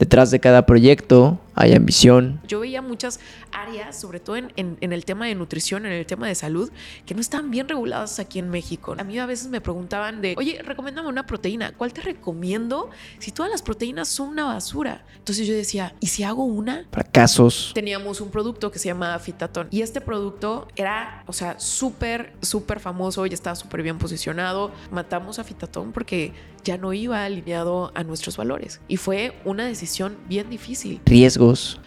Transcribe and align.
Detrás 0.00 0.30
de 0.30 0.40
cada 0.40 0.64
proyecto 0.64 1.38
hay 1.54 1.74
ambición. 1.74 2.40
Yo 2.46 2.60
veía 2.60 2.82
muchas 2.82 3.20
áreas, 3.52 4.00
sobre 4.00 4.20
todo 4.20 4.36
en, 4.36 4.52
en, 4.56 4.92
el 4.92 5.04
tema 5.04 5.26
de 5.26 5.34
nutrición, 5.34 5.86
en 5.86 5.92
el 5.92 6.06
tema 6.06 6.26
de 6.26 6.34
salud, 6.34 6.70
que 7.06 7.14
no 7.14 7.20
están 7.20 7.50
bien 7.50 7.68
reguladas 7.68 8.18
aquí 8.18 8.38
en 8.38 8.50
México. 8.50 8.94
A 8.98 9.04
mí 9.04 9.18
a 9.18 9.26
veces 9.26 9.48
me 9.48 9.60
preguntaban 9.60 10.20
de, 10.20 10.34
oye, 10.38 10.60
recomiéndame 10.62 11.08
una 11.08 11.26
proteína. 11.26 11.72
¿Cuál 11.72 11.92
te 11.92 12.00
recomiendo 12.02 12.90
si 13.18 13.32
todas 13.32 13.50
las 13.50 13.62
proteínas 13.62 14.08
son 14.08 14.28
una 14.28 14.44
basura? 14.44 15.04
Entonces 15.18 15.46
yo 15.46 15.54
decía, 15.54 15.94
¿y 16.00 16.08
si 16.08 16.22
hago 16.22 16.44
una? 16.44 16.86
Fracasos. 16.90 17.72
Teníamos 17.74 18.20
un 18.20 18.30
producto 18.30 18.70
que 18.70 18.78
se 18.78 18.88
llama 18.88 19.18
Fitatón 19.18 19.68
y 19.70 19.82
este 19.82 20.00
producto 20.00 20.68
era, 20.76 21.24
o 21.26 21.32
sea, 21.32 21.58
súper, 21.58 22.32
súper 22.42 22.80
famoso 22.80 23.26
y 23.26 23.34
estaba 23.34 23.56
súper 23.56 23.82
bien 23.82 23.98
posicionado. 23.98 24.72
Matamos 24.90 25.38
a 25.38 25.44
Fitatón 25.44 25.92
porque 25.92 26.32
ya 26.64 26.76
no 26.76 26.92
iba 26.92 27.24
alineado 27.24 27.90
a 27.94 28.04
nuestros 28.04 28.36
valores 28.36 28.80
y 28.86 28.96
fue 28.96 29.34
una 29.44 29.66
decisión 29.66 30.18
bien 30.28 30.50
difícil. 30.50 31.00
Riesgo 31.06 31.39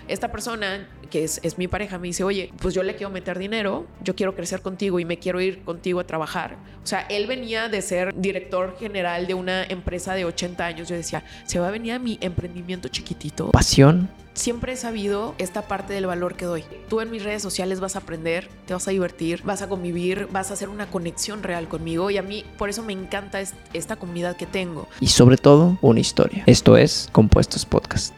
esta 0.07 0.31
persona 0.31 0.87
que 1.09 1.23
es, 1.23 1.39
es, 1.43 1.59
mi 1.59 1.67
pareja, 1.67 1.99
me 1.99 2.07
dice, 2.07 2.23
oye, 2.23 2.51
pues 2.59 2.73
yo 2.73 2.81
le 2.81 2.95
quiero 2.95 3.11
meter 3.11 3.37
dinero, 3.37 3.85
yo 4.03 4.15
quiero 4.15 4.35
crecer 4.35 4.61
contigo 4.61 4.99
y 4.99 5.05
me 5.05 5.19
quiero 5.19 5.39
ir 5.41 5.63
contigo 5.63 5.99
a 5.99 6.05
trabajar. 6.05 6.57
O 6.83 6.87
sea, 6.87 7.01
él 7.01 7.27
venía 7.27 7.69
de 7.69 7.83
ser 7.83 8.15
director 8.15 8.75
general 8.79 9.27
de 9.27 9.35
una 9.35 9.63
empresa 9.63 10.15
de 10.15 10.25
80 10.25 10.65
años. 10.65 10.89
Yo 10.89 10.95
decía, 10.95 11.23
se 11.45 11.59
va 11.59 11.67
a 11.67 11.71
venir 11.71 11.93
a 11.93 11.99
mi 11.99 12.17
emprendimiento 12.19 12.87
chiquitito. 12.87 13.51
Pasión. 13.51 14.09
Siempre 14.33 14.73
he 14.73 14.75
sabido 14.75 15.35
esta 15.37 15.67
parte 15.67 15.93
del 15.93 16.07
valor 16.07 16.35
que 16.35 16.45
doy. 16.45 16.63
Tú 16.89 17.01
en 17.01 17.11
mis 17.11 17.23
redes 17.23 17.43
sociales 17.43 17.79
vas 17.79 17.95
a 17.95 17.99
aprender, 17.99 18.49
te 18.65 18.73
vas 18.73 18.87
a 18.87 18.91
divertir, 18.91 19.43
vas 19.43 19.61
a 19.61 19.69
convivir, 19.69 20.27
vas 20.31 20.49
a 20.49 20.55
hacer 20.55 20.69
una 20.69 20.87
conexión 20.87 21.43
real 21.43 21.67
conmigo 21.67 22.09
y 22.09 22.17
a 22.17 22.23
mí 22.23 22.43
por 22.57 22.69
eso 22.69 22.81
me 22.81 22.93
encanta 22.93 23.39
esta 23.73 23.95
comunidad 23.95 24.35
que 24.35 24.47
tengo. 24.47 24.87
Y 24.99 25.07
sobre 25.07 25.37
todo, 25.37 25.77
una 25.81 25.99
historia. 25.99 26.43
Esto 26.47 26.77
es 26.77 27.09
Compuestos 27.11 27.67
Podcast. 27.67 28.15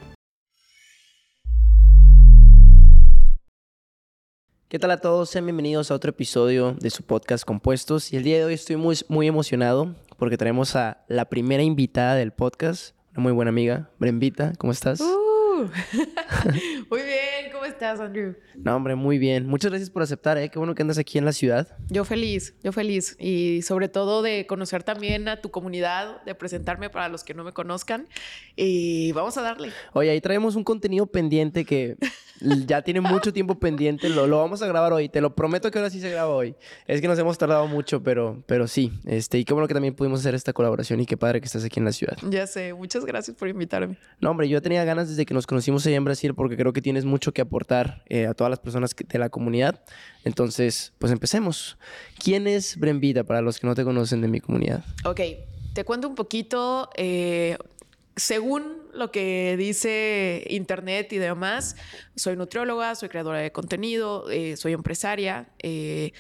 ¿Qué 4.76 4.80
tal 4.80 4.92
a 4.92 4.98
todos? 4.98 5.30
Sean 5.30 5.46
bienvenidos 5.46 5.90
a 5.90 5.96
otro 5.96 6.10
episodio 6.10 6.74
de 6.74 6.90
su 6.90 7.04
podcast 7.04 7.46
Compuestos. 7.46 8.12
Y 8.12 8.18
el 8.18 8.24
día 8.24 8.40
de 8.40 8.44
hoy 8.44 8.56
estoy 8.56 8.76
muy, 8.76 8.98
muy 9.08 9.26
emocionado 9.26 9.96
porque 10.18 10.36
tenemos 10.36 10.76
a 10.76 11.06
la 11.08 11.30
primera 11.30 11.64
invitada 11.64 12.16
del 12.16 12.34
podcast, 12.34 12.94
una 13.14 13.22
muy 13.22 13.32
buena 13.32 13.48
amiga, 13.52 13.90
Brenvita. 14.00 14.52
¿Cómo 14.58 14.74
estás? 14.74 15.00
Uh. 15.00 15.35
muy 16.90 17.02
bien, 17.02 17.52
¿cómo 17.52 17.66
estás, 17.66 18.00
Andrew? 18.00 18.36
No, 18.56 18.76
hombre, 18.76 18.96
muy 18.96 19.18
bien. 19.18 19.48
Muchas 19.48 19.72
gracias 19.72 19.90
por 19.90 20.02
aceptar, 20.02 20.38
¿eh? 20.38 20.50
Qué 20.50 20.60
bueno 20.60 20.76
que 20.76 20.82
andas 20.82 20.98
aquí 20.98 21.18
en 21.18 21.26
la 21.26 21.32
ciudad. 21.32 21.78
Yo 21.90 22.04
feliz, 22.04 22.56
yo 22.64 22.72
feliz. 22.72 23.16
Y 23.20 23.62
sobre 23.62 23.88
todo 23.88 24.22
de 24.22 24.46
conocer 24.48 24.84
también 24.84 25.28
a 25.28 25.42
tu 25.42 25.52
comunidad, 25.52 26.24
de 26.24 26.36
presentarme 26.36 26.90
para 26.90 27.10
los 27.10 27.24
que 27.24 27.34
no 27.34 27.44
me 27.44 27.54
conozcan. 27.54 28.08
Y 28.56 29.12
vamos 29.14 29.38
a 29.38 29.42
darle. 29.42 29.72
Oye, 29.94 30.10
ahí 30.10 30.22
traemos 30.22 30.56
un 30.56 30.64
contenido 30.64 31.06
pendiente 31.08 31.66
que 31.66 31.98
ya 32.66 32.82
tiene 32.82 33.02
mucho 33.02 33.32
tiempo 33.32 33.60
pendiente. 33.60 34.10
Lo, 34.10 34.28
lo, 34.28 34.40
vamos 34.40 34.62
a 34.62 34.68
grabar 34.68 34.94
hoy. 34.94 35.10
Te 35.10 35.22
lo 35.22 35.36
prometo 35.36 35.72
que 35.72 35.80
ahora 35.80 35.90
sí 35.90 36.00
se 36.00 36.10
graba 36.10 36.30
hoy. 36.30 36.56
Es 36.88 37.02
que 37.02 37.08
nos 37.08 37.18
hemos 37.20 37.38
tardado 37.38 37.68
mucho, 37.68 38.04
pero, 38.04 38.44
pero 38.46 38.68
sí. 38.68 38.92
Este, 39.06 39.40
y 39.40 39.46
qué 39.46 39.54
bueno 39.54 39.68
que 39.68 39.74
también 39.74 39.96
pudimos 39.96 40.20
hacer 40.20 40.36
esta 40.36 40.54
colaboración 40.54 41.00
y 41.00 41.06
qué 41.06 41.18
padre 41.18 41.40
que 41.40 41.46
estás 41.46 41.64
aquí 41.64 41.80
en 41.80 41.86
la 41.86 41.92
ciudad. 41.92 42.18
Ya 42.30 42.48
sé. 42.48 42.74
Muchas 42.74 43.06
gracias 43.06 43.38
por 43.38 43.48
invitarme. 43.48 43.98
No, 44.20 44.32
hombre, 44.32 44.50
yo 44.50 44.62
tenía 44.62 44.84
ganas 44.84 45.10
desde 45.10 45.26
que 45.26 45.34
nos 45.34 45.45
conocimos 45.46 45.86
allá 45.86 45.96
en 45.98 46.04
Brasil 46.04 46.34
porque 46.34 46.56
creo 46.58 46.74
que 46.74 46.82
tienes 46.82 47.06
mucho 47.06 47.34
que 47.34 47.42
aportar 47.42 48.04
eh, 48.08 48.28
a 48.28 48.34
todas 48.34 48.50
las 48.50 48.60
personas 48.60 48.96
de 48.96 49.20
la 49.20 49.30
comunidad. 49.30 49.84
Entonces, 50.24 50.94
pues 51.00 51.12
empecemos. 51.12 51.78
¿Quién 52.18 52.48
es 52.48 52.78
Brenvita 52.78 53.24
para 53.24 53.42
los 53.42 53.60
que 53.60 53.68
no 53.68 53.76
te 53.76 53.84
conocen 53.84 54.22
de 54.22 54.28
mi 54.28 54.40
comunidad? 54.40 54.84
Ok. 55.04 55.22
Te 55.74 55.84
cuento 55.84 56.08
un 56.08 56.16
poquito. 56.16 56.90
Eh, 56.96 57.58
según 58.16 58.85
lo 58.96 59.12
que 59.12 59.56
dice 59.58 60.46
Internet 60.50 61.12
y 61.14 61.18
demás, 61.18 61.76
soy 62.16 62.36
nutrióloga, 62.36 62.96
soy 62.96 63.10
creadora 63.10 63.40
de 63.40 63.52
contenido, 63.52 64.30
eh, 64.30 64.58
soy 64.58 64.74
empresaria. 64.74 65.50
Eh, 65.60 66.14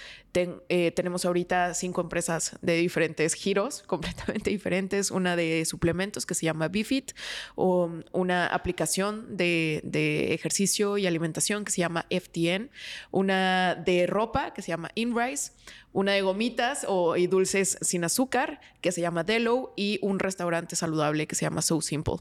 eh, 0.68 0.92
tenemos 0.92 1.24
ahorita 1.24 1.74
cinco 1.74 2.02
empresas 2.02 2.58
de 2.62 2.76
diferentes 2.78 3.34
giros, 3.34 3.84
completamente 3.88 4.50
diferentes. 4.50 5.12
Una 5.12 5.36
de 5.36 5.64
suplementos 5.66 6.26
que 6.26 6.34
se 6.36 6.46
llama 6.46 6.68
BeFit, 6.68 7.12
o 7.56 7.90
una 8.12 8.48
aplicación 8.48 9.38
de, 9.38 9.82
de, 9.84 10.34
ejercicio 10.34 10.98
y 10.98 11.08
alimentación 11.08 11.64
que 11.64 11.72
se 11.72 11.82
llama 11.82 12.06
FTN, 12.10 12.70
una 13.12 13.76
de 13.76 14.08
ropa 14.08 14.54
que 14.54 14.62
se 14.62 14.70
llama 14.70 14.92
InRise, 14.96 15.54
una 15.96 16.12
de 16.12 16.22
gomitas 16.22 16.86
o, 16.90 17.16
y 17.16 17.28
dulces 17.28 17.78
sin 17.82 18.04
azúcar 18.04 18.60
que 18.82 18.92
se 18.92 19.00
llama 19.00 19.24
Delo 19.24 19.74
y 19.78 19.98
un 20.02 20.20
restaurante 20.20 20.76
saludable 20.76 21.26
que 21.26 21.36
se 21.36 21.46
llama 21.46 21.62
So 21.62 21.80
Simple. 21.80 22.16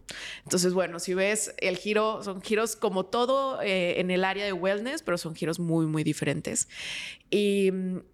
Entonces, 0.45 0.75
bueno, 0.75 0.99
si 0.99 1.15
ves 1.15 1.55
el 1.59 1.77
giro, 1.77 2.23
son 2.23 2.43
giros 2.43 2.77
como 2.77 3.07
todo 3.07 3.61
eh, 3.63 4.01
en 4.01 4.11
el 4.11 4.25
área 4.25 4.45
de 4.45 4.53
wellness, 4.53 5.03
pero 5.03 5.19
son 5.19 5.35
giros 5.35 5.59
muy, 5.59 5.87
muy 5.87 6.05
diferentes. 6.05 6.69
Y 7.31 7.71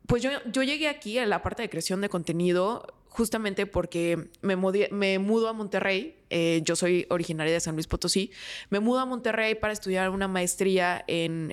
pues 0.07 0.23
yo, 0.23 0.31
yo 0.51 0.63
llegué 0.63 0.89
aquí 0.89 1.19
a 1.19 1.27
la 1.27 1.43
parte 1.43 1.63
de 1.63 1.69
creación 1.69 2.01
de 2.01 2.09
contenido 2.09 2.87
justamente 3.11 3.67
porque 3.67 4.31
me, 4.41 4.57
me 4.57 5.19
mudo 5.19 5.49
a 5.49 5.53
Monterrey, 5.53 6.17
eh, 6.31 6.61
yo 6.65 6.77
soy 6.77 7.07
originaria 7.11 7.53
de 7.53 7.59
San 7.59 7.75
Luis 7.75 7.89
Potosí, 7.89 8.31
me 8.71 8.79
mudo 8.79 9.01
a 9.01 9.05
Monterrey 9.05 9.57
para 9.57 9.73
estudiar 9.73 10.11
una 10.11 10.29
maestría 10.29 11.05
en, 11.09 11.53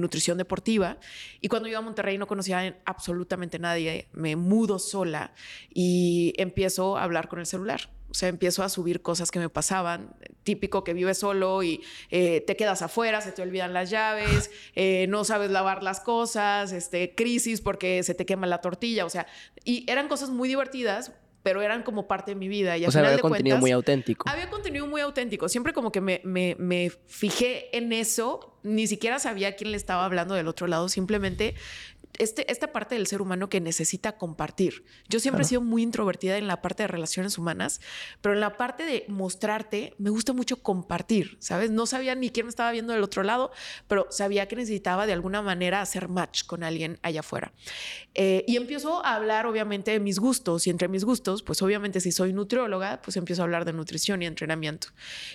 nutrición 0.00 0.38
deportiva 0.38 0.96
y 1.42 1.48
cuando 1.48 1.68
iba 1.68 1.78
a 1.78 1.82
Monterrey 1.82 2.16
no 2.16 2.26
conocía 2.26 2.80
absolutamente 2.86 3.58
nadie, 3.58 4.08
me 4.12 4.36
mudo 4.36 4.78
sola 4.78 5.32
y 5.68 6.32
empiezo 6.38 6.96
a 6.96 7.02
hablar 7.02 7.28
con 7.28 7.40
el 7.40 7.46
celular. 7.46 7.97
O 8.10 8.14
sea, 8.14 8.28
empiezo 8.28 8.62
a 8.62 8.68
subir 8.68 9.02
cosas 9.02 9.30
que 9.30 9.38
me 9.38 9.48
pasaban. 9.48 10.14
Típico 10.42 10.82
que 10.82 10.94
vives 10.94 11.18
solo 11.18 11.62
y 11.62 11.82
eh, 12.10 12.42
te 12.46 12.56
quedas 12.56 12.82
afuera, 12.82 13.20
se 13.20 13.32
te 13.32 13.42
olvidan 13.42 13.74
las 13.74 13.90
llaves, 13.90 14.50
eh, 14.74 15.06
no 15.08 15.24
sabes 15.24 15.50
lavar 15.50 15.82
las 15.82 16.00
cosas, 16.00 16.72
este, 16.72 17.14
crisis 17.14 17.60
porque 17.60 18.02
se 18.02 18.14
te 18.14 18.24
quema 18.24 18.46
la 18.46 18.60
tortilla. 18.60 19.04
O 19.04 19.10
sea, 19.10 19.26
y 19.64 19.84
eran 19.90 20.08
cosas 20.08 20.30
muy 20.30 20.48
divertidas, 20.48 21.12
pero 21.42 21.62
eran 21.62 21.82
como 21.82 22.08
parte 22.08 22.32
de 22.32 22.34
mi 22.34 22.48
vida. 22.48 22.76
Y 22.76 22.86
o 22.86 22.90
sea, 22.90 23.06
había 23.06 23.18
contenido 23.20 23.58
muy 23.58 23.70
auténtico. 23.70 24.28
Había 24.28 24.50
contenido 24.50 24.86
muy 24.86 25.00
auténtico. 25.00 25.48
Siempre 25.48 25.72
como 25.72 25.92
que 25.92 26.00
me, 26.00 26.20
me, 26.24 26.56
me, 26.58 26.90
fijé 27.06 27.76
en 27.76 27.92
eso. 27.92 28.58
Ni 28.62 28.86
siquiera 28.86 29.18
sabía 29.18 29.56
quién 29.56 29.70
le 29.70 29.76
estaba 29.76 30.04
hablando 30.04 30.34
del 30.34 30.48
otro 30.48 30.66
lado. 30.66 30.88
Simplemente 30.88 31.54
este, 32.18 32.50
esta 32.50 32.72
parte 32.72 32.94
del 32.94 33.06
ser 33.06 33.22
humano 33.22 33.48
que 33.48 33.60
necesita 33.60 34.16
compartir. 34.16 34.84
Yo 35.08 35.20
siempre 35.20 35.42
he 35.42 35.46
sido 35.46 35.60
muy 35.60 35.82
introvertida 35.82 36.38
en 36.38 36.46
la 36.46 36.62
parte 36.62 36.82
de 36.82 36.88
relaciones 36.88 37.38
humanas, 37.38 37.80
pero 38.20 38.34
en 38.34 38.40
la 38.40 38.56
parte 38.56 38.84
de 38.84 39.04
mostrarte 39.08 39.94
me 39.98 40.10
gusta 40.10 40.32
mucho 40.32 40.62
compartir, 40.62 41.36
¿sabes? 41.40 41.70
No 41.70 41.86
sabía 41.86 42.14
ni 42.14 42.30
quién 42.30 42.46
me 42.46 42.50
estaba 42.50 42.72
viendo 42.72 42.92
del 42.92 43.02
otro 43.02 43.22
lado, 43.22 43.50
pero 43.86 44.06
sabía 44.10 44.48
que 44.48 44.56
necesitaba 44.56 45.06
de 45.06 45.12
alguna 45.12 45.42
manera 45.42 45.80
hacer 45.80 46.08
match 46.08 46.44
con 46.44 46.62
alguien 46.62 46.98
allá 47.02 47.20
afuera. 47.20 47.52
Eh, 48.14 48.44
y 48.46 48.56
empiezo 48.56 49.04
a 49.04 49.14
hablar 49.14 49.46
obviamente 49.46 49.90
de 49.90 50.00
mis 50.00 50.18
gustos 50.18 50.66
y 50.66 50.70
entre 50.70 50.88
mis 50.88 51.04
gustos, 51.04 51.42
pues 51.42 51.62
obviamente 51.62 52.00
si 52.00 52.12
soy 52.12 52.32
nutrióloga, 52.32 53.00
pues 53.02 53.16
empiezo 53.16 53.42
a 53.42 53.44
hablar 53.44 53.64
de 53.64 53.72
nutrición 53.72 54.22
y 54.22 54.26
entrenamiento. 54.26 54.88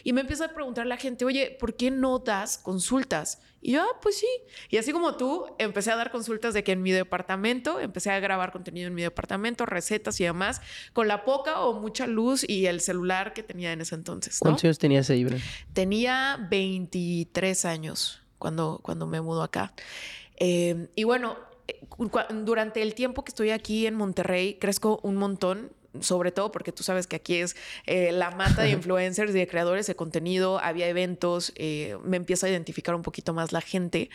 Y 0.04 0.14
me 0.14 0.22
empieza 0.22 0.46
a 0.46 0.54
preguntar 0.54 0.86
la 0.86 0.98
gente, 0.98 1.26
oye, 1.26 1.56
¿por 1.60 1.76
qué 1.76 1.92
no 1.92 2.20
das 2.20 2.58
consultas? 2.58 3.40
Y 3.64 3.72
yo, 3.72 3.82
ah, 3.82 4.00
pues 4.02 4.18
sí. 4.18 4.28
Y 4.70 4.78
así 4.78 4.92
como 4.92 5.16
tú, 5.16 5.46
empecé 5.58 5.90
a 5.92 5.96
dar 5.96 6.12
consultas 6.12 6.54
de 6.54 6.66
que 6.66 6.74
en 6.74 6.82
mi 6.82 6.92
departamento, 6.92 7.80
empecé 7.80 8.12
a 8.12 8.20
grabar 8.20 8.52
contenido 8.52 8.90
en 8.90 8.94
mi 8.94 9.02
departamento, 9.02 9.66
recetas 9.66 10.20
y 10.20 10.26
demás, 10.26 10.62
con 10.92 11.08
la 11.08 11.24
poca 11.24 11.62
o 11.62 11.80
mucha 11.80 12.06
luz 12.06 12.44
y 12.48 12.66
el 12.66 12.82
celular 12.82 13.34
que 13.34 13.42
tenía 13.42 13.72
en 13.72 13.80
ese 13.80 13.96
entonces. 13.96 14.38
¿Cuántos 14.40 14.66
años 14.66 14.80
tenías 14.80 15.10
ahí, 15.10 15.22
Ibra? 15.22 15.38
Tenía 15.72 16.46
23 16.50 17.64
años 17.64 18.22
cuando, 18.38 18.82
cuando 18.84 19.08
me 19.08 19.22
mudó 19.22 19.44
acá. 19.44 19.74
Eh, 20.36 20.90
y 20.96 21.06
bueno, 21.06 21.38
eh, 21.70 21.80
durante 22.44 22.82
el 22.82 22.94
tiempo 22.96 23.24
que 23.24 23.30
estoy 23.30 23.52
aquí 23.52 23.88
en 23.88 23.96
Monterrey, 23.96 24.56
crezco 24.56 25.00
un 25.04 25.16
montón 25.16 25.72
sobre 26.00 26.32
todo 26.32 26.52
porque 26.52 26.72
tú 26.72 26.84
sabes 26.84 27.08
que 27.08 27.16
aquí 27.16 27.36
es 27.36 27.56
eh, 27.86 28.12
la 28.12 28.32
mata 28.32 28.64
de 28.64 28.70
influencers 28.72 29.32
y 29.32 29.34
de 29.34 29.48
creadores 29.48 29.88
de 29.88 29.96
contenido, 29.96 30.60
había 30.60 30.88
eventos, 30.88 31.54
eh, 31.56 31.98
me 32.04 32.18
empieza 32.18 32.48
a 32.48 32.50
identificar 32.50 32.96
un 32.96 33.02
poquito 33.02 33.34
más 33.34 33.52
la 33.52 33.62
gente 33.62 34.10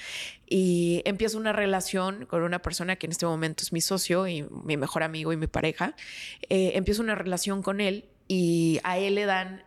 y 0.47 1.03
empiezo 1.05 1.38
una 1.38 1.53
relación 1.53 2.26
con 2.26 2.43
una 2.43 2.61
persona 2.61 2.97
que 2.97 3.06
en 3.06 3.12
este 3.12 3.26
momento 3.26 3.62
es 3.62 3.73
mi 3.73 3.81
socio 3.81 4.26
y 4.26 4.47
mi 4.64 4.76
mejor 4.76 5.03
amigo 5.03 5.32
y 5.32 5.37
mi 5.37 5.47
pareja, 5.47 5.94
eh, 6.49 6.73
empiezo 6.75 7.03
una 7.03 7.14
relación 7.14 7.62
con 7.62 7.81
él 7.81 8.06
y 8.26 8.81
a 8.85 8.99
él 8.99 9.14
le 9.14 9.26
dan 9.26 9.64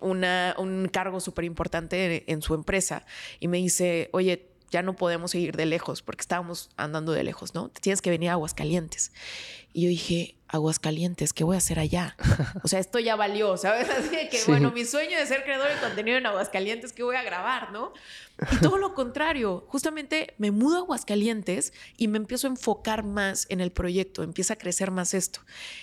una, 0.00 0.54
un 0.56 0.88
cargo 0.88 1.20
súper 1.20 1.44
importante 1.44 2.24
en 2.32 2.40
su 2.40 2.54
empresa 2.54 3.04
y 3.40 3.48
me 3.48 3.58
dice, 3.58 4.08
oye, 4.12 4.48
ya 4.74 4.82
no 4.82 4.96
podemos 4.96 5.30
seguir 5.30 5.54
de 5.54 5.66
lejos 5.66 6.02
porque 6.02 6.22
estábamos 6.22 6.68
andando 6.76 7.12
de 7.12 7.22
lejos, 7.22 7.54
¿no? 7.54 7.68
Tienes 7.68 8.02
que 8.02 8.10
venir 8.10 8.30
a 8.30 8.32
Aguascalientes. 8.32 9.12
Y 9.74 9.82
yo 9.82 9.88
dije, 9.88 10.36
Aguascalientes, 10.54 11.32
¿qué 11.32 11.42
voy 11.42 11.56
a 11.56 11.58
hacer 11.58 11.78
allá? 11.78 12.16
O 12.62 12.68
sea, 12.68 12.78
esto 12.78 12.98
ya 12.98 13.16
valió, 13.16 13.56
¿sabes? 13.56 13.90
Así 13.90 14.28
que, 14.30 14.40
bueno, 14.46 14.70
mi 14.70 14.84
sueño 14.84 15.18
de 15.18 15.26
ser 15.26 15.42
creador 15.42 15.68
de 15.68 15.80
contenido 15.80 16.16
en 16.16 16.24
Aguascalientes, 16.24 16.92
¿qué 16.92 17.02
voy 17.02 17.16
a 17.16 17.22
grabar, 17.22 17.72
no? 17.72 17.92
Y 18.50 18.56
todo 18.56 18.78
lo 18.78 18.94
contrario, 18.94 19.64
justamente 19.68 20.34
me 20.38 20.50
mudo 20.50 20.76
a 20.76 20.78
Aguascalientes 20.80 21.72
y 21.96 22.08
me 22.08 22.18
empiezo 22.18 22.46
a 22.46 22.50
enfocar 22.50 23.04
más 23.04 23.46
en 23.48 23.60
el 23.60 23.70
proyecto, 23.70 24.22
empieza 24.22 24.54
a 24.54 24.56
crecer 24.56 24.90
más 24.90 25.14
esto. 25.14 25.40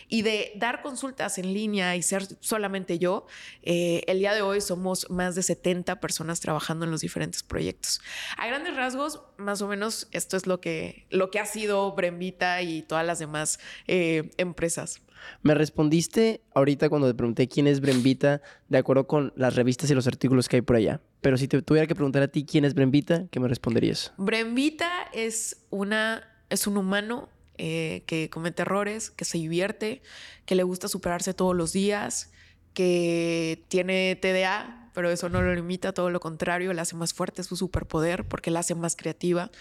Y 0.10 0.24
de 0.24 0.52
dar 0.56 0.82
consultas 0.82 1.38
en 1.38 1.54
línea 1.54 1.96
y 1.96 2.02
ser 2.02 2.24
solamente 2.42 3.00
yo, 3.00 3.26
eh, 3.64 4.04
el 4.08 4.20
día 4.20 4.34
de 4.34 4.42
hoy 4.42 4.60
somos 4.60 5.10
más 5.10 5.36
de 5.36 5.44
70 5.44 6.00
personas 6.02 6.40
trabajando 6.40 6.86
en 6.86 6.92
los 6.92 7.02
diferentes 7.02 7.44
proyectos. 7.44 8.02
A 8.38 8.48
grandes 8.48 8.76
rasgos, 8.76 9.22
más 9.38 9.62
o 9.62 9.68
menos, 9.68 10.08
esto 10.12 10.36
es 10.36 10.46
lo 10.46 10.60
que, 10.60 11.06
lo 11.10 11.32
que 11.32 11.40
ha 11.40 11.46
sido 11.46 11.94
Brembita 11.94 12.62
y 12.62 12.82
todas 12.82 13.06
las 13.06 13.20
demás 13.20 13.60
eh, 13.88 14.32
empresas. 14.38 15.02
Me 15.44 15.54
respondiste 15.54 16.42
ahorita 16.56 16.90
cuando 16.90 17.08
te 17.08 17.14
pregunté 17.14 17.48
quién 17.48 17.68
es 17.68 17.80
Brembita, 17.80 18.42
de 18.70 18.78
acuerdo 18.78 19.06
con 19.08 19.34
las 19.36 19.56
revistas 19.56 19.90
y 19.92 19.94
los 19.94 20.08
artículos 20.08 20.50
que 20.50 20.58
hay 20.58 20.62
por 20.62 20.76
allá. 20.76 21.02
Pero 21.22 21.38
si 21.38 21.48
te 21.48 21.62
tuviera 21.62 21.86
que 21.88 21.96
preguntar 21.96 22.24
a 22.24 22.28
ti 22.28 22.44
quién 22.44 22.66
es 22.66 22.74
Brembita, 22.74 23.28
¿qué 23.30 23.40
me 23.40 23.48
responderías? 23.48 24.14
Brembita 24.18 24.90
es 25.14 25.66
una 25.70 26.28
es 26.50 26.68
un 26.68 26.78
humano 26.78 27.30
eh, 27.58 28.04
que 28.08 28.30
comete 28.30 28.64
errores, 28.64 29.10
que 29.10 29.26
se 29.26 29.38
divierte, 29.38 30.02
que 30.46 30.56
le 30.56 30.64
gusta 30.64 30.88
superarse 30.88 31.34
todos 31.34 31.56
los 31.56 31.74
días, 31.74 32.32
que 32.74 33.64
tiene 33.68 34.18
TDA, 34.22 34.81
pero 34.94 35.10
eso 35.10 35.30
no 35.30 35.42
lo 35.42 35.54
limita, 35.54 35.94
todo 35.94 36.10
lo 36.10 36.20
contrario, 36.20 36.74
la 36.74 36.84
hace 36.84 36.96
más 36.96 37.14
fuerte, 37.14 37.42
es 37.42 37.48
su 37.48 37.56
superpoder 37.56 38.26
porque 38.26 38.52
la 38.52 38.60
hace 38.60 38.76
más 38.76 38.96
creativa. 38.96 39.52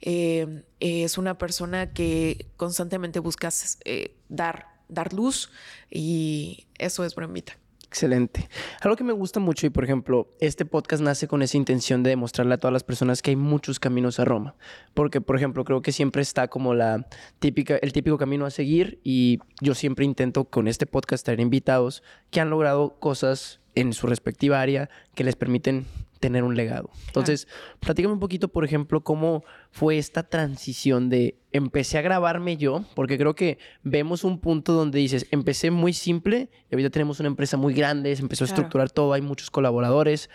Eh, 0.00 0.62
es 0.80 1.18
una 1.18 1.38
persona 1.38 1.92
que 1.92 2.46
constantemente 2.56 3.18
busca 3.20 3.50
eh, 3.84 4.16
dar 4.28 4.70
dar 4.90 5.12
luz 5.12 5.50
y 5.90 6.66
eso 6.78 7.04
es 7.04 7.14
Brembita. 7.14 7.56
Excelente. 7.86 8.48
Algo 8.82 8.94
que 8.94 9.02
me 9.02 9.12
gusta 9.12 9.40
mucho 9.40 9.66
y 9.66 9.70
por 9.70 9.82
ejemplo, 9.82 10.28
este 10.38 10.64
podcast 10.64 11.02
nace 11.02 11.26
con 11.26 11.42
esa 11.42 11.56
intención 11.56 12.04
de 12.04 12.10
demostrarle 12.10 12.54
a 12.54 12.58
todas 12.58 12.72
las 12.72 12.84
personas 12.84 13.20
que 13.20 13.30
hay 13.30 13.36
muchos 13.36 13.80
caminos 13.80 14.20
a 14.20 14.24
Roma, 14.24 14.54
porque 14.94 15.20
por 15.20 15.34
ejemplo, 15.34 15.64
creo 15.64 15.82
que 15.82 15.90
siempre 15.90 16.22
está 16.22 16.46
como 16.46 16.72
la 16.72 17.08
típica 17.40 17.76
el 17.78 17.92
típico 17.92 18.16
camino 18.16 18.46
a 18.46 18.50
seguir 18.50 19.00
y 19.02 19.40
yo 19.60 19.74
siempre 19.74 20.04
intento 20.04 20.44
con 20.44 20.68
este 20.68 20.86
podcast 20.86 21.24
traer 21.24 21.40
invitados 21.40 22.04
que 22.30 22.40
han 22.40 22.50
logrado 22.50 22.94
cosas 23.00 23.58
en 23.80 23.92
su 23.92 24.06
respectiva 24.06 24.60
área 24.60 24.90
que 25.14 25.24
les 25.24 25.36
permiten 25.36 25.86
tener 26.20 26.44
un 26.44 26.54
legado. 26.54 26.90
Entonces, 27.06 27.48
platícame 27.80 28.12
un 28.12 28.20
poquito, 28.20 28.48
por 28.48 28.64
ejemplo, 28.64 29.02
cómo 29.02 29.42
fue 29.70 29.96
esta 29.96 30.22
transición 30.22 31.08
de 31.08 31.38
empecé 31.50 31.98
a 31.98 32.02
grabarme 32.02 32.58
yo, 32.58 32.84
porque 32.94 33.16
creo 33.16 33.34
que 33.34 33.58
vemos 33.82 34.22
un 34.22 34.38
punto 34.38 34.74
donde 34.74 34.98
dices, 34.98 35.26
empecé 35.30 35.70
muy 35.70 35.94
simple 35.94 36.50
y 36.70 36.74
ahorita 36.74 36.90
tenemos 36.90 37.20
una 37.20 37.28
empresa 37.28 37.56
muy 37.56 37.72
grande, 37.72 38.14
se 38.14 38.22
empezó 38.22 38.44
a 38.44 38.48
estructurar 38.48 38.90
todo, 38.90 39.14
hay 39.14 39.22
muchos 39.22 39.50
colaboradores. 39.50 40.28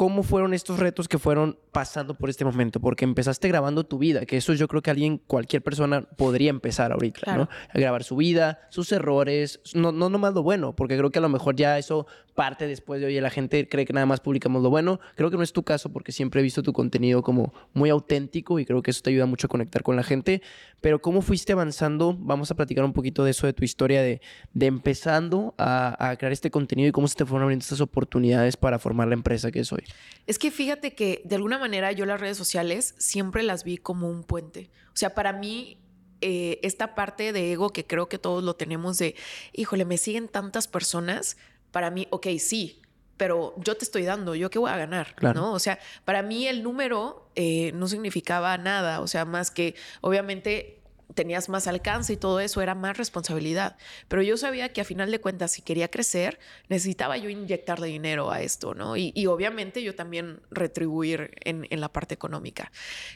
¿Cómo 0.00 0.22
fueron 0.22 0.54
estos 0.54 0.78
retos 0.78 1.08
que 1.08 1.18
fueron 1.18 1.58
pasando 1.72 2.14
por 2.14 2.30
este 2.30 2.42
momento? 2.42 2.80
Porque 2.80 3.04
empezaste 3.04 3.48
grabando 3.48 3.84
tu 3.84 3.98
vida, 3.98 4.24
que 4.24 4.38
eso 4.38 4.54
yo 4.54 4.66
creo 4.66 4.80
que 4.80 4.90
alguien, 4.90 5.18
cualquier 5.18 5.60
persona 5.60 6.00
podría 6.16 6.48
empezar 6.48 6.90
ahorita, 6.90 7.36
¿no? 7.36 7.50
A 7.68 7.78
grabar 7.78 8.02
su 8.02 8.16
vida, 8.16 8.60
sus 8.70 8.92
errores, 8.92 9.60
no, 9.74 9.92
no 9.92 10.08
nomás 10.08 10.32
lo 10.32 10.42
bueno, 10.42 10.74
porque 10.74 10.96
creo 10.96 11.10
que 11.10 11.18
a 11.18 11.20
lo 11.20 11.28
mejor 11.28 11.54
ya 11.54 11.76
eso 11.76 12.06
parte 12.34 12.66
después 12.66 13.02
de, 13.02 13.08
oye, 13.08 13.20
la 13.20 13.28
gente 13.28 13.68
cree 13.68 13.84
que 13.84 13.92
nada 13.92 14.06
más 14.06 14.20
publicamos 14.20 14.62
lo 14.62 14.70
bueno. 14.70 15.00
Creo 15.16 15.30
que 15.30 15.36
no 15.36 15.42
es 15.42 15.52
tu 15.52 15.62
caso 15.62 15.92
porque 15.92 16.12
siempre 16.12 16.40
he 16.40 16.42
visto 16.42 16.62
tu 16.62 16.72
contenido 16.72 17.22
como 17.22 17.52
muy 17.74 17.90
auténtico 17.90 18.58
y 18.58 18.64
creo 18.64 18.80
que 18.80 18.92
eso 18.92 19.02
te 19.02 19.10
ayuda 19.10 19.26
mucho 19.26 19.46
a 19.46 19.50
conectar 19.50 19.82
con 19.82 19.96
la 19.96 20.02
gente. 20.02 20.40
Pero 20.80 21.02
¿cómo 21.02 21.20
fuiste 21.20 21.52
avanzando? 21.52 22.16
Vamos 22.18 22.50
a 22.50 22.54
platicar 22.54 22.84
un 22.84 22.94
poquito 22.94 23.24
de 23.24 23.32
eso, 23.32 23.46
de 23.46 23.52
tu 23.52 23.64
historia, 23.64 24.00
de, 24.00 24.22
de 24.54 24.66
empezando 24.66 25.54
a, 25.58 26.08
a 26.08 26.16
crear 26.16 26.32
este 26.32 26.50
contenido 26.50 26.88
y 26.88 26.92
cómo 26.92 27.08
se 27.08 27.16
te 27.16 27.26
fueron 27.26 27.42
abriendo 27.42 27.62
estas 27.62 27.82
oportunidades 27.82 28.56
para 28.56 28.78
formar 28.78 29.08
la 29.08 29.14
empresa 29.14 29.50
que 29.50 29.60
es 29.60 29.70
hoy. 29.70 29.82
Es 30.26 30.38
que 30.38 30.50
fíjate 30.50 30.94
que 30.94 31.22
de 31.24 31.36
alguna 31.36 31.58
manera 31.58 31.92
yo 31.92 32.06
las 32.06 32.20
redes 32.20 32.36
sociales 32.36 32.94
siempre 32.98 33.42
las 33.42 33.64
vi 33.64 33.78
como 33.78 34.08
un 34.08 34.22
puente. 34.22 34.70
O 34.92 34.96
sea, 34.96 35.14
para 35.14 35.32
mí 35.32 35.78
eh, 36.20 36.60
esta 36.62 36.94
parte 36.94 37.32
de 37.32 37.52
ego 37.52 37.70
que 37.70 37.86
creo 37.86 38.08
que 38.08 38.18
todos 38.18 38.44
lo 38.44 38.54
tenemos 38.54 38.98
de, 38.98 39.14
híjole, 39.52 39.84
me 39.84 39.96
siguen 39.96 40.28
tantas 40.28 40.68
personas, 40.68 41.36
para 41.72 41.90
mí, 41.90 42.06
ok, 42.10 42.26
sí, 42.38 42.82
pero 43.16 43.54
yo 43.58 43.76
te 43.76 43.84
estoy 43.84 44.04
dando, 44.04 44.34
yo 44.34 44.50
qué 44.50 44.58
voy 44.58 44.70
a 44.70 44.76
ganar, 44.76 45.14
¿no? 45.34 45.52
O 45.52 45.58
sea, 45.58 45.78
para 46.04 46.22
mí 46.22 46.46
el 46.46 46.62
número 46.62 47.30
eh, 47.36 47.70
no 47.74 47.86
significaba 47.86 48.56
nada, 48.58 49.00
o 49.00 49.06
sea, 49.06 49.24
más 49.24 49.50
que 49.50 49.74
obviamente 50.00 50.79
tenías 51.14 51.48
más 51.48 51.66
alcance 51.66 52.12
y 52.12 52.16
todo 52.16 52.40
eso, 52.40 52.60
era 52.62 52.74
más 52.74 52.96
responsabilidad. 52.96 53.76
Pero 54.08 54.22
yo 54.22 54.36
sabía 54.36 54.72
que 54.72 54.80
a 54.80 54.84
final 54.84 55.10
de 55.10 55.20
cuentas, 55.20 55.52
si 55.52 55.62
quería 55.62 55.88
crecer, 55.88 56.38
necesitaba 56.68 57.16
yo 57.16 57.28
inyectarle 57.28 57.88
dinero 57.88 58.30
a 58.30 58.40
esto, 58.42 58.74
¿no? 58.74 58.96
Y, 58.96 59.12
obviamente 59.30 59.82
yo 59.82 59.94
también 59.94 60.40
retribuir 60.50 61.30
en, 61.44 61.66
en, 61.70 61.80
la 61.80 61.92
parte 61.92 62.14
económica. 62.14 62.72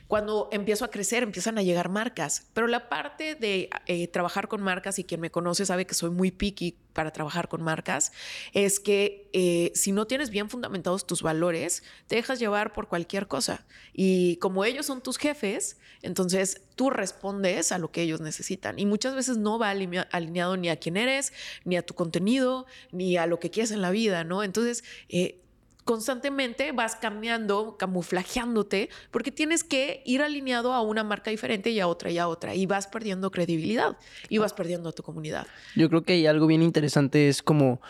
Cuando 0.07 0.49
empiezo 0.53 0.85
a 0.85 0.89
crecer, 0.89 1.23
empiezan 1.25 1.59
a 1.59 1.63
llegar 1.63 1.89
marcas, 1.89 2.47
pero 2.55 2.69
la 2.69 2.89
parte 2.89 3.35
de 3.35 3.69
eh, 3.87 4.09
trabajar 4.09 4.47
con 4.47 4.63
marcas, 4.63 4.99
y 4.99 5.05
quien 5.05 5.21
me 5.21 5.31
conoce 5.31 5.67
sabe 5.67 5.87
que 5.87 5.95
soy 5.95 6.11
muy 6.11 6.31
picky 6.31 6.77
para 6.95 7.13
trabajar 7.13 7.49
con 7.49 7.63
marcas, 7.63 8.13
es 8.55 8.81
que 8.81 9.29
eh, 9.33 9.73
si 9.75 9.93
no 9.93 10.07
tienes 10.07 10.31
bien 10.31 10.49
fundamentados 10.49 11.07
tus 11.07 11.23
valores, 11.23 11.83
te 12.07 12.17
dejas 12.17 12.39
llevar 12.39 12.73
por 12.73 12.89
cualquier 12.89 13.27
cosa. 13.27 13.67
Y 13.93 14.37
como 14.37 14.65
ellos 14.65 14.87
son 14.87 15.03
tus 15.03 15.19
jefes, 15.19 15.79
entonces 16.01 16.63
tú 16.77 16.91
respondes 16.91 17.73
a 17.73 17.79
lo 17.79 17.91
que 17.91 18.03
ellos 18.03 18.21
necesitan. 18.21 18.79
Y 18.79 18.87
muchas 18.87 19.15
veces 19.15 19.37
no 19.37 19.59
va 19.59 19.71
alineado 19.71 20.57
ni 20.57 20.71
a 20.71 20.77
quién 20.77 20.97
eres, 20.97 21.33
ni 21.65 21.77
a 21.77 21.83
tu 21.83 21.95
contenido, 21.95 22.67
ni 22.93 23.17
a 23.17 23.27
lo 23.27 23.39
que 23.39 23.51
quieres 23.51 23.73
en 23.73 23.83
la 23.83 23.91
vida, 23.91 24.25
¿no? 24.25 24.43
Entonces, 24.43 24.85
eh, 25.09 25.44
constantemente 25.85 26.73
vas 26.73 26.97
cambiando, 26.97 27.77
camuflajeándote, 27.79 28.89
porque 29.11 29.31
tienes 29.31 29.65
que 29.65 30.03
ir 30.05 30.23
alineado 30.23 30.73
a 30.73 30.81
una 30.81 31.05
marca 31.05 31.31
diferente 31.31 31.71
y 31.71 31.81
a 31.81 31.87
otra 31.87 32.11
y 32.11 32.19
a 32.19 32.29
otra, 32.29 32.55
y 32.55 32.67
vas 32.67 32.87
perdiendo 32.87 33.31
credibilidad 33.31 33.97
y 34.29 34.39
vas 34.39 34.53
perdiendo 34.53 34.89
a 34.89 34.93
tu 34.93 35.03
comunidad. 35.03 35.47
Yo 35.77 35.89
creo 35.89 36.03
que 36.03 36.15
hay 36.15 36.27
algo 36.27 36.47
bien 36.47 36.63
interesante, 36.63 37.29
es 37.29 37.43
como 37.43 37.81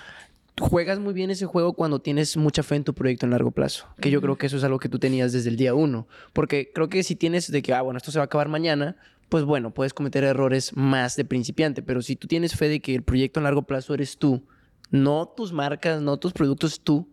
juegas 0.60 0.98
muy 0.98 1.14
bien 1.14 1.30
ese 1.30 1.46
juego 1.46 1.72
cuando 1.72 2.00
tienes 2.00 2.36
mucha 2.36 2.62
fe 2.62 2.76
en 2.76 2.84
tu 2.84 2.94
proyecto 2.94 3.26
en 3.26 3.30
largo 3.30 3.50
plazo. 3.50 3.86
Que 4.00 4.10
yo 4.10 4.20
creo 4.20 4.36
que 4.36 4.46
eso 4.46 4.56
es 4.56 4.64
algo 4.64 4.78
que 4.78 4.88
tú 4.88 4.98
tenías 4.98 5.32
desde 5.32 5.50
el 5.50 5.56
día 5.56 5.74
uno. 5.74 6.06
Porque 6.32 6.70
creo 6.72 6.88
que 6.88 7.02
si 7.02 7.16
tienes 7.16 7.50
de 7.50 7.62
que, 7.62 7.74
ah, 7.74 7.82
bueno, 7.82 7.96
esto 7.96 8.12
se 8.12 8.18
va 8.18 8.24
a 8.24 8.26
acabar 8.26 8.48
mañana, 8.48 8.96
pues 9.28 9.44
bueno, 9.44 9.74
puedes 9.74 9.92
cometer 9.94 10.22
errores 10.22 10.76
más 10.76 11.16
de 11.16 11.24
principiante. 11.24 11.82
Pero 11.82 12.02
si 12.02 12.16
tú 12.16 12.28
tienes 12.28 12.54
fe 12.54 12.68
de 12.68 12.80
que 12.80 12.94
el 12.94 13.02
proyecto 13.02 13.40
en 13.40 13.44
largo 13.44 13.62
plazo 13.62 13.94
eres 13.94 14.16
tú, 14.16 14.46
no 14.90 15.26
tus 15.26 15.52
marcas, 15.52 16.00
no 16.00 16.18
tus 16.18 16.32
productos, 16.32 16.80
tú, 16.80 17.08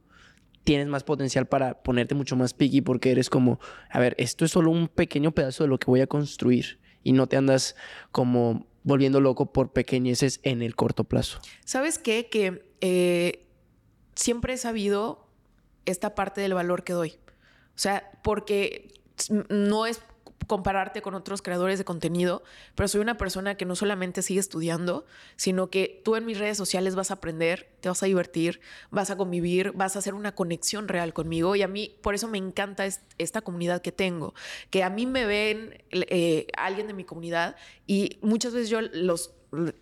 tienes 0.63 0.87
más 0.87 1.03
potencial 1.03 1.47
para 1.47 1.81
ponerte 1.81 2.15
mucho 2.15 2.35
más 2.35 2.53
picky 2.53 2.81
porque 2.81 3.11
eres 3.11 3.29
como, 3.29 3.59
a 3.89 3.99
ver, 3.99 4.15
esto 4.17 4.45
es 4.45 4.51
solo 4.51 4.71
un 4.71 4.87
pequeño 4.87 5.31
pedazo 5.31 5.63
de 5.63 5.69
lo 5.69 5.79
que 5.79 5.87
voy 5.87 6.01
a 6.01 6.07
construir 6.07 6.79
y 7.03 7.13
no 7.13 7.27
te 7.27 7.37
andas 7.37 7.75
como 8.11 8.67
volviendo 8.83 9.19
loco 9.21 9.51
por 9.51 9.73
pequeñeces 9.73 10.39
en 10.43 10.61
el 10.61 10.75
corto 10.75 11.03
plazo. 11.03 11.39
¿Sabes 11.65 11.99
qué? 11.99 12.29
Que 12.29 12.65
eh, 12.81 13.47
siempre 14.15 14.53
he 14.53 14.57
sabido 14.57 15.27
esta 15.85 16.15
parte 16.15 16.41
del 16.41 16.53
valor 16.53 16.83
que 16.83 16.93
doy. 16.93 17.19
O 17.75 17.79
sea, 17.81 18.11
porque 18.23 18.93
no 19.49 19.85
es 19.85 20.01
compararte 20.51 21.01
con 21.01 21.15
otros 21.15 21.41
creadores 21.41 21.77
de 21.77 21.85
contenido, 21.85 22.43
pero 22.75 22.89
soy 22.89 22.99
una 22.99 23.15
persona 23.15 23.55
que 23.55 23.63
no 23.63 23.73
solamente 23.73 24.21
sigue 24.21 24.41
estudiando, 24.41 25.05
sino 25.37 25.69
que 25.69 26.01
tú 26.03 26.17
en 26.17 26.25
mis 26.25 26.39
redes 26.39 26.57
sociales 26.57 26.93
vas 26.93 27.09
a 27.09 27.13
aprender, 27.13 27.69
te 27.79 27.87
vas 27.87 28.03
a 28.03 28.05
divertir, 28.07 28.59
vas 28.89 29.09
a 29.11 29.15
convivir, 29.15 29.71
vas 29.71 29.95
a 29.95 29.99
hacer 29.99 30.13
una 30.13 30.35
conexión 30.35 30.89
real 30.89 31.13
conmigo 31.13 31.55
y 31.55 31.61
a 31.61 31.69
mí 31.69 31.95
por 32.01 32.15
eso 32.15 32.27
me 32.27 32.37
encanta 32.37 32.85
esta 33.17 33.39
comunidad 33.39 33.81
que 33.81 33.93
tengo, 33.93 34.33
que 34.69 34.83
a 34.83 34.89
mí 34.89 35.05
me 35.05 35.25
ven 35.25 35.81
eh, 35.91 36.47
alguien 36.57 36.87
de 36.87 36.95
mi 36.95 37.05
comunidad 37.05 37.55
y 37.87 38.19
muchas 38.21 38.51
veces 38.51 38.69
yo 38.69 38.81
los 38.81 39.33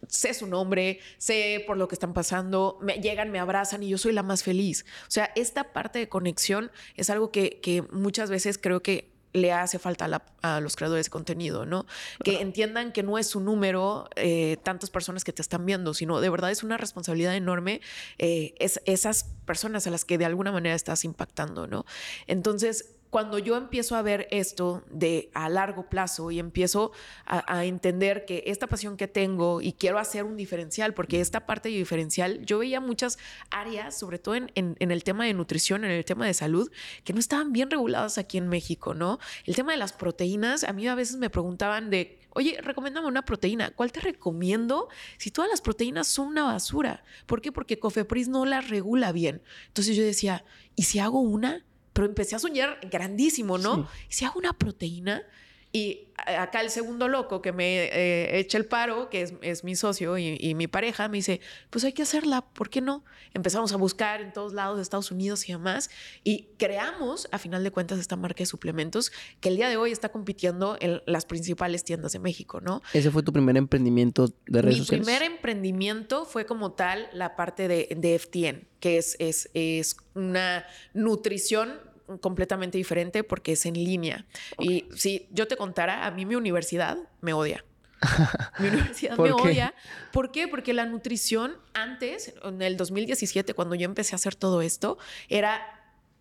sé 0.07 0.35
su 0.35 0.45
nombre, 0.45 0.99
sé 1.17 1.63
por 1.65 1.77
lo 1.77 1.88
que 1.88 1.95
están 1.95 2.13
pasando, 2.13 2.77
me 2.79 2.99
llegan, 2.99 3.31
me 3.31 3.39
abrazan 3.39 3.81
y 3.81 3.89
yo 3.89 3.97
soy 3.97 4.13
la 4.13 4.21
más 4.21 4.43
feliz. 4.43 4.85
O 5.07 5.11
sea, 5.11 5.31
esta 5.35 5.73
parte 5.73 5.97
de 5.97 6.09
conexión 6.09 6.69
es 6.95 7.09
algo 7.09 7.31
que, 7.31 7.59
que 7.59 7.81
muchas 7.91 8.29
veces 8.29 8.59
creo 8.59 8.83
que 8.83 9.18
le 9.33 9.51
hace 9.51 9.79
falta 9.79 10.21
a, 10.41 10.59
los 10.59 10.75
creadores 10.75 11.05
de 11.05 11.09
contenido, 11.12 11.65
¿no? 11.65 11.86
Que 12.24 12.41
entiendan 12.41 12.91
que 12.91 13.03
no 13.03 13.17
es 13.17 13.36
un 13.36 13.45
número 13.45 14.09
eh, 14.15 14.57
tantas 14.63 14.89
personas 14.89 15.24
que 15.24 15.33
te 15.33 15.41
están 15.41 15.65
viendo, 15.65 15.93
sino 15.93 16.19
de 16.19 16.29
verdad 16.29 16.51
es 16.51 16.63
una 16.63 16.77
responsabilidad 16.77 17.36
enorme 17.36 17.81
eh, 18.17 18.55
es, 18.59 18.81
esas 18.86 19.25
personas 19.45 19.86
a 19.88 19.91
las 19.91 20.05
que 20.05 20.17
de 20.17 20.25
alguna 20.25 20.51
manera 20.51 20.75
estás 20.75 21.05
impactando, 21.05 21.67
¿no? 21.67 21.86
Entonces, 22.27 22.95
cuando 23.09 23.39
yo 23.39 23.57
empiezo 23.57 23.95
a 23.95 24.01
ver 24.01 24.27
esto 24.31 24.83
de 24.89 25.29
a 25.33 25.49
largo 25.49 25.89
plazo 25.89 26.31
y 26.31 26.39
empiezo 26.39 26.91
a, 27.25 27.65
entender 27.65 28.25
que 28.25 28.43
esta 28.47 28.67
pasión 28.67 28.97
que 28.97 29.07
tengo 29.07 29.61
y 29.61 29.73
quiero 29.73 29.99
hacer 29.99 30.23
un 30.23 30.37
diferencial, 30.37 30.93
porque 30.93 31.19
esta 31.19 31.45
parte 31.45 31.69
de 31.69 31.75
diferencial, 31.75 32.45
yo 32.45 32.59
veía 32.59 32.79
muchas 32.79 33.17
áreas, 33.49 33.97
sobre 33.97 34.19
todo 34.19 34.35
en, 34.35 34.51
en, 34.55 34.91
el 34.91 35.03
tema 35.03 35.25
de 35.25 35.33
nutrición, 35.33 35.83
en 35.83 35.91
el 35.91 36.05
tema 36.05 36.25
de 36.25 36.33
salud, 36.33 36.71
que 37.03 37.13
no 37.13 37.19
estaban 37.19 37.51
bien 37.51 37.69
reguladas 37.69 38.17
aquí 38.17 38.37
en 38.37 38.47
México, 38.47 38.93
¿no? 38.93 39.19
El 39.45 39.55
tema 39.55 39.71
de 39.71 39.77
las 39.77 39.93
proteínas, 39.93 40.63
a 40.63 40.73
mí 40.73 40.87
a 40.87 40.95
veces 40.95 41.17
me 41.17 41.29
preguntaban 41.29 41.89
de 41.89 42.19
oye, 42.31 42.59
recomiéndame 42.61 43.07
una 43.07 43.25
proteína. 43.25 43.71
¿Cuál 43.71 43.91
te 43.91 43.99
recomiendo 43.99 44.87
si 45.17 45.31
todas 45.31 45.49
las 45.49 45.61
proteínas 45.61 46.07
son 46.07 46.27
una 46.27 46.43
basura? 46.43 47.03
¿Por 47.25 47.41
qué? 47.41 47.51
Porque 47.51 47.79
Cofepris 47.79 48.27
no 48.27 48.45
las 48.45 48.69
regula 48.69 49.11
bien. 49.11 49.41
Entonces 49.67 49.95
yo 49.95 50.03
decía, 50.03 50.45
¿y 50.75 50.83
si 50.83 50.99
hago 50.99 51.19
una? 51.19 51.65
Pero 51.93 52.08
empecé 52.08 52.36
a 52.36 52.39
soñar 52.39 52.79
grandísimo, 52.89 53.58
¿no? 53.58 53.89
¿Y 54.10 54.13
si 54.13 54.25
hago 54.25 54.39
una 54.39 54.53
proteína? 54.53 55.24
Y 55.71 56.07
acá 56.25 56.61
el 56.61 56.69
segundo 56.69 57.07
loco 57.07 57.41
que 57.41 57.51
me 57.51 57.85
eh, 57.85 58.39
echa 58.39 58.57
el 58.57 58.65
paro, 58.65 59.09
que 59.09 59.33
es, 59.41 59.63
mi 59.63 59.75
socio 59.75 60.17
y, 60.17 60.55
mi 60.55 60.67
pareja, 60.67 61.07
me 61.07 61.17
dice, 61.17 61.41
pues 61.69 61.83
hay 61.85 61.93
que 61.93 62.01
hacerla, 62.01 62.41
¿por 62.41 62.69
qué 62.69 62.81
no? 62.81 63.03
Empezamos 63.33 63.71
a 63.73 63.77
buscar 63.77 64.21
en 64.21 64.33
todos 64.33 64.53
lados 64.53 64.77
de 64.77 64.83
Estados 64.83 65.11
Unidos 65.11 65.47
y 65.47 65.51
demás, 65.51 65.89
y 66.23 66.49
creamos, 66.57 67.27
a 67.31 67.38
final 67.38 67.63
de 67.63 67.71
cuentas, 67.71 67.99
esta 67.99 68.15
marca 68.15 68.39
de 68.39 68.45
suplementos 68.47 69.11
que 69.39 69.49
el 69.49 69.57
día 69.57 69.69
de 69.69 69.77
hoy 69.77 69.91
está 69.91 70.09
compitiendo 70.09 70.77
en 70.79 71.01
las 71.05 71.25
principales 71.25 71.83
tiendas 71.83 72.13
de 72.13 72.19
México, 72.19 72.61
¿no? 72.61 72.81
¿Ese 72.93 73.11
fue 73.11 73.23
tu 73.23 73.31
primer 73.31 73.55
emprendimiento 73.57 74.33
de 74.47 74.61
redes 74.61 74.77
sociales? 74.77 75.05
Mi 75.05 75.13
primer 75.13 75.31
emprendimiento 75.31 76.25
fue 76.25 76.45
como 76.45 76.71
tal 76.73 77.09
la 77.13 77.35
parte 77.35 77.67
de, 77.67 77.89
de 77.95 78.17
FTN, 78.17 78.67
que 78.79 78.97
es, 78.97 79.15
es, 79.19 79.49
es 79.53 79.97
una 80.15 80.65
nutrición 80.93 81.88
completamente 82.17 82.77
diferente 82.77 83.23
porque 83.23 83.53
es 83.53 83.65
en 83.65 83.75
línea. 83.75 84.25
Y 84.59 84.85
si 84.95 85.27
yo 85.31 85.47
te 85.47 85.55
contara, 85.57 86.05
a 86.05 86.11
mí 86.11 86.25
mi 86.25 86.35
universidad 86.35 86.97
me 87.21 87.33
odia. 87.33 87.63
Mi 88.59 88.69
universidad 88.69 89.17
me 89.17 89.31
odia. 89.33 89.73
¿Por 90.13 90.31
qué? 90.31 90.47
Porque 90.47 90.73
la 90.73 90.85
nutrición 90.85 91.57
antes, 91.73 92.33
en 92.43 92.61
el 92.61 92.77
2017, 92.77 93.53
cuando 93.53 93.75
yo 93.75 93.83
empecé 93.83 94.15
a 94.15 94.17
hacer 94.17 94.35
todo 94.35 94.61
esto, 94.61 94.97
era 95.27 95.61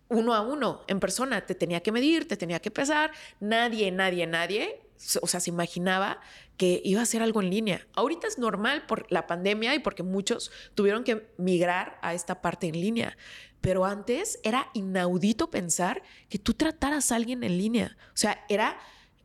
uno 0.09 0.33
a 0.33 0.41
uno, 0.41 0.83
en 0.87 0.99
persona. 0.99 1.45
Te 1.45 1.55
tenía 1.55 1.79
que 1.79 1.93
medir, 1.93 2.27
te 2.27 2.35
tenía 2.35 2.59
que 2.59 2.69
pesar. 2.69 3.11
Nadie, 3.39 3.91
nadie, 3.91 4.27
nadie, 4.27 4.81
o 5.21 5.27
sea, 5.27 5.39
se 5.39 5.49
imaginaba 5.49 6.19
que 6.57 6.81
iba 6.83 7.01
a 7.01 7.05
ser 7.05 7.21
algo 7.21 7.41
en 7.41 7.49
línea. 7.49 7.87
Ahorita 7.93 8.27
es 8.27 8.37
normal 8.37 8.85
por 8.85 9.09
la 9.09 9.27
pandemia 9.27 9.73
y 9.75 9.79
porque 9.79 10.03
muchos 10.03 10.51
tuvieron 10.75 11.03
que 11.03 11.31
migrar 11.37 11.97
a 12.01 12.13
esta 12.13 12.41
parte 12.41 12.67
en 12.67 12.81
línea. 12.81 13.17
Pero 13.61 13.85
antes 13.85 14.39
era 14.43 14.69
inaudito 14.73 15.49
pensar 15.51 16.01
que 16.29 16.39
tú 16.39 16.53
trataras 16.53 17.11
a 17.11 17.15
alguien 17.15 17.43
en 17.43 17.57
línea. 17.57 17.97
O 18.13 18.17
sea, 18.17 18.45
era, 18.49 18.79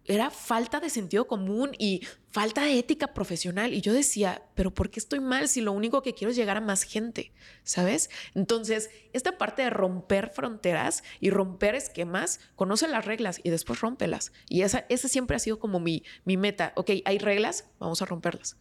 era 0.05 0.31
falta 0.31 0.81
de 0.81 0.91
sentido 0.91 1.26
común 1.26 1.73
y 1.79 2.03
falta 2.31 2.62
de 2.62 2.79
ética 2.79 3.14
profesional. 3.14 3.73
Y 3.73 3.81
yo 3.81 3.93
decía, 3.93 4.43
pero 4.55 4.75
¿por 4.75 4.91
qué 4.91 4.99
estoy 4.99 5.21
mal 5.21 5.49
si 5.49 5.61
lo 5.61 5.73
único 5.73 6.03
que 6.03 6.14
quiero 6.14 6.33
es 6.33 6.37
llegar 6.37 6.57
a 6.57 6.61
más 6.61 6.83
gente? 6.83 7.33
¿Sabes? 7.62 8.11
Entonces, 8.35 8.91
esta 9.12 9.38
parte 9.38 9.62
de 9.62 9.71
romper 9.71 10.31
fronteras 10.31 11.05
y 11.21 11.31
romper 11.31 11.76
esquemas, 11.76 12.41
conoce 12.57 12.88
las 12.88 13.05
reglas 13.05 13.41
y 13.45 13.50
después 13.50 13.81
rómpelas. 13.81 14.33
Y 14.49 14.62
esa, 14.62 14.85
esa 14.88 15.09
siempre 15.09 15.37
ha 15.37 15.41
sido 15.41 15.61
como 15.61 15.79
mi, 15.79 16.03
mi 16.25 16.37
meta. 16.37 16.73
Ok, 16.75 16.91
hay 17.05 17.19
reglas, 17.19 17.69
vamos 17.79 18.03
a 18.03 18.07
romperlas. 18.07 18.57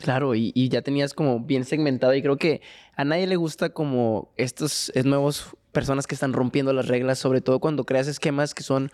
Claro, 0.00 0.34
y, 0.34 0.68
ya 0.68 0.82
tenías 0.82 1.12
como 1.12 1.40
bien 1.40 1.64
segmentado 1.64 2.14
y 2.14 2.22
creo 2.22 2.36
que 2.36 2.60
a 2.94 3.04
nadie 3.04 3.26
le 3.26 3.36
gusta 3.36 3.70
como 3.70 4.32
estos 4.36 4.92
nuevos 5.04 5.56
personas 5.72 6.06
que 6.06 6.14
están 6.14 6.32
rompiendo 6.32 6.72
las 6.72 6.88
reglas, 6.88 7.18
sobre 7.18 7.40
todo 7.40 7.58
cuando 7.58 7.84
creas 7.84 8.06
esquemas 8.06 8.54
que 8.54 8.62
son 8.62 8.90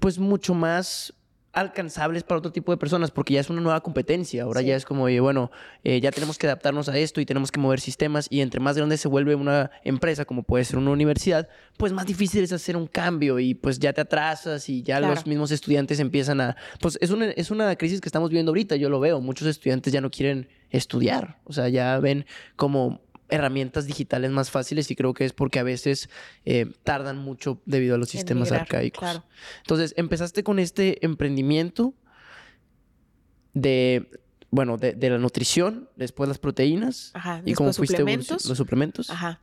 pues 0.00 0.18
mucho 0.18 0.54
más 0.54 1.14
alcanzables 1.54 2.22
para 2.22 2.38
otro 2.38 2.52
tipo 2.52 2.72
de 2.72 2.78
personas, 2.78 3.10
porque 3.10 3.34
ya 3.34 3.40
es 3.40 3.50
una 3.50 3.60
nueva 3.60 3.80
competencia. 3.82 4.42
Ahora 4.42 4.60
ya 4.60 4.76
es 4.76 4.84
como, 4.84 5.04
oye, 5.04 5.20
bueno, 5.20 5.50
eh, 5.84 6.00
ya 6.00 6.10
tenemos 6.10 6.38
que 6.38 6.46
adaptarnos 6.46 6.88
a 6.88 6.98
esto 6.98 7.20
y 7.20 7.26
tenemos 7.26 7.50
que 7.50 7.60
mover 7.60 7.80
sistemas. 7.80 8.26
Y 8.30 8.40
entre 8.40 8.60
más 8.60 8.76
grande 8.76 8.96
se 8.96 9.08
vuelve 9.08 9.34
una 9.34 9.70
empresa, 9.84 10.24
como 10.24 10.42
puede 10.42 10.64
ser 10.64 10.78
una 10.78 10.90
universidad, 10.90 11.48
pues 11.76 11.92
más 11.92 12.06
difícil 12.06 12.42
es 12.42 12.52
hacer 12.52 12.76
un 12.76 12.86
cambio 12.86 13.38
y 13.38 13.54
pues 13.54 13.78
ya 13.78 13.92
te 13.92 14.00
atrasas 14.00 14.68
y 14.68 14.82
ya 14.82 15.00
los 15.00 15.26
mismos 15.26 15.50
estudiantes 15.50 16.00
empiezan 16.00 16.40
a. 16.40 16.56
Pues 16.80 16.98
es 17.00 17.10
una, 17.10 17.26
es 17.26 17.50
una 17.50 17.74
crisis 17.76 18.00
que 18.00 18.08
estamos 18.08 18.30
viviendo 18.30 18.50
ahorita, 18.50 18.76
yo 18.76 18.88
lo 18.88 19.00
veo. 19.00 19.20
Muchos 19.20 19.48
estudiantes 19.48 19.92
ya 19.92 20.00
no 20.00 20.10
quieren 20.10 20.48
estudiar, 20.70 21.38
o 21.44 21.52
sea, 21.52 21.68
ya 21.68 21.98
ven 22.00 22.26
como 22.56 23.00
herramientas 23.34 23.86
digitales 23.86 24.30
más 24.30 24.50
fáciles 24.50 24.90
y 24.90 24.96
creo 24.96 25.14
que 25.14 25.24
es 25.24 25.32
porque 25.32 25.58
a 25.58 25.62
veces 25.62 26.08
eh, 26.44 26.66
tardan 26.82 27.18
mucho 27.18 27.60
debido 27.66 27.94
a 27.94 27.98
los 27.98 28.08
sistemas 28.08 28.52
arcaicos. 28.52 29.22
Entonces, 29.58 29.94
empezaste 29.96 30.42
con 30.42 30.58
este 30.58 31.04
emprendimiento 31.04 31.94
de, 33.52 34.10
bueno, 34.50 34.76
de, 34.76 35.10
la 35.10 35.18
nutrición, 35.18 35.88
después 35.96 36.28
las 36.28 36.38
proteínas. 36.38 37.12
y 37.44 37.54
cómo 37.54 37.72
fuiste 37.72 37.96
suplementos. 37.96 38.46
los 38.46 38.58
suplementos. 38.58 39.10
Ajá. 39.10 39.40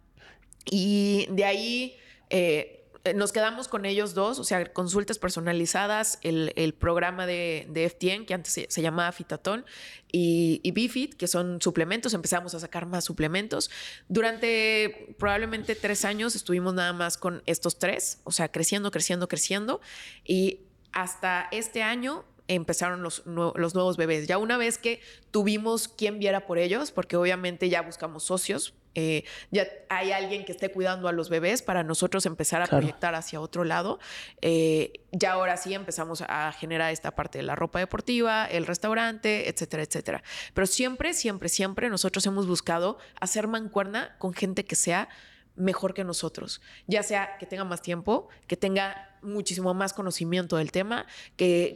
Y 0.65 1.27
de 1.31 1.45
ahí 1.45 1.95
eh, 2.29 2.80
nos 3.15 3.31
quedamos 3.31 3.67
con 3.67 3.85
ellos 3.85 4.13
dos, 4.13 4.37
o 4.39 4.43
sea, 4.43 4.71
consultas 4.71 5.17
personalizadas, 5.17 6.19
el, 6.21 6.73
programa 6.79 7.25
de, 7.25 7.67
de, 7.69 7.89
FTN, 7.89 8.25
que 8.25 8.33
antes 8.33 8.53
se, 8.67 8.81
llamaba 8.81 9.11
Fitatón, 9.11 9.65
y, 10.11 10.59
y 10.63 10.71
Bifit, 10.71 11.15
que 11.15 11.27
son 11.27 11.61
suplementos. 11.61 12.13
Empezamos 12.13 12.53
a 12.53 12.59
sacar 12.59 12.85
más 12.85 13.05
suplementos. 13.05 13.71
Durante 14.07 15.15
probablemente 15.17 15.75
tres 15.75 16.05
años 16.05 16.35
estuvimos 16.35 16.73
nada 16.73 16.93
más 16.93 17.17
con 17.17 17.41
estos 17.45 17.79
tres, 17.79 18.19
o 18.23 18.31
sea, 18.31 18.49
creciendo, 18.49 18.91
creciendo, 18.91 19.27
creciendo. 19.27 19.81
Y 20.23 20.59
hasta 20.91 21.47
este 21.51 21.81
año 21.81 22.25
empezaron 22.47 23.01
los, 23.01 23.23
los, 23.25 23.73
nuevos 23.73 23.97
bebés. 23.97 24.27
Ya 24.27 24.37
una 24.37 24.57
vez 24.57 24.77
que 24.77 25.01
tuvimos 25.31 25.87
quien 25.87 26.19
viera 26.19 26.45
por 26.45 26.57
ellos, 26.57 26.91
porque 26.91 27.15
obviamente 27.15 27.69
ya 27.69 27.81
buscamos 27.81 28.23
socios 28.23 28.73
eh, 28.95 29.23
ya 29.51 29.67
hay 29.89 30.11
alguien 30.11 30.45
que 30.45 30.51
esté 30.51 30.69
cuidando 30.69 31.07
a 31.07 31.11
los 31.11 31.29
bebés 31.29 31.61
para 31.61 31.83
nosotros 31.83 32.25
empezar 32.25 32.61
a 32.61 32.67
proyectar 32.67 33.15
hacia 33.15 33.39
otro 33.39 33.63
lado. 33.63 33.99
Eh, 34.41 34.93
ya 35.11 35.33
ahora 35.33 35.57
sí 35.57 35.73
empezamos 35.73 36.23
a 36.27 36.51
generar 36.53 36.91
esta 36.91 37.11
parte 37.11 37.39
de 37.39 37.43
la 37.43 37.55
ropa 37.55 37.79
deportiva, 37.79 38.45
el 38.45 38.65
restaurante, 38.65 39.49
etcétera, 39.49 39.83
etcétera. 39.83 40.23
Pero 40.53 40.67
siempre, 40.67 41.13
siempre, 41.13 41.49
siempre 41.49 41.89
nosotros 41.89 42.25
hemos 42.25 42.47
buscado 42.47 42.97
hacer 43.19 43.47
mancuerna 43.47 44.15
con 44.17 44.33
gente 44.33 44.65
que 44.65 44.75
sea 44.75 45.09
mejor 45.61 45.93
que 45.93 46.03
nosotros, 46.03 46.61
ya 46.87 47.03
sea 47.03 47.37
que 47.37 47.45
tenga 47.45 47.63
más 47.63 47.81
tiempo, 47.81 48.27
que 48.47 48.57
tenga 48.57 49.11
muchísimo 49.21 49.73
más 49.73 49.93
conocimiento 49.93 50.57
del 50.57 50.71
tema, 50.71 51.05
que, 51.35 51.75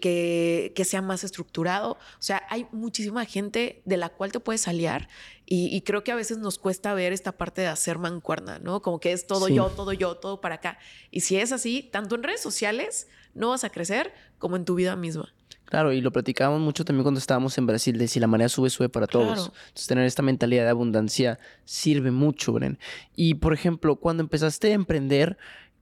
que, 0.74 0.86
sea 0.86 1.01
más 1.01 1.24
estructurado. 1.24 1.92
O 1.92 2.22
sea, 2.22 2.42
hay 2.50 2.68
muchísima 2.72 3.25
gente 3.25 3.82
de 3.86 3.98
la 3.98 4.10
cual 4.10 4.32
te 4.32 4.39
puedes 4.39 4.68
aliar 4.68 5.08
y, 5.46 5.82
creo 5.82 6.04
que 6.04 6.12
a 6.12 6.15
veces 6.15 6.39
nos 6.39 6.58
cuesta 6.58 6.94
ver 6.96 7.13
esta 7.13 7.34
parte 7.34 7.62
de 7.62 7.68
hacer 7.68 8.00
mancuerna, 8.00 8.58
¿no? 8.58 8.82
Como 8.82 9.00
que 9.00 9.12
es 9.12 9.27
todo 9.27 9.48
yo, 9.48 9.68
todo 9.70 9.94
yo, 9.94 10.15
todo 10.15 10.42
para 10.42 10.56
acá. 10.56 10.80
Y 11.12 11.22
si 11.22 11.38
es 11.38 11.51
así, 11.51 11.84
tanto 11.84 12.15
en 12.15 12.24
redes 12.24 12.42
sociales 12.42 13.08
no 13.36 13.50
vas 13.50 13.63
a 13.63 13.70
crecer 13.70 14.12
como 14.39 14.56
en 14.56 14.65
tu 14.65 14.74
vida 14.74 14.96
misma. 14.96 15.35
Claro, 15.65 15.91
y 15.91 16.01
lo 16.01 16.12
platicábamos 16.12 16.62
mucho 16.62 16.86
también 16.86 17.03
cuando 17.03 17.19
estábamos 17.19 17.57
en 17.57 17.65
Brasil, 17.65 17.98
de 17.98 18.07
si 18.07 18.19
la 18.19 18.27
marea 18.27 18.50
sube, 18.50 18.69
sube 18.69 18.89
para 18.89 19.07
todos. 19.07 19.51
Entonces, 19.67 19.88
tener 19.88 20.05
esta 20.05 20.22
mentalidad 20.22 20.63
de 20.63 20.69
abundancia 20.69 21.39
sirve 21.63 22.12
mucho, 22.12 22.53
Bren. 22.53 22.77
Y, 23.15 23.36
por 23.36 23.53
ejemplo, 23.53 23.95
cuando 23.95 24.22
empezaste 24.22 24.72
a 24.72 24.74
emprender, 24.74 25.38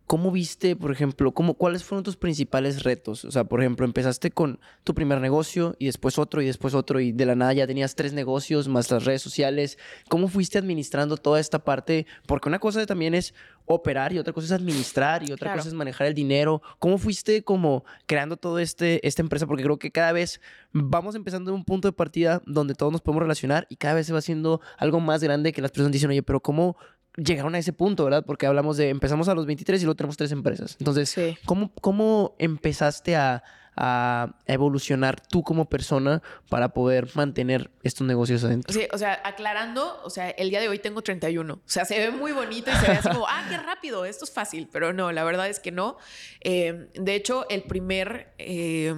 ¿Cómo 0.06 0.32
viste, 0.32 0.76
por 0.76 0.92
ejemplo, 0.92 1.34
cómo, 1.34 1.54
cuáles 1.54 1.84
fueron 1.84 2.04
tus 2.04 2.18
principales 2.18 2.84
retos? 2.84 3.24
O 3.24 3.32
sea, 3.32 3.46
por 3.46 3.62
ejemplo, 3.62 3.86
empezaste 3.86 4.32
con 4.32 4.60
tu 4.84 4.94
primer 4.94 5.22
negocio 5.22 5.76
y 5.80 5.86
después 5.86 6.20
otro 6.20 6.42
y 6.42 6.46
después 6.46 6.74
otro 6.74 7.00
y 7.00 7.14
de 7.14 7.26
la 7.26 7.36
nada 7.36 7.54
ya 7.54 7.68
tenías 7.68 7.96
tres 7.96 8.12
negocios 8.12 8.68
más 8.68 8.92
las 8.92 9.06
redes 9.06 9.22
sociales. 9.22 9.78
¿Cómo 10.10 10.28
fuiste 10.28 10.58
administrando 10.58 11.16
toda 11.18 11.40
esta 11.40 11.64
parte? 11.64 12.06
Porque 12.28 12.50
una 12.50 12.60
cosa 12.60 12.86
también 12.86 13.14
es 13.14 13.34
operar 13.66 14.12
y 14.12 14.20
otra 14.20 14.34
cosa 14.34 14.46
es 14.46 14.52
administrar 14.52 15.28
y 15.28 15.32
otra 15.32 15.56
cosa 15.56 15.70
es 15.70 15.74
manejar 15.74 16.08
el 16.08 16.14
dinero. 16.14 16.62
¿Cómo 16.80 16.98
fuiste 16.98 17.44
como 17.44 17.86
creando 18.06 18.36
todo 18.36 18.60
este 18.60 19.08
esta 19.08 19.22
empresa? 19.22 19.48
Porque 19.48 19.64
creo 19.64 19.80
que 19.80 19.92
cada 19.92 20.12
vez 20.12 20.42
vamos 20.74 21.16
empezando 21.16 21.52
en 21.52 21.56
un 21.56 21.64
punto 21.64 21.88
de 21.88 21.94
partida 21.94 22.42
donde 22.46 22.76
todos 22.76 22.92
nos 22.92 23.02
podemos 23.02 23.24
relacionar 23.24 23.68
y 23.70 23.78
cada 23.78 23.96
vez 23.96 24.08
se 24.08 24.14
va 24.14 24.20
haciendo 24.20 24.60
algo 24.78 25.00
más 25.00 25.24
grande 25.24 25.54
que 25.54 25.62
las 25.62 25.72
personas 25.72 25.94
dicen, 25.94 26.10
oye, 26.10 26.24
pero 26.24 26.42
¿cómo 26.42 26.76
llegaron 27.16 27.56
a 27.56 27.60
ese 27.60 27.74
punto, 27.74 28.06
¿verdad? 28.06 28.24
Porque 28.26 28.46
hablamos 28.46 28.78
de, 28.78 28.90
empezamos 28.90 29.28
a 29.30 29.36
los 29.36 29.46
23 29.46 29.82
y 29.82 29.86
luego 29.86 29.96
tenemos 29.96 30.18
tres 30.18 30.32
empresas. 30.32 30.78
Entonces, 30.80 31.16
¿cómo, 31.46 31.72
¿cómo 31.82 32.36
empezaste 32.40 33.16
a, 33.16 33.44
a 33.76 34.36
evolucionar 34.46 35.20
tú 35.20 35.44
como 35.44 35.70
persona 35.70 36.22
para 36.50 36.70
poder 36.70 37.10
mantener 37.16 37.72
estos 37.82 38.06
negocios 38.06 38.44
adentro. 38.44 38.74
Sí, 38.74 38.88
o 38.92 38.98
sea, 38.98 39.20
aclarando, 39.24 40.02
o 40.04 40.10
sea, 40.10 40.30
el 40.30 40.50
día 40.50 40.62
de 40.62 40.70
hoy 40.70 40.80
tengo 40.80 41.02
31. 41.02 41.54
O 41.54 41.62
sea, 41.66 41.86
se 41.86 41.98
ve 41.98 42.12
muy 42.12 42.32
bonito 42.32 42.72
y 42.72 42.76
se 42.76 42.88
ve 42.88 42.94
así 42.98 43.10
como, 43.10 43.28
ah, 43.28 43.46
qué 43.50 43.58
rápido, 43.58 44.06
esto 44.06 44.26
es 44.26 44.32
fácil, 44.32 44.70
pero 44.72 44.94
no, 44.94 45.12
la 45.12 45.24
verdad 45.24 45.50
es 45.50 45.60
que 45.60 45.72
no. 45.72 45.98
Eh, 46.42 46.90
de 46.94 47.16
hecho, 47.16 47.48
el 47.50 47.64
primer, 47.64 48.34
eh, 48.38 48.94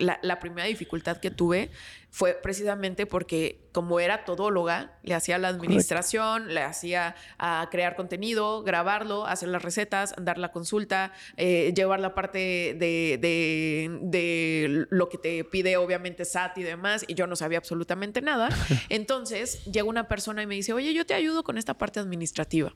la, 0.00 0.18
la 0.22 0.40
primera 0.40 0.66
dificultad 0.66 1.18
que 1.18 1.30
tuve 1.30 1.70
fue 2.10 2.34
precisamente 2.42 3.06
porque 3.06 3.65
como 3.76 4.00
era 4.00 4.24
todóloga, 4.24 4.96
le 5.02 5.14
hacía 5.14 5.36
la 5.36 5.48
administración, 5.48 6.54
le 6.54 6.62
hacía 6.62 7.14
a 7.36 7.68
crear 7.70 7.94
contenido, 7.94 8.62
grabarlo, 8.62 9.26
hacer 9.26 9.50
las 9.50 9.60
recetas, 9.60 10.14
dar 10.18 10.38
la 10.38 10.50
consulta, 10.50 11.12
eh, 11.36 11.74
llevar 11.76 12.00
la 12.00 12.14
parte 12.14 12.38
de, 12.38 13.18
de, 13.20 14.86
lo 14.88 15.10
que 15.10 15.18
te 15.18 15.44
pide 15.44 15.76
obviamente 15.76 16.24
SAT 16.24 16.56
y 16.56 16.62
demás, 16.62 17.04
y 17.06 17.12
yo 17.12 17.26
no 17.26 17.36
sabía 17.36 17.58
absolutamente 17.58 18.22
nada. 18.22 18.48
Entonces 18.88 19.62
llega 19.66 19.84
una 19.84 20.08
persona 20.08 20.42
y 20.42 20.46
me 20.46 20.54
dice, 20.54 20.72
oye, 20.72 20.94
yo 20.94 21.04
te 21.04 21.12
ayudo 21.12 21.44
con 21.44 21.58
esta 21.58 21.74
parte 21.76 22.00
administrativa. 22.00 22.74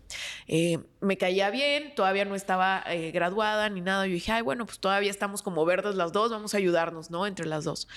Eh, 0.49 0.81
me 1.01 1.17
caía 1.17 1.49
bien, 1.49 1.95
todavía 1.95 2.27
no 2.27 2.35
estaba 2.35 2.85
eh, 2.89 3.11
graduada 3.11 3.71
ni 3.71 3.81
nada. 3.81 4.07
Yo 4.07 4.13
dije, 4.13 4.33
ay, 4.33 4.43
bueno, 4.43 4.67
pues 4.67 4.81
todavía 4.81 5.11
estamos 5.11 5.41
como 5.41 5.65
verdes 5.65 5.95
las 5.95 6.13
dos, 6.13 6.31
vamos 6.31 6.53
a 6.53 6.59
ayudarnos, 6.59 7.11
¿no? 7.11 7.27
Entre 7.27 7.47
las 7.47 7.65
dos. 7.65 7.89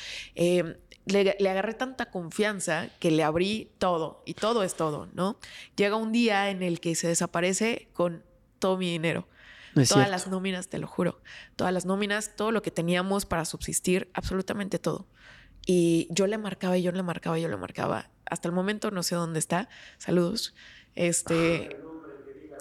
Le, 1.06 1.36
le, 1.38 1.50
agarré 1.50 1.74
tanta 1.74 2.10
confianza 2.12 2.88
que 3.00 3.12
le 3.12 3.24
abrí 3.24 3.72
todo 3.78 4.24
y 4.26 4.34
todo 4.34 4.64
es 4.64 4.76
todo, 4.76 5.08
¿no? 5.14 5.38
Llega 5.76 5.96
un 5.96 6.12
día 6.12 6.50
en 6.50 6.64
el 6.64 6.80
que 6.80 6.96
se 6.96 7.08
desaparece 7.08 7.90
con 7.94 8.24
todo 8.60 8.78
mi 8.78 8.90
dinero. 8.92 9.28
todas 9.90 10.10
las 10.10 10.28
nóminas, 10.28 10.70
te 10.70 10.78
lo 10.78 10.88
juro. 10.88 11.22
Todas 11.56 11.74
las 11.74 11.86
nóminas, 11.86 12.36
todo 12.36 12.52
lo 12.52 12.62
que 12.62 12.72
teníamos 12.72 13.26
para 13.26 13.46
subsistir, 13.46 14.10
absolutamente 14.14 14.80
todo. 14.80 15.08
Y 15.66 16.08
yo 16.12 16.28
le 16.28 16.38
marcaba 16.38 16.78
y 16.78 16.82
yo 16.82 16.92
le 16.92 17.04
marcaba 17.04 17.40
y 17.40 17.42
yo 17.42 17.50
le 17.50 17.58
marcaba. 17.58 18.10
Hasta 18.26 18.48
el 18.48 18.54
momento 18.54 18.92
no 18.92 19.04
sé 19.04 19.16
dónde 19.16 19.40
está. 19.40 19.70
Saludos. 19.98 20.54
Este. 20.96 21.78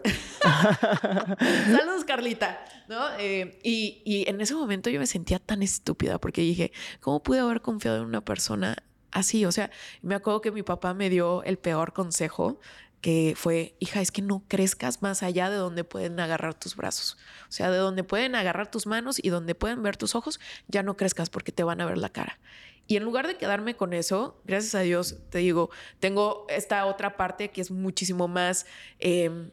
Saludos, 0.42 2.04
Carlita. 2.04 2.64
¿No? 2.88 3.00
Eh, 3.18 3.60
y, 3.62 4.02
y 4.04 4.28
en 4.28 4.40
ese 4.40 4.54
momento 4.54 4.90
yo 4.90 4.98
me 4.98 5.06
sentía 5.06 5.38
tan 5.38 5.62
estúpida 5.62 6.18
porque 6.18 6.40
dije, 6.40 6.72
¿cómo 7.00 7.22
pude 7.22 7.40
haber 7.40 7.60
confiado 7.60 7.98
en 7.98 8.04
una 8.04 8.24
persona 8.24 8.76
así, 9.12 9.44
o 9.44 9.52
sea, 9.52 9.70
me 10.02 10.14
acuerdo 10.14 10.40
que 10.40 10.50
mi 10.50 10.62
papá 10.62 10.94
me 10.94 11.10
dio 11.10 11.42
el 11.44 11.58
peor 11.58 11.92
consejo 11.92 12.58
que 13.02 13.34
fue, 13.36 13.74
hija, 13.80 14.00
es 14.00 14.12
que 14.12 14.22
no 14.22 14.44
crezcas 14.46 15.02
más 15.02 15.24
allá 15.24 15.50
de 15.50 15.56
donde 15.56 15.82
pueden 15.82 16.20
agarrar 16.20 16.54
tus 16.54 16.76
brazos. 16.76 17.18
O 17.48 17.52
sea, 17.52 17.68
de 17.70 17.78
donde 17.78 18.04
pueden 18.04 18.36
agarrar 18.36 18.70
tus 18.70 18.86
manos 18.86 19.18
y 19.20 19.28
donde 19.28 19.56
pueden 19.56 19.82
ver 19.82 19.96
tus 19.96 20.14
ojos, 20.14 20.38
ya 20.68 20.84
no 20.84 20.96
crezcas 20.96 21.28
porque 21.28 21.50
te 21.50 21.64
van 21.64 21.80
a 21.80 21.84
ver 21.84 21.98
la 21.98 22.10
cara. 22.10 22.38
Y 22.86 22.96
en 22.96 23.04
lugar 23.04 23.26
de 23.26 23.36
quedarme 23.36 23.74
con 23.76 23.92
eso, 23.92 24.40
gracias 24.44 24.76
a 24.76 24.80
Dios, 24.80 25.16
te 25.30 25.38
digo, 25.38 25.70
tengo 25.98 26.46
esta 26.48 26.86
otra 26.86 27.16
parte 27.16 27.50
que 27.50 27.60
es 27.60 27.72
muchísimo 27.72 28.28
más, 28.28 28.66
em, 29.00 29.50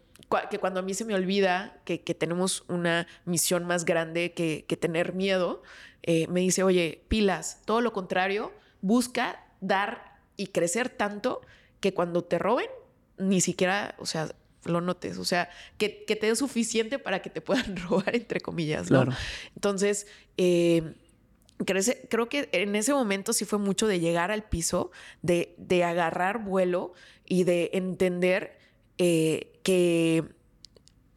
que 0.51 0.60
cuando 0.60 0.82
a 0.82 0.84
mí 0.84 0.94
se 0.94 1.06
me 1.06 1.16
olvida 1.16 1.82
que, 1.86 1.98
tenemos 1.98 2.63
una 2.68 3.08
misión 3.25 3.66
más 3.66 3.84
grande 3.84 4.34
que, 4.34 4.78
tener 4.80 5.13
miedo, 5.13 5.63
eh, 6.04 6.28
me 6.28 6.42
dice, 6.42 6.62
oye, 6.62 7.04
pilas, 7.08 7.62
todo 7.66 7.82
lo 7.82 7.94
contrario, 7.94 8.51
busca 8.82 9.44
dar 9.62 10.20
y 10.38 10.48
crecer 10.48 10.89
tanto 10.89 11.42
que 11.80 11.94
cuando 11.94 12.24
te 12.24 12.39
roben, 12.39 12.68
ni 13.18 13.42
siquiera, 13.42 13.96
o 14.00 14.06
sea, 14.06 14.30
lo 14.66 14.82
notes, 14.82 15.18
o 15.18 15.25
sea, 15.25 15.50
que, 15.78 15.89
te 15.89 16.28
dé 16.28 16.36
suficiente 16.36 17.00
para 17.00 17.22
que 17.22 17.30
te 17.30 17.42
puedan 17.42 17.75
robar, 17.89 18.16
entre 18.16 18.42
comillas, 18.42 18.92
¿no? 18.92 19.06
Entonces, 19.56 20.08
eh, 20.38 20.96
creo 21.66 22.30
que 22.30 22.50
en 22.51 22.75
ese 22.75 22.94
momento 22.94 23.34
sí 23.34 23.46
fue 23.46 23.60
mucho 23.60 23.88
de 23.88 24.00
llegar 24.00 24.32
al 24.32 24.44
piso, 24.44 24.92
de, 25.22 25.56
de 25.58 25.84
agarrar 25.84 26.44
vuelo 26.44 26.94
y 27.25 27.44
de 27.44 27.72
entender 27.74 28.58
eh, 28.98 29.60
que 29.63 30.25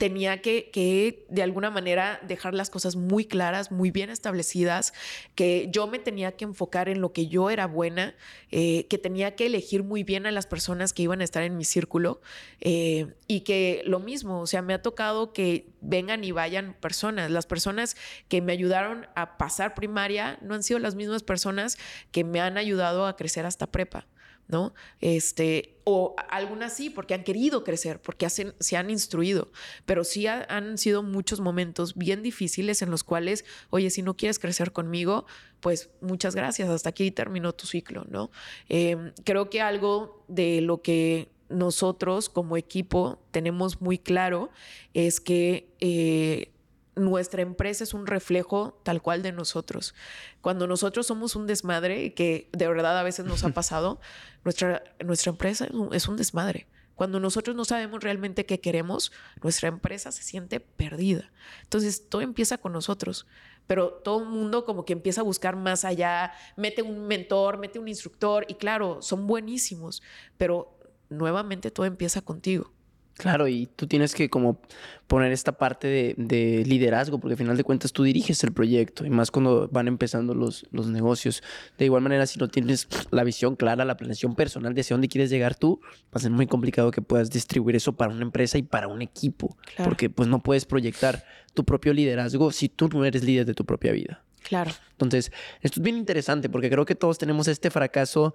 tenía 0.03 0.43
que, 0.43 1.25
de 1.29 1.43
alguna 1.45 1.71
manera 1.71 2.19
dejar 2.27 2.55
las 2.55 2.71
cosas 2.71 2.97
muy 2.97 3.25
claras, 3.25 3.71
muy 3.71 3.93
bien 3.93 4.11
establecidas, 4.11 4.93
que 5.37 5.69
yo 5.71 5.87
me 5.87 6.01
tenía 6.01 6.33
que 6.33 6.45
enfocar 6.45 6.89
en 6.89 7.01
lo 7.01 7.13
que 7.13 7.29
yo 7.29 7.51
era 7.51 7.69
buena, 7.69 8.17
eh, 8.51 8.89
que 8.89 8.99
tenía 8.99 9.37
que 9.37 9.47
elegir 9.47 9.85
muy 9.85 10.03
bien 10.03 10.27
a 10.27 10.33
las 10.33 10.49
personas 10.49 10.93
que 10.93 11.05
iban 11.05 11.21
a 11.21 11.25
estar 11.25 11.45
en 11.45 11.57
mi 11.57 11.63
círculo 11.63 12.21
eh, 12.61 13.15
y 13.29 13.43
que 13.43 13.83
lo 13.87 14.01
mismo, 14.01 14.41
o 14.41 14.49
sea, 14.49 14.61
me 14.61 14.75
ha 14.75 14.83
tocado 14.83 15.33
que 15.33 15.69
vengan 15.81 16.25
y 16.25 16.33
vayan 16.33 16.75
personas. 16.81 17.31
Las 17.31 17.47
personas 17.47 17.97
que 18.27 18.43
me 18.43 18.53
ayudaron 18.53 19.07
a 19.15 19.39
pasar 19.39 19.73
primaria 19.77 20.37
no 20.43 20.55
han 20.55 20.65
sido 20.65 20.81
las 20.81 20.97
mismas 20.97 21.23
personas 21.23 21.79
que 22.11 22.25
me 22.25 22.41
han 22.41 22.59
ayudado 22.59 23.07
a 23.07 23.15
crecer 23.15 23.47
hasta 23.47 23.69
prepa. 23.69 24.09
¿No? 24.53 24.75
Este, 25.01 25.81
o 25.85 26.15
algunas 26.29 26.77
sí, 26.77 26.91
porque 26.91 27.15
han 27.15 27.25
querido 27.25 27.65
crecer, 27.65 28.01
porque 28.01 28.27
hacen, 28.27 28.55
se 28.61 28.77
han 28.77 28.91
instruido, 28.91 29.51
pero 29.87 30.05
sí 30.05 30.27
han 30.27 30.77
sido 30.77 31.03
muchos 31.03 31.41
momentos 31.41 31.97
bien 31.97 32.23
difíciles 32.23 32.83
en 32.83 32.91
los 32.91 33.03
cuales, 33.03 33.47
oye, 33.71 33.89
si 33.89 34.03
no 34.03 34.15
quieres 34.15 34.39
crecer 34.39 34.73
conmigo, 34.73 35.25
pues 35.61 35.89
muchas 36.03 36.37
gracias, 36.37 36.69
hasta 36.69 36.91
aquí 36.91 37.11
terminó 37.11 37.55
tu 37.55 37.67
ciclo, 37.67 38.05
¿no? 38.11 38.31
Em, 38.69 39.13
creo 39.25 39.49
que 39.49 39.63
algo 39.63 40.23
de 40.29 40.61
lo 40.61 40.83
que 40.83 41.31
nosotros 41.49 42.29
como 42.29 42.57
equipo 42.57 43.23
tenemos 43.31 43.81
muy 43.81 43.99
claro 43.99 44.51
es 44.93 45.21
que 45.21 45.69
eh, 45.81 46.52
nuestra 46.95 47.43
empresa 47.43 47.85
es 47.85 47.95
un 47.95 48.07
reflejo 48.07 48.79
tal 48.83 49.01
cual 49.03 49.23
de 49.23 49.33
nosotros. 49.33 49.95
Cuando 50.41 50.67
nosotros 50.67 51.07
somos 51.07 51.37
un 51.37 51.47
desmadre, 51.47 52.15
que 52.15 52.49
de 52.53 52.69
verdad 52.69 52.99
a 52.99 53.03
veces 53.03 53.25
nos 53.25 53.45
ha 53.45 53.49
pasado, 53.55 54.01
nuestra, 54.45 54.83
nuestra 55.05 55.31
empresa 55.31 55.69
es 55.93 56.09
un 56.09 56.17
desmadre. 56.17 56.67
Cuando 56.95 57.21
nosotros 57.21 57.57
no 57.57 57.65
sabemos 57.65 58.03
realmente 58.03 58.47
qué 58.47 58.61
queremos, 58.61 59.13
nuestra 59.43 59.69
empresa 59.69 60.13
se 60.13 60.23
siente 60.23 60.61
perdida. 60.61 61.33
Entonces, 61.63 62.09
todo 62.09 62.23
empieza 62.23 62.59
con 62.59 62.73
nosotros, 62.73 63.27
pero 63.67 63.93
todo 63.93 64.23
el 64.23 64.29
mundo 64.29 64.65
como 64.65 64.85
que 64.85 64.93
empieza 64.93 65.23
a 65.23 65.25
buscar 65.25 65.57
más 65.57 65.85
allá, 65.85 66.33
mete 66.57 66.83
un 66.83 67.07
mentor, 67.07 67.59
mete 67.59 67.79
un 67.79 67.89
instructor 67.89 68.45
y 68.47 68.55
claro, 68.55 69.01
son 69.01 69.27
buenísimos, 69.27 70.03
pero 70.37 70.79
nuevamente 71.09 71.71
todo 71.71 71.87
empieza 71.87 72.21
contigo. 72.21 72.71
Claro, 73.17 73.47
y 73.47 73.67
tú 73.67 73.87
tienes 73.87 74.15
que 74.15 74.29
como 74.31 74.61
poner 75.07 75.33
esta 75.33 75.53
parte 75.53 76.15
de, 76.17 76.65
liderazgo, 76.67 77.21
porque 77.21 77.35
al 77.35 77.39
final 77.39 77.57
de 77.57 77.65
cuentas 77.65 77.93
tú 77.93 78.03
diriges 78.03 78.43
el 78.45 78.53
proyecto, 78.53 79.05
y 79.05 79.11
más 79.11 79.31
cuando 79.31 79.69
van 79.69 79.89
empezando 79.89 80.35
los, 80.35 80.67
los 80.71 80.87
negocios. 80.89 81.43
De 81.77 81.85
igual 81.85 82.03
manera, 82.03 82.27
si 82.27 82.39
no 82.39 82.49
tienes 82.49 82.89
la 83.11 83.23
visión 83.23 83.57
clara, 83.57 83.85
la 83.85 83.97
planeación 83.97 84.35
personal 84.35 84.75
de 84.75 84.81
hacia 84.81 84.95
dónde 84.95 85.09
quieres 85.09 85.31
llegar 85.31 85.55
tú, 85.55 85.81
va 85.85 86.15
a 86.15 86.19
ser 86.19 86.31
muy 86.31 86.47
complicado 86.47 86.91
que 86.91 87.03
puedas 87.03 87.31
distribuir 87.31 87.77
eso 87.77 87.93
para 87.93 88.13
una 88.13 88.23
empresa 88.23 88.57
y 88.59 88.63
para 88.63 88.89
un 88.89 89.03
equipo, 89.03 89.57
porque 89.85 90.09
pues 90.09 90.29
no 90.29 90.43
puedes 90.43 90.65
proyectar 90.65 91.25
tu 91.55 91.65
propio 91.65 91.93
liderazgo 91.93 92.51
si 92.51 92.69
tú 92.69 92.89
no 92.89 93.05
eres 93.05 93.23
líder 93.23 93.45
de 93.45 93.55
tu 93.55 93.65
propia 93.65 93.93
vida. 93.93 94.25
Claro. 94.43 94.73
Entonces, 94.93 95.31
esto 95.61 95.81
es 95.81 95.85
bien 95.85 95.97
interesante 95.97 96.49
porque 96.49 96.71
creo 96.71 96.85
que 96.85 96.95
todos 96.95 97.19
tenemos 97.19 97.49
este 97.49 97.71
fracaso 97.71 98.35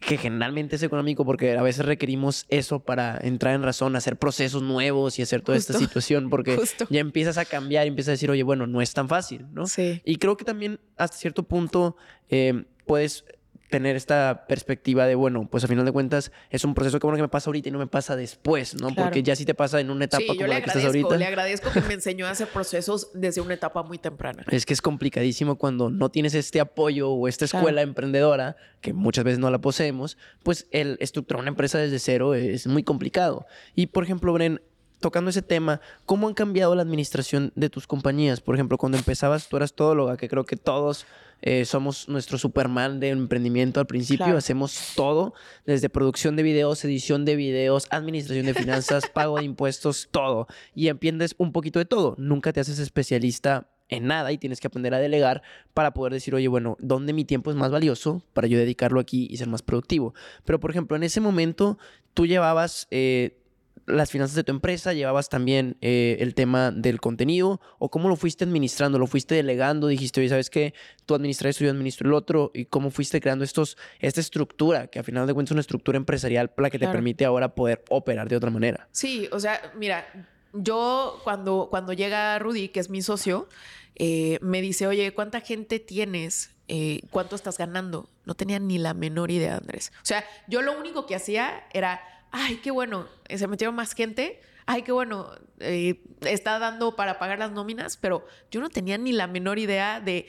que 0.00 0.18
generalmente 0.18 0.76
es 0.76 0.82
económico 0.82 1.24
porque 1.24 1.56
a 1.56 1.62
veces 1.62 1.86
requerimos 1.86 2.46
eso 2.48 2.80
para 2.80 3.18
entrar 3.22 3.54
en 3.54 3.62
razón, 3.62 3.96
hacer 3.96 4.16
procesos 4.16 4.62
nuevos 4.62 5.18
y 5.18 5.22
hacer 5.22 5.40
toda 5.40 5.56
esta 5.56 5.72
situación 5.78 6.28
porque 6.30 6.58
ya 6.90 7.00
empiezas 7.00 7.38
a 7.38 7.44
cambiar 7.44 7.86
y 7.86 7.88
empiezas 7.88 8.10
a 8.10 8.12
decir, 8.12 8.30
oye, 8.30 8.42
bueno, 8.42 8.66
no 8.66 8.82
es 8.82 8.92
tan 8.92 9.08
fácil, 9.08 9.46
¿no? 9.52 9.66
Sí. 9.66 10.02
Y 10.04 10.16
creo 10.16 10.36
que 10.36 10.44
también 10.44 10.80
hasta 10.96 11.16
cierto 11.16 11.44
punto 11.44 11.96
eh, 12.28 12.64
puedes 12.86 13.24
tener 13.70 13.96
esta 13.96 14.46
perspectiva 14.46 15.06
de, 15.06 15.14
bueno, 15.14 15.48
pues 15.50 15.64
a 15.64 15.66
final 15.66 15.84
de 15.84 15.92
cuentas 15.92 16.32
es 16.50 16.64
un 16.64 16.74
proceso 16.74 16.98
que 16.98 17.06
bueno 17.06 17.16
que 17.16 17.22
me 17.22 17.28
pasa 17.28 17.50
ahorita 17.50 17.68
y 17.68 17.72
no 17.72 17.78
me 17.78 17.86
pasa 17.86 18.16
después, 18.16 18.74
¿no? 18.80 18.94
Porque 18.94 19.22
ya 19.22 19.34
sí 19.34 19.44
te 19.44 19.54
pasa 19.54 19.80
en 19.80 19.90
una 19.90 20.04
etapa 20.04 20.24
como 20.26 20.46
la 20.46 20.60
que 20.60 20.68
estás 20.68 20.84
ahorita. 20.84 21.16
Le 21.16 21.26
agradezco 21.26 21.70
que 21.70 21.80
me 21.80 21.94
enseñó 21.94 22.26
a 22.26 22.30
hacer 22.30 22.48
procesos 22.48 23.10
desde 23.14 23.40
una 23.40 23.54
etapa 23.54 23.82
muy 23.82 23.98
temprana. 23.98 24.44
Es 24.50 24.66
que 24.66 24.74
es 24.74 24.82
complicadísimo 24.82 25.56
cuando 25.56 25.90
no 25.90 26.10
tienes 26.10 26.34
este 26.34 26.60
apoyo 26.60 27.10
o 27.10 27.28
esta 27.28 27.46
escuela 27.46 27.82
emprendedora, 27.82 28.56
que 28.80 28.92
muchas 28.92 29.24
veces 29.24 29.38
no 29.38 29.50
la 29.50 29.60
poseemos, 29.60 30.18
pues 30.42 30.66
el 30.70 30.96
estructurar 31.00 31.40
una 31.40 31.50
empresa 31.50 31.78
desde 31.78 31.98
cero 31.98 32.34
es 32.34 32.66
muy 32.66 32.82
complicado. 32.82 33.46
Y 33.74 33.86
por 33.86 34.04
ejemplo, 34.04 34.32
Bren, 34.32 34.60
tocando 35.04 35.28
ese 35.28 35.42
tema, 35.42 35.82
¿cómo 36.06 36.28
han 36.28 36.32
cambiado 36.32 36.74
la 36.74 36.80
administración 36.80 37.52
de 37.56 37.68
tus 37.68 37.86
compañías? 37.86 38.40
Por 38.40 38.54
ejemplo, 38.54 38.78
cuando 38.78 38.96
empezabas, 38.96 39.50
tú 39.50 39.58
eras 39.58 39.74
todóloga, 39.74 40.16
que 40.16 40.30
creo 40.30 40.44
que 40.46 40.56
todos 40.56 41.04
eh, 41.42 41.66
somos 41.66 42.08
nuestro 42.08 42.38
Superman 42.38 43.00
de 43.00 43.10
emprendimiento 43.10 43.80
al 43.80 43.86
principio. 43.86 44.34
Hacemos 44.34 44.92
todo, 44.96 45.34
desde 45.66 45.90
producción 45.90 46.36
de 46.36 46.42
videos, 46.42 46.82
edición 46.86 47.26
de 47.26 47.36
videos, 47.36 47.86
administración 47.90 48.46
de 48.46 48.54
finanzas, 48.54 49.10
pago 49.12 49.36
de 49.36 49.44
impuestos, 49.44 50.08
todo. 50.10 50.46
Y 50.74 50.88
entiendes 50.88 51.34
un 51.36 51.52
poquito 51.52 51.78
de 51.78 51.84
todo. 51.84 52.14
Nunca 52.16 52.54
te 52.54 52.60
haces 52.60 52.78
especialista 52.78 53.68
en 53.90 54.06
nada 54.06 54.32
y 54.32 54.38
tienes 54.38 54.58
que 54.58 54.68
aprender 54.68 54.94
a 54.94 54.98
delegar 55.00 55.42
para 55.74 55.92
poder 55.92 56.14
decir, 56.14 56.34
oye, 56.34 56.48
bueno, 56.48 56.78
¿dónde 56.80 57.12
mi 57.12 57.26
tiempo 57.26 57.50
es 57.50 57.58
más 57.58 57.70
valioso 57.70 58.22
para 58.32 58.46
yo 58.46 58.56
dedicarlo 58.56 59.00
aquí 59.00 59.28
y 59.30 59.36
ser 59.36 59.48
más 59.48 59.60
productivo? 59.60 60.14
Pero, 60.46 60.60
por 60.60 60.70
ejemplo, 60.70 60.96
en 60.96 61.02
ese 61.02 61.20
momento 61.20 61.76
tú 62.14 62.26
llevabas... 62.26 62.88
Eh, 62.90 63.36
las 63.86 64.10
finanzas 64.10 64.36
de 64.36 64.44
tu 64.44 64.52
empresa, 64.52 64.92
llevabas 64.92 65.28
también 65.28 65.76
eh, 65.80 66.16
el 66.20 66.34
tema 66.34 66.70
del 66.70 67.00
contenido 67.00 67.60
o 67.78 67.90
cómo 67.90 68.08
lo 68.08 68.16
fuiste 68.16 68.44
administrando, 68.44 68.98
lo 68.98 69.06
fuiste 69.06 69.34
delegando, 69.34 69.88
dijiste, 69.88 70.20
oye, 70.20 70.28
¿sabes 70.28 70.50
qué? 70.50 70.74
Tú 71.06 71.14
administras 71.14 71.50
esto, 71.50 71.64
yo 71.64 71.70
administro 71.70 72.08
el 72.08 72.14
otro 72.14 72.50
y 72.54 72.66
cómo 72.66 72.90
fuiste 72.90 73.20
creando 73.20 73.44
estos, 73.44 73.76
esta 74.00 74.20
estructura, 74.20 74.86
que 74.86 74.98
al 74.98 75.04
final 75.04 75.26
de 75.26 75.34
cuentas 75.34 75.50
es 75.50 75.54
una 75.54 75.60
estructura 75.60 75.96
empresarial 75.96 76.52
la 76.56 76.70
que 76.70 76.78
te 76.78 76.88
permite 76.88 77.24
ahora 77.24 77.54
poder 77.54 77.84
operar 77.90 78.28
de 78.28 78.36
otra 78.36 78.50
manera. 78.50 78.88
Sí, 78.90 79.28
o 79.32 79.38
sea, 79.38 79.60
mira, 79.76 80.06
yo 80.52 81.20
cuando, 81.24 81.68
cuando 81.70 81.92
llega 81.92 82.38
Rudy, 82.38 82.68
que 82.68 82.80
es 82.80 82.88
mi 82.88 83.02
socio, 83.02 83.48
eh, 83.96 84.38
me 84.40 84.62
dice, 84.62 84.86
oye, 84.86 85.12
¿cuánta 85.12 85.40
gente 85.40 85.78
tienes 85.78 86.54
eh, 86.66 87.02
cuánto 87.10 87.36
estás 87.36 87.58
ganando. 87.58 88.08
No 88.24 88.34
tenía 88.34 88.58
ni 88.58 88.78
la 88.78 88.94
menor 88.94 89.30
idea, 89.30 89.56
Andrés. 89.56 89.92
O 89.96 90.06
sea, 90.06 90.24
yo 90.48 90.62
lo 90.62 90.78
único 90.78 91.04
que 91.04 91.14
hacía 91.14 91.66
era, 91.74 92.00
ay, 92.34 92.56
qué 92.56 92.72
bueno, 92.72 93.06
eh, 93.28 93.38
se 93.38 93.46
metieron 93.46 93.76
más 93.76 93.94
gente, 93.94 94.40
ay, 94.66 94.82
qué 94.82 94.90
bueno, 94.90 95.30
eh, 95.60 96.02
está 96.22 96.58
dando 96.58 96.96
para 96.96 97.18
pagar 97.20 97.38
las 97.38 97.52
nóminas, 97.52 97.96
pero 97.96 98.26
yo 98.50 98.60
no 98.60 98.70
tenía 98.70 98.98
ni 98.98 99.12
la 99.12 99.28
menor 99.28 99.60
idea 99.60 100.00
de 100.00 100.26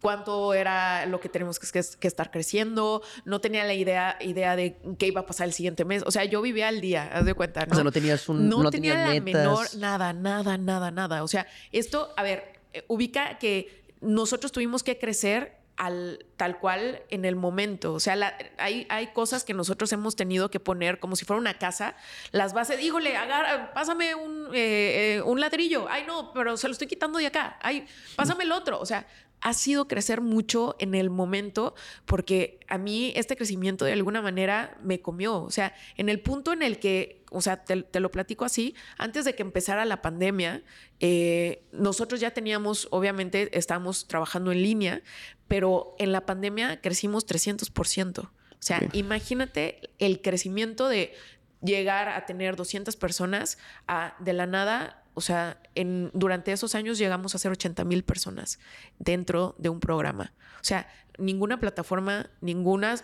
cuánto 0.00 0.54
era 0.54 1.06
lo 1.06 1.18
que 1.18 1.28
tenemos 1.28 1.58
que, 1.58 2.06
estar 2.06 2.30
creciendo, 2.30 3.02
no 3.24 3.40
tenía 3.40 3.64
la 3.64 3.74
idea, 3.74 4.16
idea 4.20 4.54
de 4.54 4.78
qué 4.96 5.08
iba 5.08 5.22
a 5.22 5.26
pasar 5.26 5.48
el 5.48 5.52
siguiente 5.52 5.84
mes. 5.84 6.04
O 6.06 6.12
sea, 6.12 6.24
yo 6.24 6.40
vivía 6.40 6.68
al 6.68 6.80
día, 6.80 7.10
haz 7.12 7.24
de 7.24 7.34
cuenta, 7.34 7.66
¿no? 7.66 7.72
O 7.72 7.74
sea, 7.74 7.82
no 7.82 7.90
tenías 7.90 8.28
un... 8.28 8.48
No, 8.48 8.70
tenía 8.70 9.12
la 9.12 9.20
menor, 9.20 9.66
nada, 9.76 10.12
nada, 10.12 10.56
nada, 10.56 10.92
nada. 10.92 11.24
O 11.24 11.28
sea, 11.28 11.48
esto, 11.72 12.14
a 12.16 12.22
ver, 12.22 12.60
eh, 12.72 12.84
ubica 12.86 13.38
que 13.38 13.82
nosotros 14.00 14.52
tuvimos 14.52 14.84
que 14.84 14.98
crecer 14.98 15.59
al, 15.80 16.26
tal 16.36 16.58
cual 16.58 17.02
en 17.08 17.24
el 17.24 17.36
momento. 17.36 17.94
O 17.94 18.00
sea, 18.00 18.36
hay, 18.58 18.86
hay 18.90 19.06
cosas 19.14 19.44
que 19.44 19.54
nosotros 19.54 19.90
hemos 19.94 20.14
tenido 20.14 20.50
que 20.50 20.60
poner 20.60 21.00
como 21.00 21.16
si 21.16 21.24
fuera 21.24 21.40
una 21.40 21.54
casa. 21.54 21.96
Las 22.32 22.52
bases, 22.52 22.78
dígole, 22.78 23.16
agarra, 23.16 23.72
pásame 23.72 24.14
un, 24.14 24.48
eh, 24.52 25.16
eh, 25.16 25.22
un 25.22 25.40
ladrillo. 25.40 25.86
Ay, 25.88 26.04
no, 26.06 26.34
pero 26.34 26.58
se 26.58 26.68
lo 26.68 26.72
estoy 26.72 26.86
quitando 26.86 27.18
de 27.18 27.28
acá. 27.28 27.58
Ay, 27.62 27.86
pásame 28.14 28.44
el 28.44 28.52
otro. 28.52 28.78
O 28.78 28.84
sea, 28.84 29.06
ha 29.40 29.54
sido 29.54 29.88
crecer 29.88 30.20
mucho 30.20 30.76
en 30.78 30.94
el 30.94 31.10
momento 31.10 31.74
porque 32.04 32.60
a 32.68 32.78
mí 32.78 33.12
este 33.16 33.36
crecimiento 33.36 33.84
de 33.84 33.92
alguna 33.92 34.22
manera 34.22 34.76
me 34.82 35.00
comió. 35.00 35.42
O 35.42 35.50
sea, 35.50 35.74
en 35.96 36.08
el 36.08 36.20
punto 36.20 36.52
en 36.52 36.62
el 36.62 36.78
que, 36.78 37.24
o 37.30 37.40
sea, 37.40 37.64
te, 37.64 38.00
lo 38.00 38.10
platico 38.10 38.44
así, 38.44 38.74
antes 38.98 39.24
de 39.24 39.34
que 39.34 39.42
empezara 39.42 39.84
la 39.84 40.02
pandemia, 40.02 40.62
eh, 41.00 41.64
nosotros 41.72 42.20
ya 42.20 42.32
teníamos, 42.32 42.88
obviamente, 42.90 43.56
estábamos 43.56 44.06
trabajando 44.06 44.52
en 44.52 44.62
línea, 44.62 45.02
pero 45.48 45.94
en 45.98 46.12
la 46.12 46.26
pandemia 46.26 46.80
crecimos 46.80 47.26
300%. 47.26 48.20
O 48.20 48.62
sea, 48.62 48.82
imagínate 48.92 49.90
el 49.98 50.20
crecimiento 50.20 50.88
de 50.88 51.14
llegar 51.62 52.08
a 52.08 52.26
tener 52.26 52.56
200 52.56 52.94
personas 52.96 53.58
a 53.86 54.14
de 54.18 54.32
la 54.34 54.46
nada 54.46 55.02
o 55.14 55.20
sea, 55.20 55.60
en, 55.74 56.10
durante 56.14 56.52
esos 56.52 56.74
años 56.74 56.98
llegamos 56.98 57.34
a 57.34 57.38
ser 57.38 57.50
80 57.52 57.84
mil 57.84 58.04
personas 58.04 58.58
dentro 58.98 59.54
de 59.58 59.68
un 59.68 59.80
programa. 59.80 60.32
O 60.60 60.64
sea, 60.64 60.88
ninguna 61.18 61.58
plataforma, 61.60 62.30
ninguna 62.40 62.96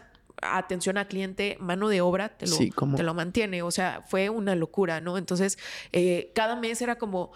atención 0.42 0.98
al 0.98 1.08
cliente, 1.08 1.56
mano 1.60 1.88
de 1.88 2.00
obra, 2.00 2.28
te 2.28 2.46
lo, 2.46 2.56
te 2.94 3.02
lo 3.02 3.14
mantiene. 3.14 3.62
O 3.62 3.70
sea, 3.70 4.04
fue 4.06 4.28
una 4.28 4.54
locura, 4.54 5.00
¿no? 5.00 5.18
Entonces, 5.18 5.58
eh, 5.92 6.30
cada 6.34 6.56
mes 6.56 6.80
era 6.82 6.96
como 6.96 7.32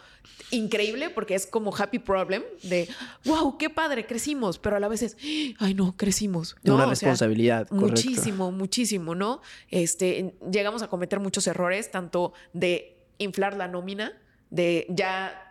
increíble 0.50 1.10
porque 1.10 1.34
es 1.34 1.46
como 1.46 1.74
happy 1.74 1.98
problem 1.98 2.42
de, 2.62 2.88
wow, 3.24 3.56
qué 3.58 3.70
padre, 3.70 4.06
crecimos, 4.06 4.58
pero 4.58 4.76
a 4.76 4.80
la 4.80 4.88
vez 4.88 5.02
es, 5.02 5.16
ay, 5.58 5.74
no, 5.74 5.96
crecimos. 5.96 6.56
Una 6.64 6.86
responsabilidad. 6.86 7.70
muchísimo, 7.70 8.52
muchísimo, 8.52 9.14
¿no? 9.14 9.40
Este, 9.68 10.34
llegamos 10.50 10.82
a 10.82 10.88
cometer 10.88 11.20
muchos 11.20 11.46
errores, 11.46 11.90
tanto 11.90 12.32
de 12.52 12.98
inflar 13.18 13.56
la 13.56 13.68
nómina, 13.68 14.12
de 14.50 14.86
ya 14.88 15.46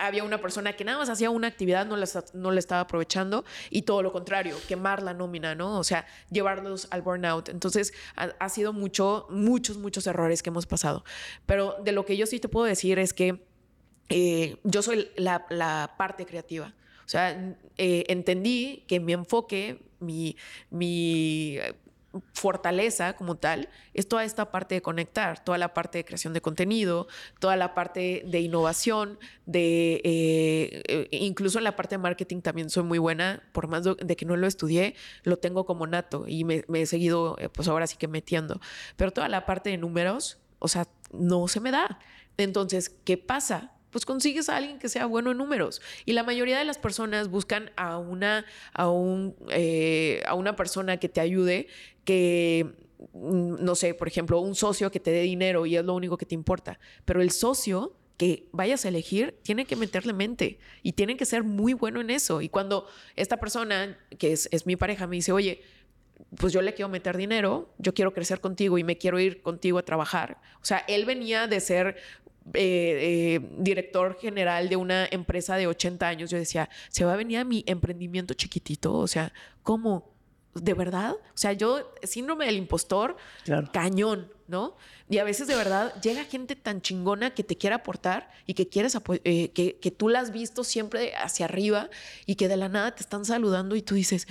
había 0.00 0.24
una 0.24 0.40
persona 0.40 0.74
que 0.74 0.84
nada 0.84 0.98
más 0.98 1.08
hacía 1.08 1.30
una 1.30 1.48
actividad, 1.48 1.86
no 1.86 1.96
la, 1.96 2.06
no 2.34 2.52
estaba 2.52 2.82
aprovechando, 2.82 3.44
y 3.70 3.82
todo 3.82 4.02
lo 4.02 4.12
contrario, 4.12 4.56
quemar 4.68 5.02
la 5.02 5.14
nómina, 5.14 5.54
¿no? 5.54 5.78
O 5.78 5.84
sea, 5.84 6.06
llevarlos 6.30 6.86
al 6.90 7.02
burnout. 7.02 7.48
Entonces, 7.48 7.94
ha, 8.16 8.48
sido 8.48 8.72
mucho, 8.72 9.26
muchos, 9.30 9.78
muchos 9.78 10.06
errores 10.06 10.42
que 10.42 10.50
hemos 10.50 10.66
pasado. 10.66 11.04
Pero 11.46 11.76
de 11.82 11.92
lo 11.92 12.04
que 12.04 12.16
yo 12.16 12.26
sí 12.26 12.40
te 12.40 12.48
puedo 12.48 12.66
decir 12.66 12.98
es 12.98 13.14
que 13.14 13.42
eh, 14.10 14.58
yo 14.64 14.82
soy 14.82 15.08
la, 15.16 15.94
parte 15.96 16.26
creativa. 16.26 16.74
O 17.04 17.08
sea, 17.08 17.56
eh, 17.76 18.04
entendí 18.08 18.84
que 18.86 19.00
mi 19.00 19.12
enfoque, 19.12 19.82
mi, 20.00 20.36
mi 20.70 21.58
fortaleza 22.32 23.14
como 23.14 23.36
tal 23.36 23.68
es 23.92 24.08
toda 24.08 24.24
esta 24.24 24.50
parte 24.50 24.74
de 24.74 24.82
conectar, 24.82 25.42
toda 25.42 25.58
la 25.58 25.74
parte 25.74 25.98
de 25.98 26.04
creación 26.04 26.32
de 26.32 26.40
contenido, 26.40 27.06
toda 27.38 27.56
la 27.56 27.74
parte 27.74 28.24
de 28.26 28.40
innovación, 28.40 29.18
de 29.46 30.00
eh, 30.04 30.82
eh, 30.88 31.08
incluso 31.12 31.58
en 31.58 31.64
la 31.64 31.76
parte 31.76 31.94
de 31.94 31.98
marketing 31.98 32.40
también 32.40 32.70
soy 32.70 32.82
muy 32.82 32.98
buena, 32.98 33.42
por 33.52 33.68
más 33.68 33.84
de, 33.84 34.16
que 34.16 34.26
no 34.26 34.36
lo 34.36 34.46
estudié, 34.46 34.94
lo 35.22 35.38
tengo 35.38 35.64
como 35.64 35.86
nato 35.86 36.24
y 36.26 36.44
me, 36.44 36.64
me 36.68 36.82
he 36.82 36.86
seguido, 36.86 37.36
eh, 37.38 37.48
pues 37.48 37.68
ahora 37.68 37.86
sí 37.86 37.96
que 37.96 38.08
metiendo. 38.08 38.60
Pero 38.96 39.12
toda 39.12 39.28
la 39.28 39.46
parte 39.46 39.70
de 39.70 39.78
números, 39.78 40.38
o 40.58 40.68
sea, 40.68 40.86
no 41.12 41.48
se 41.48 41.60
me 41.60 41.70
da. 41.70 41.98
Entonces, 42.36 42.88
¿qué 42.88 43.16
pasa? 43.16 43.72
Pues 43.94 44.04
consigues 44.04 44.48
a 44.48 44.56
alguien 44.56 44.80
que 44.80 44.88
sea 44.88 45.06
bueno 45.06 45.30
en 45.30 45.38
números. 45.38 45.80
Y 46.04 46.14
la 46.14 46.24
mayoría 46.24 46.58
de 46.58 46.64
las 46.64 46.78
personas 46.78 47.28
buscan 47.28 47.70
a 47.76 47.96
una, 47.96 48.44
a 48.72 48.90
un, 48.90 49.36
eh, 49.50 50.20
a 50.26 50.34
una 50.34 50.56
persona 50.56 50.96
que 50.96 51.08
te 51.08 51.20
ayude, 51.20 51.68
que 52.04 52.74
mm, 53.12 53.64
no 53.64 53.76
sé, 53.76 53.94
por 53.94 54.08
ejemplo, 54.08 54.40
un 54.40 54.56
socio 54.56 54.90
que 54.90 54.98
te 54.98 55.12
dé 55.12 55.20
dinero 55.20 55.64
y 55.64 55.76
es 55.76 55.84
lo 55.84 55.94
único 55.94 56.16
que 56.16 56.26
te 56.26 56.34
importa. 56.34 56.80
Pero 57.04 57.22
el 57.22 57.30
socio 57.30 57.94
que 58.16 58.48
vayas 58.50 58.84
a 58.84 58.88
elegir 58.88 59.38
tiene 59.44 59.64
que 59.64 59.76
meterle 59.76 60.12
mente 60.12 60.58
y 60.82 60.94
tiene 60.94 61.16
que 61.16 61.24
ser 61.24 61.44
muy 61.44 61.72
bueno 61.72 62.00
en 62.00 62.10
eso. 62.10 62.40
Y 62.40 62.48
cuando 62.48 62.88
esta 63.14 63.36
persona, 63.36 63.96
que 64.18 64.32
es, 64.32 64.48
es 64.50 64.66
mi 64.66 64.74
pareja, 64.74 65.06
me 65.06 65.14
dice, 65.14 65.30
oye, 65.30 65.62
pues 66.36 66.52
yo 66.52 66.62
le 66.62 66.74
quiero 66.74 66.88
meter 66.88 67.16
dinero, 67.16 67.72
yo 67.78 67.94
quiero 67.94 68.12
crecer 68.12 68.40
contigo 68.40 68.76
y 68.76 68.82
me 68.82 68.98
quiero 68.98 69.20
ir 69.20 69.40
contigo 69.40 69.78
a 69.78 69.84
trabajar. 69.84 70.40
O 70.60 70.64
sea, 70.64 70.78
él 70.88 71.04
venía 71.04 71.46
de 71.46 71.60
ser 71.60 71.96
eh, 72.52 73.40
eh, 73.40 73.50
director 73.58 74.18
general 74.20 74.68
de 74.68 74.76
una 74.76 75.06
empresa 75.10 75.56
de 75.56 75.66
80 75.66 76.06
años, 76.06 76.30
yo 76.30 76.36
decía, 76.36 76.68
se 76.90 77.04
va 77.04 77.14
a 77.14 77.16
venir 77.16 77.38
a 77.38 77.44
mi 77.44 77.64
emprendimiento 77.66 78.34
chiquitito, 78.34 78.92
o 78.94 79.06
sea, 79.06 79.32
¿cómo? 79.62 80.12
¿De 80.54 80.74
verdad? 80.74 81.12
O 81.12 81.36
sea, 81.36 81.52
yo, 81.54 81.94
síndrome 82.02 82.46
del 82.46 82.56
impostor, 82.56 83.16
cañón, 83.72 84.30
¿no? 84.46 84.76
Y 85.08 85.18
a 85.18 85.24
veces 85.24 85.48
de 85.48 85.56
verdad 85.56 86.00
llega 86.00 86.24
gente 86.24 86.54
tan 86.54 86.80
chingona 86.80 87.34
que 87.34 87.42
te 87.42 87.56
quiere 87.56 87.74
aportar 87.74 88.30
y 88.46 88.54
que 88.54 88.68
quieres, 88.68 88.96
eh, 89.24 89.50
que, 89.50 89.78
que 89.78 89.90
tú 89.90 90.08
la 90.08 90.20
has 90.20 90.30
visto 90.30 90.64
siempre 90.64 91.14
hacia 91.16 91.46
arriba 91.46 91.88
y 92.26 92.36
que 92.36 92.46
de 92.48 92.56
la 92.56 92.68
nada 92.68 92.94
te 92.94 93.02
están 93.02 93.24
saludando 93.24 93.74
y 93.74 93.82
tú 93.82 93.94
dices, 93.94 94.28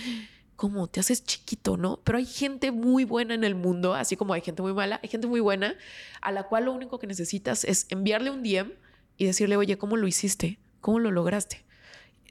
como 0.63 0.88
te 0.88 1.02
haces 1.02 1.26
chiquito, 1.26 1.76
¿no? 1.76 1.99
Pero 2.06 2.19
hay 2.19 2.26
gente 2.26 2.71
muy 2.71 3.04
buena 3.04 3.34
en 3.34 3.43
el 3.43 3.54
mundo, 3.54 3.95
así 3.95 4.15
como 4.15 4.34
hay 4.34 4.39
gente 4.39 4.62
muy 4.62 4.71
mala, 4.71 4.97
hay 5.04 5.10
gente 5.10 5.28
muy 5.28 5.41
buena 5.41 5.76
a 6.21 6.32
la 6.32 6.43
cual 6.43 6.63
lo 6.63 6.71
único 6.71 6.99
que 6.99 7.06
necesitas 7.06 7.65
es 7.65 7.86
enviarle 7.89 8.30
un 8.30 8.43
DM 8.43 8.71
y 9.17 9.26
decirle, 9.26 9.58
oye, 9.58 9.78
¿cómo 9.78 9.97
lo 9.97 10.08
hiciste? 10.08 10.60
¿Cómo 10.80 10.99
lo 10.99 11.12
lograste? 11.12 11.65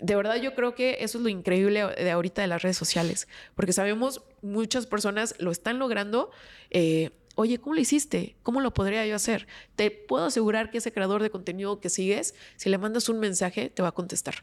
De 0.01 0.16
verdad 0.16 0.37
yo 0.37 0.55
creo 0.55 0.75
que 0.75 0.97
eso 1.01 1.18
es 1.18 1.25
lo 1.25 1.29
increíble 1.29 1.85
de 1.85 2.11
ahorita 2.11 2.40
de 2.40 2.49
las 2.49 2.62
redes 2.62 2.79
sociales, 2.79 3.29
porque 3.55 3.75
sabemos 3.75 4.23
muchas 4.40 4.87
personas 4.87 5.35
lo 5.38 5.51
están 5.51 5.79
logrando. 5.79 6.31
Eh, 6.71 7.11
oye, 7.35 7.59
¿cómo 7.59 7.75
lo 7.75 7.83
hiciste? 7.83 8.37
¿Cómo 8.42 8.62
lo 8.62 8.73
podría 8.73 9.05
yo 9.05 9.14
hacer? 9.14 9.47
Te 9.77 9.90
puedo 9.90 10.25
asegurar 10.25 10.71
que 10.71 10.79
ese 10.79 10.90
creador 10.90 11.23
de 11.23 11.29
contenido 11.29 11.81
que 11.81 11.90
sigues, 11.90 12.35
si 12.57 12.71
le 12.71 12.79
mandas 12.79 13.11
un 13.11 13.21
mensaje, 13.21 13.68
te 13.68 13.83
va 13.83 13.88
a 13.88 13.92
contestar. 13.92 14.37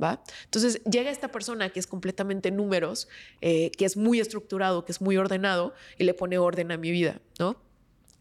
¿Va? 0.00 0.22
Entonces 0.44 0.82
llega 0.84 1.10
esta 1.10 1.28
persona 1.28 1.70
que 1.70 1.80
es 1.80 1.86
completamente 1.86 2.50
números, 2.50 3.08
eh, 3.40 3.70
que 3.76 3.84
es 3.84 3.96
muy 3.96 4.20
estructurado, 4.20 4.84
que 4.84 4.92
es 4.92 5.00
muy 5.00 5.16
ordenado 5.16 5.74
y 5.98 6.04
le 6.04 6.14
pone 6.14 6.38
orden 6.38 6.72
a 6.72 6.76
mi 6.76 6.90
vida, 6.90 7.20
¿no? 7.38 7.56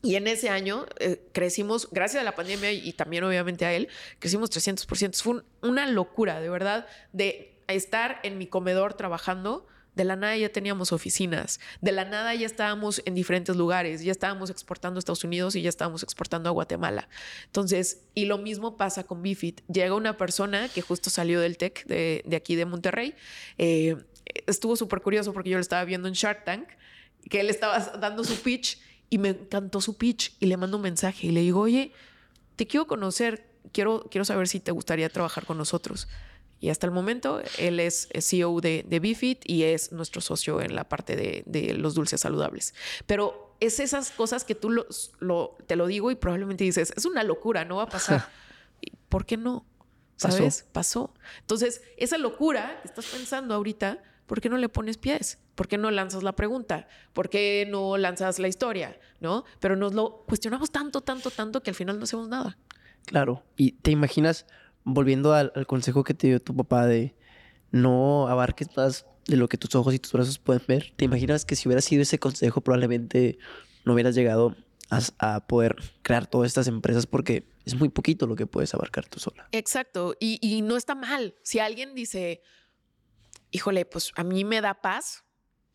Y 0.04 0.16
en 0.16 0.28
ese 0.28 0.50
año 0.50 0.86
eh, 1.00 1.22
crecimos, 1.34 1.90
gracias 1.92 2.22
a 2.22 2.24
la 2.24 2.36
pandemia 2.36 2.72
y, 2.72 2.94
también 2.94 3.24
obviamente 3.24 3.66
a 3.66 3.74
él, 3.74 3.90
crecimos 4.20 4.52
300%. 4.52 5.22
Fue 5.22 5.44
una 5.62 5.88
locura, 5.88 6.40
de 6.40 6.50
verdad, 6.50 6.88
de 7.14 7.60
estar 7.68 8.20
en 8.24 8.38
mi 8.38 8.48
comedor 8.48 8.94
trabajando 8.94 9.68
de 9.98 10.04
la 10.06 10.16
nada 10.16 10.38
ya 10.38 10.50
teníamos 10.50 10.92
oficinas, 10.92 11.60
de 11.82 11.92
la 11.92 12.06
nada 12.06 12.36
ya 12.36 12.46
estábamos 12.46 13.02
en 13.06 13.16
diferentes 13.16 13.56
lugares, 13.56 14.04
ya 14.04 14.12
estábamos 14.12 14.52
exportando 14.52 14.98
a 14.98 15.00
Estados 15.00 15.24
Unidos 15.24 15.56
y 15.56 15.64
ya 15.64 15.70
estábamos 15.70 16.04
exportando 16.04 16.50
a 16.50 16.52
Guatemala. 16.52 17.10
Entonces, 17.46 18.04
y 18.14 18.26
lo 18.26 18.38
mismo 18.38 18.78
pasa 18.78 19.06
con 19.06 19.24
Bifit. 19.24 19.62
Llega 19.68 19.96
una 19.96 20.16
persona 20.16 20.70
que 20.70 20.84
justo 20.84 21.10
salió 21.10 21.42
del 21.42 21.58
TEC 21.58 21.86
de, 21.88 22.36
aquí 22.36 22.56
de 22.56 22.66
Monterrey. 22.66 23.16
Eh, 23.58 23.98
estuvo 24.46 24.76
súper 24.76 25.02
curioso 25.02 25.34
porque 25.34 25.50
yo 25.50 25.58
lo 25.58 25.62
estaba 25.62 25.84
viendo 25.84 26.08
en 26.08 26.14
Shark 26.14 26.46
Tank, 26.46 26.70
que 27.28 27.40
él 27.40 27.50
estaba 27.50 27.80
dando 27.80 28.24
su 28.24 28.36
pitch 28.36 28.80
y 29.10 29.18
me 29.18 29.30
encantó 29.30 29.82
su 29.82 29.98
pitch 29.98 30.36
y 30.40 30.46
le 30.46 30.58
mando 30.58 30.78
un 30.78 30.84
mensaje 30.84 31.26
y 31.26 31.32
le 31.32 31.42
digo, 31.42 31.62
oye, 31.62 31.92
te 32.56 32.68
quiero 32.68 32.86
conocer, 32.86 33.50
quiero, 33.72 34.08
quiero 34.12 34.26
saber 34.26 34.48
si 34.48 34.60
te 34.60 34.72
gustaría 34.72 35.10
trabajar 35.10 35.48
con 35.48 35.58
nosotros. 35.58 36.08
Y 36.60 36.70
hasta 36.70 36.88
el 36.88 36.92
momento 36.92 37.42
él 37.58 37.80
es 37.80 38.10
CEO 38.20 38.60
de, 38.62 38.84
de 38.88 39.00
Bifit 39.00 39.42
y 39.46 39.64
es 39.64 39.92
nuestro 39.92 40.22
socio 40.22 40.62
en 40.62 40.76
la 40.76 40.90
parte 40.90 41.16
de, 41.16 41.74
los 41.74 41.96
dulces 41.96 42.22
saludables. 42.22 42.74
Pero 43.06 43.56
es 43.60 43.80
esas 43.80 44.12
cosas 44.12 44.44
que 44.44 44.56
tú 44.56 44.70
lo, 44.70 45.58
te 45.68 45.76
lo 45.76 45.88
digo 45.88 46.12
y 46.12 46.16
probablemente 46.16 46.64
dices, 46.64 46.94
es 46.96 47.06
una 47.06 47.24
locura, 47.24 47.66
no 47.66 47.78
va 47.78 47.84
a 47.84 47.90
pasar. 47.90 48.30
¿Por 49.10 49.26
qué 49.26 49.38
no? 49.38 49.66
¿Sabes? 50.16 50.66
Pasó. 50.72 51.14
Entonces, 51.42 51.84
esa 51.96 52.18
locura 52.18 52.80
que 52.82 52.88
estás 52.88 53.06
pensando 53.06 53.54
ahorita, 53.54 54.02
¿por 54.26 54.42
qué 54.42 54.50
no 54.50 54.58
le 54.58 54.68
pones 54.68 54.98
pies? 54.98 55.38
¿Por 55.54 55.68
qué 55.68 55.78
no 55.78 55.92
lanzas 55.92 56.24
la 56.24 56.36
pregunta? 56.36 56.88
¿Por 57.14 57.30
qué 57.30 57.68
no 57.70 57.98
lanzas 57.98 58.40
la 58.40 58.48
historia? 58.48 59.00
¿No? 59.20 59.46
Pero 59.60 59.76
nos 59.76 59.94
lo 59.94 60.24
cuestionamos 60.28 60.72
tanto, 60.72 61.02
tanto, 61.02 61.30
tanto 61.30 61.62
que 61.62 61.70
al 61.70 61.76
final 61.76 62.00
no 62.00 62.04
hacemos 62.04 62.28
nada. 62.28 62.58
Claro. 63.06 63.44
Y 63.56 63.74
te 63.74 63.92
imaginas 63.92 64.46
volviendo 64.88 65.34
al, 65.34 65.52
consejo 65.68 66.04
que 66.04 66.14
te 66.14 66.28
dio 66.28 66.42
tu 66.42 66.56
papá 66.56 66.86
de 66.86 67.14
no 67.72 68.28
abarques 68.30 68.76
más 68.78 69.06
de 69.28 69.36
lo 69.36 69.50
que 69.50 69.58
tus 69.58 69.76
ojos 69.76 69.94
y 69.94 70.00
tus 70.00 70.14
brazos 70.14 70.40
pueden 70.40 70.64
ver. 70.66 70.94
¿Te 70.96 71.06
imaginas 71.06 71.44
que 71.44 71.56
si 71.58 71.68
hubiera 71.68 71.82
sido 71.82 72.02
ese 72.02 72.18
consejo 72.18 72.62
probablemente 72.62 73.38
no 73.84 73.94
hubieras 73.94 74.16
llegado 74.16 74.56
a, 74.90 75.46
poder 75.48 75.76
crear 76.02 76.28
todas 76.28 76.48
estas 76.48 76.70
empresas 76.70 77.06
porque 77.06 77.46
es 77.66 77.76
muy 77.76 77.90
poquito 77.90 78.26
lo 78.26 78.38
que 78.38 78.48
puedes 78.48 78.74
abarcar 78.74 79.06
tú 79.06 79.20
sola? 79.20 79.50
Exacto. 79.52 80.16
Y, 80.22 80.62
no 80.62 80.78
está 80.78 80.96
mal. 80.96 81.36
Si 81.44 81.60
alguien 81.60 81.94
dice, 81.94 82.42
híjole, 83.52 83.86
pues 83.86 84.14
a 84.16 84.24
mí 84.24 84.46
me 84.46 84.62
da 84.62 84.76
paz 84.76 85.26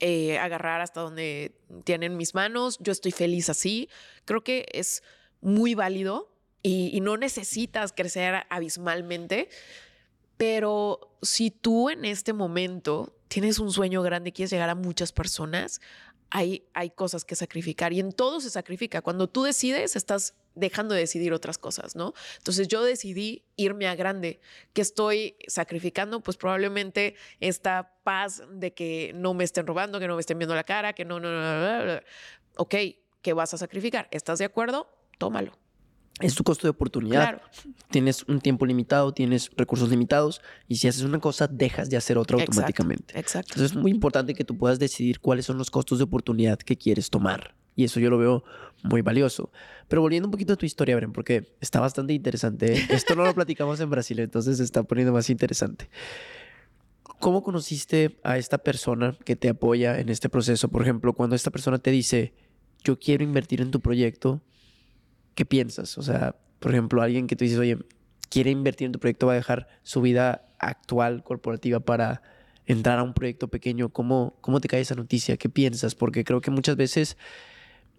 eh, 0.01 0.39
agarrar 0.39 0.81
hasta 0.81 1.03
donde 1.03 1.61
tienen 1.85 2.17
mis 2.17 2.35
manos, 2.35 2.79
yo 2.81 2.93
estoy 2.93 3.13
feliz 3.13 3.51
así, 3.51 3.91
creo 4.25 4.43
que 4.43 4.67
es 4.73 5.03
muy 5.43 5.75
válido 5.75 6.32
y, 6.63 7.01
no 7.01 7.17
necesitas 7.17 7.93
crecer 7.93 8.45
abismalmente, 8.49 9.49
pero 10.37 11.17
si 11.23 11.51
tú 11.51 11.91
en 11.91 12.05
este 12.05 12.33
momento 12.33 13.17
tienes 13.29 13.59
un 13.59 13.73
sueño 13.73 14.03
grande 14.03 14.31
y 14.31 14.33
quieres 14.33 14.51
llegar 14.51 14.71
a 14.71 14.75
muchas 14.75 15.13
personas, 15.13 15.81
hay, 16.31 16.67
hay 16.73 16.91
cosas 16.91 17.25
que 17.25 17.35
sacrificar 17.37 17.93
y 17.93 18.01
en 18.01 18.13
todo 18.13 18.41
se 18.41 18.49
sacrifica. 18.49 19.03
Cuando 19.03 19.29
tú 19.29 19.43
decides, 19.43 19.97
estás 19.97 20.35
dejando 20.55 20.95
de 20.95 21.01
decidir 21.01 21.33
otras 21.33 21.59
cosas, 21.59 21.95
¿no? 21.97 22.15
Entonces 22.39 22.69
yo 22.69 22.83
decidí 22.83 23.45
irme 23.57 23.87
a 23.87 23.95
grande. 23.95 24.41
que 24.73 24.83
estoy 24.83 25.37
sacrificando? 25.47 26.21
Pues 26.21 26.37
probablemente 26.37 27.17
esta 27.41 27.95
paz 28.03 28.43
de 28.51 28.73
que 28.73 29.13
no 29.15 29.35
me 29.35 29.45
estén 29.45 29.67
robando, 29.67 30.01
que 30.01 30.09
no 30.09 30.15
me 30.15 30.21
estén 30.21 30.39
viendo 30.39 30.55
la 30.55 30.65
cara, 30.65 30.93
que 30.93 31.05
no, 31.05 31.21
no, 31.21 31.31
no, 31.31 31.61
no, 31.61 31.87
no. 31.87 32.01
Ok, 32.57 32.75
¿qué 33.21 33.33
vas 33.33 33.53
a 33.55 33.59
sacrificar? 33.59 34.09
¿Estás 34.11 34.39
de 34.39 34.45
acuerdo? 34.45 34.89
Tómalo. 35.19 35.62
Es 36.23 36.35
tu 36.35 36.45
costo 36.45 36.67
de 36.67 36.71
oportunidad. 36.71 37.43
Tienes 37.91 38.25
un 38.29 38.41
tiempo 38.41 38.65
limitado, 38.67 39.13
tienes 39.13 39.51
recursos 39.57 39.91
limitados 39.91 40.41
y 40.69 40.77
si 40.77 40.89
haces 40.89 41.03
una 41.03 41.19
cosa, 41.19 41.47
dejas 41.47 41.91
de 41.91 41.97
hacer 41.97 42.19
otra 42.19 42.39
automáticamente. 42.41 43.19
Exacto. 43.19 43.55
Entonces 43.55 43.77
es 43.77 43.83
muy 43.83 43.91
importante 43.91 44.35
que 44.35 44.45
tú 44.45 44.57
puedas 44.57 44.79
decidir 44.79 45.21
cuáles 45.21 45.47
son 45.47 45.59
los 45.59 45.71
costos 45.71 45.99
de 45.99 46.05
oportunidad 46.05 46.59
que 46.59 46.77
quieres 46.77 47.11
tomar. 47.11 47.55
Y 47.75 47.85
eso 47.85 48.01
yo 48.01 48.11
lo 48.11 48.19
veo 48.19 48.45
muy 48.83 49.03
valioso. 49.03 49.51
Pero 49.89 50.03
volviendo 50.03 50.27
un 50.27 50.33
poquito 50.33 50.53
a 50.53 50.57
tu 50.57 50.67
historia, 50.67 50.97
Bren, 50.97 51.13
porque 51.13 51.55
está 51.61 51.81
bastante 51.81 52.13
interesante. 52.13 52.73
Esto 52.91 53.15
no 53.15 53.25
lo 53.25 53.35
platicamos 53.35 53.81
en 53.81 53.91
Brasil, 53.91 54.19
entonces 54.21 54.59
se 54.59 54.65
está 54.65 54.83
poniendo 54.83 55.13
más 55.13 55.31
interesante. 55.31 55.89
¿Cómo 57.19 57.43
conociste 57.43 58.19
a 58.25 58.37
esta 58.37 58.59
persona 58.59 59.17
que 59.25 59.37
te 59.37 59.49
apoya 59.49 60.01
en 60.01 60.09
este 60.09 60.29
proceso? 60.29 60.69
Por 60.69 60.83
ejemplo, 60.83 61.13
cuando 61.13 61.37
esta 61.37 61.51
persona 61.51 61.79
te 61.79 61.91
dice, 61.93 62.35
yo 62.83 62.99
quiero 62.99 63.23
invertir 63.23 63.61
en 63.61 63.71
tu 63.71 63.81
proyecto, 63.81 64.43
¿qué 65.35 65.45
piensas? 65.45 65.99
O 65.99 66.03
sea, 66.03 66.37
por 66.59 66.73
ejemplo, 66.73 67.03
alguien 67.03 67.27
que 67.27 67.37
tú 67.37 67.45
dices, 67.45 67.59
oye, 67.59 67.79
quiere 68.29 68.51
invertir 68.51 68.87
en 68.87 68.93
tu 68.93 68.99
proyecto, 68.99 69.27
va 69.27 69.33
a 69.33 69.37
dejar 69.37 69.69
su 69.83 70.01
vida 70.01 70.49
actual 70.59 71.23
corporativa 71.23 71.81
para 71.81 72.23
entrar 72.67 72.99
a 72.99 73.03
un 73.03 73.15
proyecto 73.15 73.49
pequeño. 73.49 73.91
¿Cómo, 73.91 74.37
cómo 74.41 74.61
te 74.61 74.69
cae 74.69 74.81
esa 74.81 74.95
noticia? 74.95 75.37
¿Qué 75.37 75.49
piensas? 75.49 75.95
Porque 75.95 76.25
creo 76.25 76.41
que 76.41 76.51
muchas 76.51 76.77
veces 76.77 77.17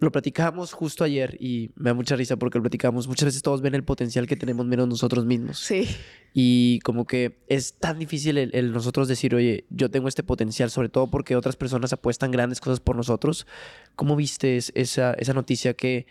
lo 0.00 0.10
platicábamos 0.10 0.72
justo 0.72 1.04
ayer 1.04 1.36
y 1.40 1.70
me 1.76 1.90
da 1.90 1.94
mucha 1.94 2.16
risa 2.16 2.36
porque 2.36 2.58
lo 2.58 2.62
platicamos. 2.62 3.06
Muchas 3.06 3.26
veces 3.26 3.42
todos 3.42 3.60
ven 3.62 3.74
el 3.74 3.84
potencial 3.84 4.26
que 4.26 4.36
tenemos 4.36 4.66
menos 4.66 4.88
nosotros 4.88 5.24
mismos. 5.24 5.58
Sí. 5.58 5.88
Y 6.32 6.80
como 6.80 7.06
que 7.06 7.38
es 7.48 7.74
tan 7.74 7.98
difícil 7.98 8.38
el, 8.38 8.72
nosotros 8.72 9.08
decir, 9.08 9.34
oye, 9.34 9.66
yo 9.70 9.90
tengo 9.90 10.08
este 10.08 10.22
potencial, 10.22 10.70
sobre 10.70 10.88
todo 10.88 11.10
porque 11.10 11.36
otras 11.36 11.56
personas 11.56 11.92
apuestan 11.92 12.32
grandes 12.32 12.60
cosas 12.60 12.80
por 12.80 12.96
nosotros. 12.96 13.46
¿Cómo 13.94 14.16
viste 14.16 14.56
esa, 14.56 15.14
esa 15.14 15.32
noticia? 15.32 15.74
¿Qué, 15.74 16.06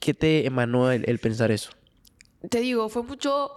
qué 0.00 0.14
te 0.14 0.46
emanó 0.46 0.90
el, 0.90 1.18
pensar 1.18 1.50
eso? 1.50 1.70
Te 2.48 2.60
digo, 2.60 2.88
fue 2.88 3.02
mucho 3.02 3.50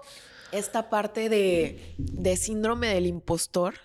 esta 0.51 0.89
parte 0.89 1.29
de, 1.29 1.93
de 1.97 2.37
síndrome 2.37 2.87
del 2.87 3.05
impostor 3.05 3.75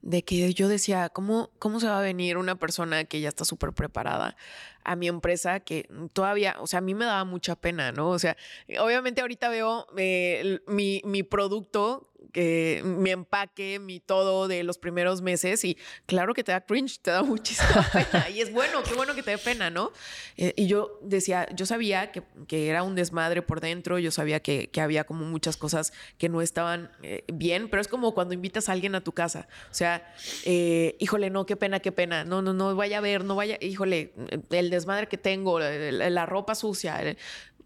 de 0.00 0.22
que 0.22 0.54
yo 0.54 0.68
decía, 0.68 1.08
¿cómo, 1.08 1.50
¿cómo 1.58 1.80
se 1.80 1.88
va 1.88 1.98
a 1.98 2.02
venir 2.02 2.36
una 2.36 2.54
persona 2.54 3.04
que 3.04 3.20
ya 3.20 3.28
está 3.28 3.44
súper 3.44 3.72
preparada 3.72 4.36
a 4.84 4.96
mi 4.96 5.08
empresa 5.08 5.60
que 5.60 5.88
todavía, 6.12 6.56
o 6.60 6.66
sea, 6.66 6.78
a 6.78 6.82
mí 6.82 6.94
me 6.94 7.04
daba 7.04 7.24
mucha 7.24 7.56
pena, 7.56 7.92
¿no? 7.92 8.10
O 8.10 8.18
sea, 8.18 8.36
obviamente 8.80 9.20
ahorita 9.20 9.48
veo 9.48 9.86
eh, 9.96 10.60
mi, 10.66 11.02
mi 11.04 11.22
producto 11.22 12.07
que 12.32 12.82
mi 12.84 13.10
empaque, 13.10 13.78
mi 13.78 14.00
todo 14.00 14.48
de 14.48 14.62
los 14.62 14.78
primeros 14.78 15.22
meses 15.22 15.64
y 15.64 15.78
claro 16.06 16.34
que 16.34 16.44
te 16.44 16.52
da 16.52 16.60
cringe, 16.60 17.00
te 17.00 17.10
da 17.10 17.22
muchísima 17.24 17.86
pena 17.92 18.28
y 18.28 18.40
es 18.40 18.52
bueno, 18.52 18.82
qué 18.82 18.94
bueno 18.94 19.14
que 19.14 19.22
te 19.22 19.32
dé 19.32 19.38
pena, 19.38 19.70
¿no? 19.70 19.92
Eh, 20.36 20.52
y 20.56 20.66
yo 20.66 20.98
decía, 21.02 21.48
yo 21.54 21.66
sabía 21.66 22.12
que, 22.12 22.22
que, 22.46 22.68
era 22.68 22.82
un 22.82 22.94
desmadre 22.94 23.42
por 23.42 23.60
dentro, 23.60 23.98
yo 23.98 24.10
sabía 24.10 24.40
que, 24.40 24.68
que 24.68 24.80
había 24.80 25.04
como 25.04 25.24
muchas 25.24 25.56
cosas 25.56 25.92
que 26.18 26.28
no 26.28 26.42
estaban 26.42 26.90
eh, 27.02 27.24
bien, 27.32 27.68
pero 27.70 27.80
es 27.80 27.88
como 27.88 28.14
cuando 28.14 28.34
invitas 28.34 28.68
a 28.68 28.72
alguien 28.72 28.94
a 28.94 29.00
tu 29.00 29.12
casa, 29.12 29.48
o 29.70 29.74
sea, 29.74 30.12
eh, 30.44 30.96
híjole, 30.98 31.30
no, 31.30 31.46
qué 31.46 31.56
pena, 31.56 31.80
qué 31.80 31.92
pena, 31.92 32.24
no, 32.24 32.42
no, 32.42 32.52
no 32.52 32.74
vaya 32.74 32.98
a 32.98 33.00
ver, 33.00 33.24
no 33.24 33.36
vaya, 33.36 33.56
híjole, 33.60 34.12
el 34.50 34.70
desmadre 34.70 35.08
que 35.08 35.18
tengo, 35.18 35.58
la, 35.60 36.10
la 36.10 36.26
ropa 36.26 36.54
sucia, 36.54 37.00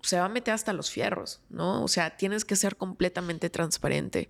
se 0.03 0.19
va 0.19 0.27
a 0.27 0.29
meter 0.29 0.53
hasta 0.53 0.73
los 0.73 0.91
fierros, 0.91 1.41
¿no? 1.49 1.83
O 1.83 1.89
sea, 1.89 2.17
tienes 2.17 2.45
que 2.45 2.57
ser 2.57 2.77
completamente 2.77 3.51
transparente. 3.51 4.29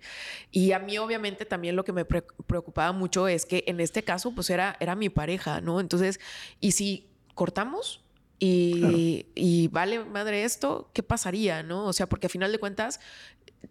Y 0.51 0.71
a 0.71 0.79
mí 0.79 0.97
obviamente 0.97 1.45
también 1.45 1.75
lo 1.75 1.83
que 1.83 1.91
me 1.91 2.05
preocupaba 2.05 2.91
mucho 2.91 3.27
es 3.27 3.45
que 3.45 3.63
en 3.67 3.79
este 3.79 4.03
caso 4.03 4.33
pues 4.33 4.49
era, 4.49 4.77
era 4.79 4.95
mi 4.95 5.09
pareja, 5.09 5.61
¿no? 5.61 5.79
Entonces, 5.79 6.19
¿y 6.59 6.73
si 6.73 7.09
cortamos? 7.33 8.01
Y, 8.39 9.27
y, 9.35 9.69
vale 9.69 10.03
madre 10.03 10.43
esto, 10.43 10.89
¿qué 10.93 11.01
pasaría? 11.01 11.63
¿No? 11.63 11.85
O 11.85 11.93
sea, 11.93 12.09
porque 12.09 12.27
a 12.27 12.29
final 12.29 12.51
de 12.51 12.59
cuentas, 12.59 12.99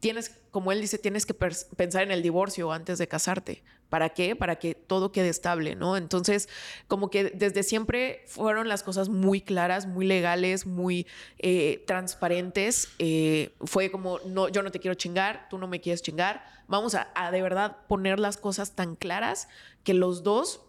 tienes, 0.00 0.30
como 0.50 0.72
él 0.72 0.80
dice, 0.80 0.98
tienes 0.98 1.26
que 1.26 1.34
pensar 1.34 2.02
en 2.02 2.10
el 2.10 2.22
divorcio 2.22 2.72
antes 2.72 2.98
de 2.98 3.08
casarte. 3.08 3.62
¿Para 3.88 4.08
qué? 4.10 4.34
Para 4.34 4.56
que 4.56 4.74
todo 4.74 5.12
quede 5.12 5.28
estable, 5.28 5.74
¿no? 5.74 5.98
Entonces, 5.98 6.48
como 6.88 7.10
que 7.10 7.24
desde 7.24 7.62
siempre 7.62 8.24
fueron 8.26 8.66
las 8.66 8.82
cosas 8.82 9.10
muy 9.10 9.42
claras, 9.42 9.86
muy 9.86 10.06
legales, 10.06 10.64
muy 10.64 11.06
eh, 11.38 11.84
transparentes. 11.86 12.88
Eh, 12.98 13.54
fue 13.60 13.90
como, 13.90 14.18
no, 14.20 14.48
yo 14.48 14.62
no 14.62 14.70
te 14.70 14.80
quiero 14.80 14.94
chingar, 14.94 15.46
tú 15.50 15.58
no 15.58 15.68
me 15.68 15.82
quieres 15.82 16.00
chingar. 16.00 16.42
Vamos 16.68 16.94
a, 16.94 17.12
a 17.14 17.30
de 17.30 17.42
verdad 17.42 17.76
poner 17.86 18.18
las 18.18 18.38
cosas 18.38 18.74
tan 18.74 18.96
claras 18.96 19.48
que 19.84 19.92
los 19.92 20.22
dos 20.22 20.62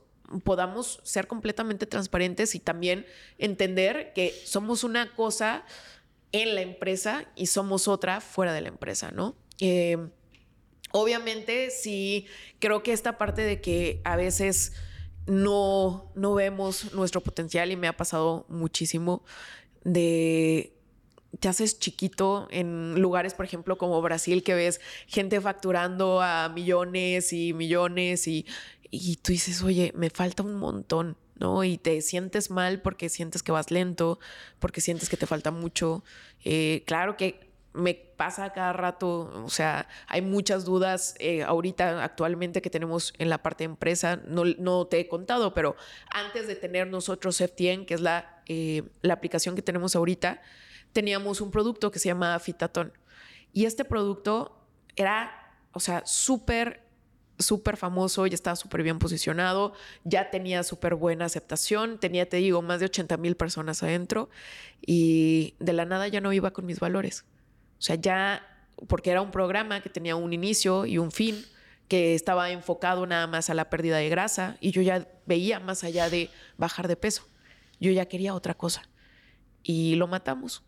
podamos 0.44 1.00
ser 1.04 1.28
completamente 1.28 1.86
transparentes 1.86 2.56
y 2.56 2.60
también 2.60 3.06
entender 3.38 4.12
que 4.14 4.34
somos 4.46 4.84
una 4.84 5.14
cosa 5.16 5.64
en 6.34 6.56
la 6.56 6.62
empresa 6.62 7.26
y 7.36 7.46
somos 7.46 7.88
otra 7.88 8.20
fuera 8.20 8.54
de 8.54 8.62
la 8.62 8.68
empresa, 8.68 9.12
¿no? 9.12 9.36
Eh, 9.60 9.98
obviamente 10.92 11.70
sí 11.70 12.28
creo 12.60 12.84
que 12.84 12.92
esta 12.92 13.18
parte 13.18 13.44
de 13.44 13.62
que 13.62 14.02
a 14.04 14.18
veces 14.18 14.74
no, 15.26 16.12
no 16.16 16.34
vemos 16.34 16.94
nuestro 16.94 17.22
potencial 17.22 17.72
y 17.72 17.78
me 17.78 17.88
ha 17.88 17.96
pasado 17.96 18.46
muchísimo 18.50 19.24
de 19.86 20.74
te 21.40 21.48
haces 21.48 21.80
chiquito 21.80 22.48
en 22.52 23.02
lugares, 23.02 23.34
por 23.34 23.46
ejemplo, 23.46 23.78
como 23.78 24.02
Brasil, 24.02 24.44
que 24.44 24.54
ves 24.54 24.82
gente 25.08 25.42
facturando 25.42 26.22
a 26.22 26.50
millones 26.50 27.34
y 27.34 27.54
millones 27.54 28.28
y, 28.28 28.46
y 28.92 29.16
tú 29.18 29.32
dices, 29.32 29.64
oye, 29.64 29.92
me 29.96 30.10
falta 30.10 30.44
un 30.44 30.56
montón. 30.56 31.18
¿No? 31.44 31.64
Y 31.64 31.78
te 31.78 32.02
sientes 32.02 32.50
mal 32.50 32.82
porque 32.82 33.10
sientes 33.10 33.44
que 33.44 33.52
vas 33.52 33.70
lento, 33.70 34.18
porque 34.60 34.82
sientes 34.82 35.10
que 35.10 35.18
te 35.18 35.28
falta 35.28 35.52
mucho. 35.52 36.04
Eh, 36.44 36.84
claro 36.88 37.18
que 37.18 37.52
me 37.74 37.96
pasa 37.96 38.54
cada 38.54 38.72
rato, 38.72 39.32
o 39.44 39.50
sea, 39.50 39.90
hay 40.08 40.22
muchas 40.22 40.64
dudas 40.64 41.16
eh, 41.20 41.44
ahorita 41.44 42.04
actualmente 42.04 42.62
que 42.62 42.70
tenemos 42.70 43.14
en 43.18 43.30
la 43.30 43.42
parte 43.42 43.64
de 43.64 43.72
empresa, 43.72 44.22
no, 44.26 44.44
no, 44.46 44.86
te 44.86 45.00
he 45.00 45.08
contado, 45.08 45.54
pero 45.54 45.76
antes 46.12 46.48
de 46.48 46.56
tener 46.56 46.88
nosotros 46.88 47.38
FTN, 47.38 47.86
que 47.86 47.96
es 47.96 48.02
la, 48.02 48.42
eh, 48.46 48.84
la 49.02 49.16
aplicación 49.16 49.56
que 49.56 49.64
tenemos 49.64 49.96
ahorita, 49.96 50.42
teníamos 50.94 51.42
un 51.42 51.52
producto 51.52 51.92
que 51.92 52.00
se 52.00 52.10
llama 52.10 52.40
Fitatón. 52.40 52.94
Y 53.52 53.66
este 53.66 53.84
producto 53.84 54.66
era, 54.96 55.58
o 55.74 55.80
sea, 55.80 56.04
súper 56.06 56.84
súper 57.40 57.78
famoso, 57.78 58.28
ya 58.28 58.36
estaba 58.36 58.56
súper 58.56 58.84
bien 58.84 59.00
posicionado, 59.00 59.74
ya 60.04 60.30
tenía 60.30 60.64
súper 60.64 60.96
buena 60.96 61.26
aceptación, 61.26 62.00
tenía, 62.00 62.28
te 62.28 62.38
digo, 62.38 62.62
más 62.62 62.80
de 62.80 62.86
80 62.86 63.18
mil 63.18 63.36
personas 63.36 63.84
adentro 63.84 64.30
y 64.86 65.56
de 65.60 65.74
la 65.74 65.86
nada 65.86 66.08
ya 66.08 66.22
no 66.22 66.34
iba 66.34 66.52
con 66.52 66.66
mis 66.66 66.80
valores. 66.80 67.26
O 67.80 67.82
sea, 67.82 67.96
ya, 67.96 68.46
porque 68.88 69.12
era 69.12 69.22
un 69.22 69.32
programa 69.32 69.82
que 69.82 69.90
tenía 69.90 70.16
un 70.16 70.34
inicio 70.34 70.86
y 70.86 70.98
un 70.98 71.12
fin, 71.12 71.44
que 71.88 72.16
estaba 72.16 72.50
enfocado 72.50 73.06
nada 73.06 73.28
más 73.28 73.50
a 73.50 73.54
la 73.54 73.70
pérdida 73.70 73.98
de 73.98 74.10
grasa 74.10 74.58
y 74.62 74.72
yo 74.72 74.82
ya 74.82 75.08
veía 75.26 75.60
más 75.60 75.84
allá 75.84 76.10
de 76.10 76.30
bajar 76.58 76.88
de 76.88 76.96
peso. 76.96 77.28
Yo 77.80 77.92
ya 77.92 78.06
quería 78.06 78.34
otra 78.34 78.54
cosa 78.54 78.84
y 79.64 79.96
lo 79.96 80.08
matamos 80.08 80.64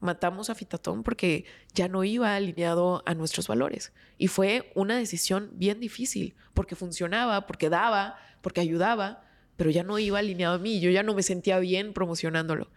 matamos 0.00 0.50
a 0.50 0.54
Fitatón 0.54 1.02
porque 1.02 1.44
ya 1.74 1.88
no 1.88 2.04
iba 2.04 2.34
alineado 2.34 3.02
a 3.06 3.14
nuestros 3.14 3.48
valores. 3.48 3.92
Y 4.16 4.28
fue 4.28 4.72
una 4.74 4.96
decisión 4.96 5.50
bien 5.52 5.80
difícil, 5.80 6.34
porque 6.54 6.76
funcionaba, 6.76 7.46
porque 7.46 7.68
daba, 7.68 8.16
porque 8.40 8.60
ayudaba, 8.60 9.24
pero 9.56 9.70
ya 9.70 9.82
no 9.82 9.98
iba 9.98 10.18
alineado 10.18 10.54
a 10.54 10.58
mí, 10.58 10.80
yo 10.80 10.90
ya 10.90 11.02
no 11.02 11.14
me 11.14 11.22
sentía 11.22 11.58
bien 11.58 11.92
promocionándolo. 11.92 12.70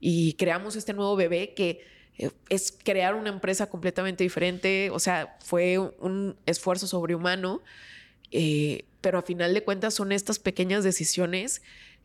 Y 0.00 0.34
creamos 0.34 0.76
este 0.76 0.92
nuevo 0.94 1.16
bebé 1.16 1.54
que 1.54 1.84
eh, 2.18 2.30
es 2.48 2.72
crear 2.84 3.14
una 3.14 3.30
empresa 3.30 3.68
completamente 3.68 4.24
diferente, 4.24 4.90
o 4.90 4.98
sea, 4.98 5.36
fue 5.40 5.78
un 5.78 6.36
esfuerzo 6.46 6.86
sobrehumano 6.86 7.62
Eh, 8.32 8.84
pero 9.00 9.18
a 9.18 9.22
final 9.22 9.54
de 9.54 9.64
cuentas 9.64 9.94
son 9.94 10.12
estas 10.12 10.38
pequeñas 10.38 10.84
decisiones 10.84 11.62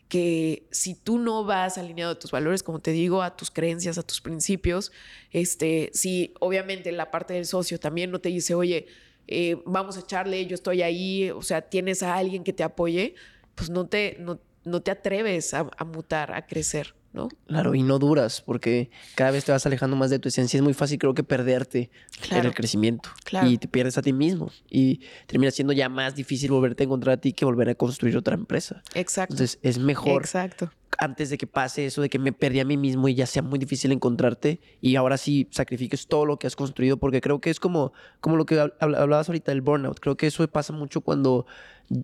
que 0.07 0.67
si 0.71 0.93
tú 0.93 1.17
no 1.17 1.43
vas 1.43 1.77
alineado 1.77 2.11
a 2.11 2.19
tus 2.19 2.31
valores, 2.31 2.63
como 2.63 2.79
te 2.79 2.91
digo, 2.91 3.21
a 3.21 3.35
tus 3.35 3.49
creencias, 3.51 3.97
a 3.97 4.03
tus 4.03 4.21
principios, 4.21 4.91
este, 5.31 5.89
si 5.93 6.33
obviamente 6.39 6.91
la 6.91 7.11
parte 7.11 7.33
del 7.33 7.45
socio 7.45 7.79
también 7.79 8.11
no 8.11 8.19
te 8.19 8.29
dice, 8.29 8.53
oye, 8.53 8.87
eh, 9.27 9.57
vamos 9.65 9.97
a 9.97 10.01
echarle, 10.01 10.45
yo 10.45 10.53
estoy 10.53 10.83
ahí, 10.83 11.31
o 11.31 11.41
sea, 11.41 11.61
tienes 11.61 12.03
a 12.03 12.15
alguien 12.15 12.43
que 12.43 12.53
te 12.53 12.63
apoye, 12.63 13.15
pues 13.55 13.69
no 13.69 13.87
te, 13.87 14.17
no, 14.19 14.39
no 14.63 14.81
te 14.81 14.91
atreves 14.91 15.53
a, 15.53 15.63
mutar, 15.85 16.33
a 16.33 16.45
crecer. 16.45 16.93
¿No? 17.15 17.29
Claro, 17.47 17.73
y 17.73 17.81
no 17.81 17.97
duras, 17.97 18.41
porque 18.41 18.91
cada 19.15 19.31
vez 19.31 19.45
te 19.45 19.51
vas 19.51 19.65
alejando 19.65 19.95
más 19.95 20.09
de 20.09 20.19
tu 20.19 20.27
esencia. 20.27 20.57
Es 20.57 20.63
muy 20.63 20.73
fácil, 20.73 20.99
creo 20.99 21.13
que, 21.13 21.23
perderte 21.23 21.89
en 22.29 22.45
el 22.45 22.53
crecimiento. 22.53 23.09
Y 23.43 23.57
te 23.57 23.67
pierdes 23.67 23.97
a 23.97 24.01
ti 24.01 24.13
mismo. 24.13 24.51
Y 24.69 24.99
termina 25.25 25.49
siendo 25.51 25.73
ya 25.73 25.89
más 25.89 26.15
difícil 26.15 26.51
volverte 26.51 26.83
a 26.83 26.85
encontrar 26.85 27.17
a 27.17 27.21
ti 27.21 27.33
que 27.33 27.45
volver 27.45 27.69
a 27.69 27.75
construir 27.75 28.15
otra 28.17 28.35
empresa. 28.35 28.83
Exacto. 28.93 29.33
Entonces, 29.33 29.59
es 29.63 29.79
mejor. 29.79 30.21
Exacto. 30.21 30.71
Antes 30.97 31.29
de 31.29 31.37
que 31.37 31.47
pase 31.47 31.85
eso, 31.85 32.01
de 32.01 32.09
que 32.09 32.19
me 32.19 32.31
perdí 32.31 32.59
a 32.59 32.65
mí 32.65 32.77
mismo 32.77 33.07
y 33.07 33.15
ya 33.15 33.25
sea 33.25 33.41
muy 33.41 33.59
difícil 33.59 33.91
encontrarte, 33.91 34.59
y 34.79 34.95
ahora 34.95 35.17
sí 35.17 35.47
sacrifiques 35.51 36.07
todo 36.07 36.25
lo 36.25 36.37
que 36.37 36.47
has 36.47 36.55
construido, 36.55 36.97
porque 36.97 37.21
creo 37.21 37.39
que 37.41 37.49
es 37.49 37.59
como, 37.59 37.91
como 38.19 38.37
lo 38.37 38.45
que 38.45 38.59
hablabas 38.79 39.27
ahorita 39.27 39.51
del 39.51 39.61
burnout. 39.61 39.99
Creo 39.99 40.15
que 40.15 40.27
eso 40.27 40.47
pasa 40.47 40.73
mucho 40.73 41.01
cuando 41.01 41.45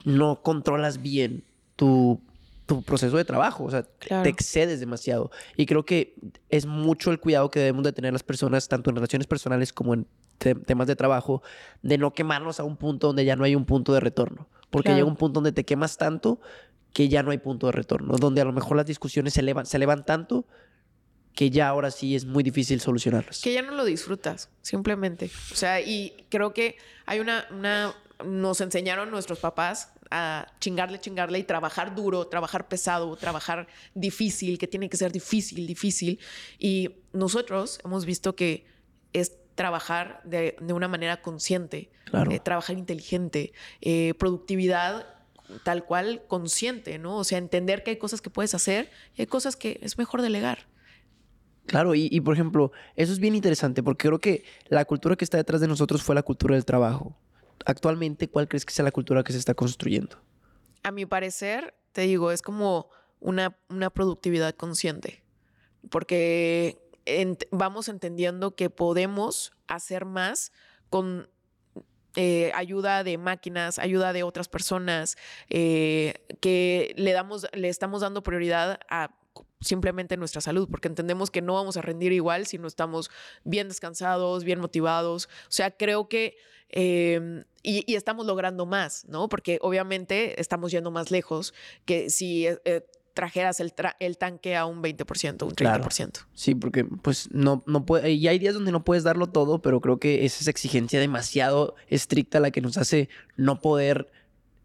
no 0.05 0.41
controlas 0.41 1.01
bien 1.01 1.43
tu 1.75 2.21
tu 2.71 2.81
proceso 2.83 3.17
de 3.17 3.25
trabajo, 3.25 3.65
o 3.65 3.69
sea, 3.69 3.83
te 3.83 4.29
excedes 4.29 4.79
demasiado. 4.79 5.29
Y 5.57 5.65
creo 5.65 5.83
que 5.83 6.15
es 6.47 6.65
mucho 6.65 7.11
el 7.11 7.19
cuidado 7.19 7.51
que 7.51 7.59
debemos 7.59 7.83
de 7.83 7.91
tener 7.91 8.13
las 8.13 8.23
personas, 8.23 8.69
tanto 8.69 8.89
en 8.89 8.95
relaciones 8.95 9.27
personales 9.27 9.73
como 9.73 9.93
en 9.93 10.07
temas 10.37 10.87
de 10.87 10.95
trabajo, 10.95 11.43
de 11.81 11.97
no 11.97 12.13
quemarnos 12.13 12.61
a 12.61 12.63
un 12.63 12.77
punto 12.77 13.07
donde 13.07 13.25
ya 13.25 13.35
no 13.35 13.43
hay 13.43 13.55
un 13.55 13.65
punto 13.65 13.93
de 13.93 13.99
retorno. 13.99 14.47
Porque 14.69 14.93
llega 14.93 15.03
un 15.03 15.17
punto 15.17 15.41
donde 15.41 15.51
te 15.51 15.65
quemas 15.65 15.97
tanto 15.97 16.39
que 16.93 17.09
ya 17.09 17.23
no 17.23 17.31
hay 17.31 17.39
punto 17.39 17.65
de 17.65 17.73
retorno, 17.73 18.15
donde 18.15 18.39
a 18.39 18.45
lo 18.45 18.53
mejor 18.53 18.77
las 18.77 18.85
discusiones 18.85 19.33
se 19.33 19.41
elevan, 19.41 19.65
se 19.65 19.75
elevan 19.75 20.05
tanto 20.05 20.45
que 21.35 21.49
ya 21.49 21.67
ahora 21.67 21.91
sí 21.91 22.15
es 22.15 22.23
muy 22.23 22.41
difícil 22.41 22.79
solucionarlas. 22.79 23.41
Que 23.41 23.53
ya 23.53 23.61
no 23.61 23.73
lo 23.73 23.83
disfrutas, 23.83 24.49
simplemente. 24.61 25.29
O 25.51 25.55
sea, 25.55 25.81
y 25.81 26.25
creo 26.29 26.53
que 26.53 26.77
hay 27.05 27.19
una, 27.19 27.45
una 27.51 27.93
nos 28.25 28.61
enseñaron 28.61 29.11
nuestros 29.11 29.39
papás 29.39 29.91
a 30.11 30.47
chingarle, 30.59 30.99
chingarle 30.99 31.39
y 31.39 31.43
trabajar 31.43 31.95
duro, 31.95 32.27
trabajar 32.27 32.67
pesado, 32.67 33.15
trabajar 33.15 33.67
difícil, 33.95 34.57
que 34.57 34.67
tiene 34.67 34.89
que 34.89 34.97
ser 34.97 35.11
difícil, 35.11 35.65
difícil. 35.65 36.19
Y 36.59 36.89
nosotros 37.13 37.79
hemos 37.83 38.05
visto 38.05 38.35
que 38.35 38.65
es 39.13 39.37
trabajar 39.55 40.21
de, 40.23 40.55
una 40.73 40.87
manera 40.87 41.21
consciente, 41.21 41.89
eh, 42.29 42.39
trabajar 42.39 42.77
inteligente, 42.77 43.53
eh, 43.79 44.13
productividad 44.19 45.07
tal 45.63 45.85
cual 45.85 46.23
consciente, 46.27 46.97
¿no? 46.97 47.17
O 47.17 47.23
sea, 47.23 47.37
entender 47.37 47.83
que 47.83 47.91
hay 47.91 47.97
cosas 47.97 48.21
que 48.21 48.29
puedes 48.29 48.53
hacer 48.53 48.89
y 49.15 49.21
hay 49.21 49.27
cosas 49.27 49.55
que 49.55 49.79
es 49.81 49.97
mejor 49.97 50.21
delegar. 50.21 50.67
Claro, 51.65 51.93
y, 51.93 52.07
y 52.11 52.21
por 52.21 52.33
ejemplo, 52.33 52.71
eso 52.95 53.13
es 53.13 53.19
bien 53.19 53.35
interesante 53.35 53.83
porque 53.83 54.07
creo 54.07 54.19
que 54.19 54.43
la 54.67 54.83
cultura 54.85 55.15
que 55.15 55.23
está 55.23 55.37
detrás 55.37 55.61
de 55.61 55.67
nosotros 55.67 56.03
fue 56.03 56.15
la 56.15 56.23
cultura 56.23 56.55
del 56.55 56.65
trabajo 56.65 57.17
actualmente, 57.65 58.29
¿cuál 58.29 58.47
crees 58.47 58.65
que 58.65 58.73
sea 58.73 58.85
la 58.85 58.91
cultura 58.91 59.23
que 59.23 59.33
se 59.33 59.39
está 59.39 59.53
construyendo? 59.53 60.17
A 60.83 60.91
mi 60.91 61.05
parecer, 61.05 61.75
te 61.91 62.01
digo, 62.01 62.31
es 62.31 62.41
como 62.41 62.89
una, 63.19 63.57
una 63.69 63.89
productividad 63.89 64.55
consciente, 64.55 65.23
porque 65.89 66.81
vamos 67.51 67.87
entendiendo 67.87 68.55
que 68.55 68.69
podemos 68.69 69.53
hacer 69.67 70.05
más 70.05 70.51
con 70.89 71.29
eh, 72.15 72.51
ayuda 72.55 73.05
de 73.05 73.17
máquinas, 73.17 73.79
ayuda 73.79 74.11
de 74.11 74.23
otras 74.23 74.49
personas, 74.49 75.17
eh, 75.49 76.25
que 76.41 76.93
le, 76.97 77.13
damos, 77.13 77.47
le 77.53 77.69
estamos 77.69 78.01
dando 78.01 78.21
prioridad 78.21 78.79
a 78.89 79.15
simplemente 79.59 80.17
nuestra 80.17 80.41
salud, 80.41 80.67
porque 80.69 80.87
entendemos 80.87 81.29
que 81.31 81.41
no 81.41 81.53
vamos 81.53 81.77
a 81.77 81.81
rendir 81.81 82.11
igual 82.11 82.47
si 82.47 82.57
no 82.57 82.67
estamos 82.67 83.11
bien 83.43 83.67
descansados, 83.67 84.43
bien 84.43 84.59
motivados. 84.59 85.25
O 85.25 85.51
sea, 85.51 85.71
creo 85.71 86.09
que 86.09 86.35
Em, 86.71 87.43
y, 87.63 87.95
estamos 87.95 88.25
logrando 88.25 88.65
más, 88.65 89.05
¿no? 89.09 89.27
Porque 89.27 89.59
obviamente 89.61 90.39
estamos 90.39 90.71
yendo 90.71 90.89
más 90.89 91.11
lejos 91.11 91.53
que 91.83 92.09
si 92.09 92.47
eh, 92.47 92.59
eh, 92.63 92.85
trajeras 93.13 93.59
el, 93.59 93.73
el, 93.99 94.17
tanque 94.17 94.55
a 94.55 94.65
un 94.65 94.81
20%, 94.81 95.43
un 95.43 95.51
30%. 95.53 96.25
Sí, 96.33 96.55
porque 96.55 96.85
pues 96.85 97.29
no, 97.31 97.61
no 97.67 97.85
puede, 97.85 98.11
y 98.11 98.25
hay 98.29 98.39
días 98.39 98.53
donde 98.53 98.71
no 98.71 98.85
puedes 98.85 99.03
darlo 99.03 99.27
todo, 99.27 99.61
pero 99.61 99.81
creo 99.81 99.99
que 99.99 100.23
es 100.25 100.39
esa 100.39 100.49
exigencia 100.49 101.01
demasiado 101.01 101.75
estricta 101.87 102.39
la 102.39 102.51
que 102.51 102.61
nos 102.61 102.77
hace 102.77 103.09
no 103.35 103.59
poder 103.59 104.09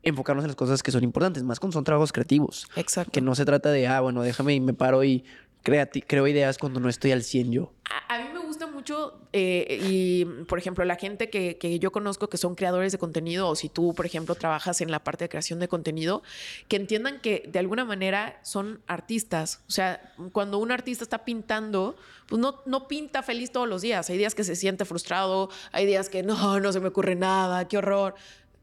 enfocarnos 0.07 0.45
en 0.45 0.49
las 0.49 0.57
cosas 0.57 0.83
que 0.83 0.93
son 0.93 1.05
importantes, 1.05 1.43
más 1.43 1.61
cuando 1.61 1.75
son 1.75 1.85
trabajos 1.85 2.13
creativos. 2.13 2.67
Exacto. 2.77 3.13
Que 3.13 3.21
no 3.21 3.35
se 3.35 3.45
trata 3.45 3.71
de, 3.71 3.87
ah, 3.87 4.01
bueno, 4.01 4.23
déjame 4.23 4.55
y 4.55 4.61
me 4.61 4.73
paro 4.73 5.05
y 5.05 5.25
creo 5.63 6.29
ideas 6.29 6.59
cuando 6.59 6.79
no 6.79 6.89
estoy 6.89 7.11
al 7.11 7.25
100 7.25 7.51
yo. 7.51 7.73
A, 8.09 8.19
mí 8.19 8.25
me 8.33 8.39
gusta 8.41 8.69
mucho 8.69 9.19
eh, 9.33 9.81
y, 9.83 10.25
por 10.45 10.59
ejemplo, 10.59 10.85
la 10.85 10.95
gente 10.95 11.29
que, 11.29 11.59
que, 11.59 11.79
yo 11.81 11.91
conozco 11.91 12.29
que 12.29 12.37
son 12.37 12.55
creadores 12.55 12.93
de 12.93 12.99
contenido 12.99 13.49
o 13.49 13.57
si 13.57 13.69
tú, 13.69 13.93
por 13.95 14.07
ejemplo, 14.07 14.37
trabajas 14.37 14.81
en 14.81 14.93
la 14.93 15.03
parte 15.03 15.25
de 15.25 15.29
creación 15.29 15.59
de 15.59 15.67
contenido, 15.67 16.23
que 16.69 16.77
entiendan 16.77 17.21
que 17.21 17.49
de 17.49 17.59
alguna 17.59 17.85
manera 17.85 18.39
son 18.43 18.81
artistas. 18.87 19.61
O 19.69 19.73
sea, 19.73 20.15
cuando 20.31 20.59
un 20.59 20.71
artista 20.71 21.03
está 21.03 21.25
pintando, 21.25 21.97
pues 22.29 22.41
no, 22.41 22.63
no 22.67 22.87
pinta 22.87 23.23
feliz 23.25 23.51
todos 23.51 23.69
los 23.69 23.83
días. 23.83 24.09
Hay 24.09 24.19
días 24.19 24.37
que 24.37 24.45
se 24.45 24.55
siente 24.55 24.85
frustrado, 24.85 25.51
hay 25.73 25.87
días 25.87 26.09
que 26.09 26.23
no, 26.23 26.61
no 26.61 26.73
se 26.73 26.79
me 26.79 26.89
ocurre 26.89 27.17
nada, 27.17 27.67
qué 27.67 27.79
horror. 27.79 28.15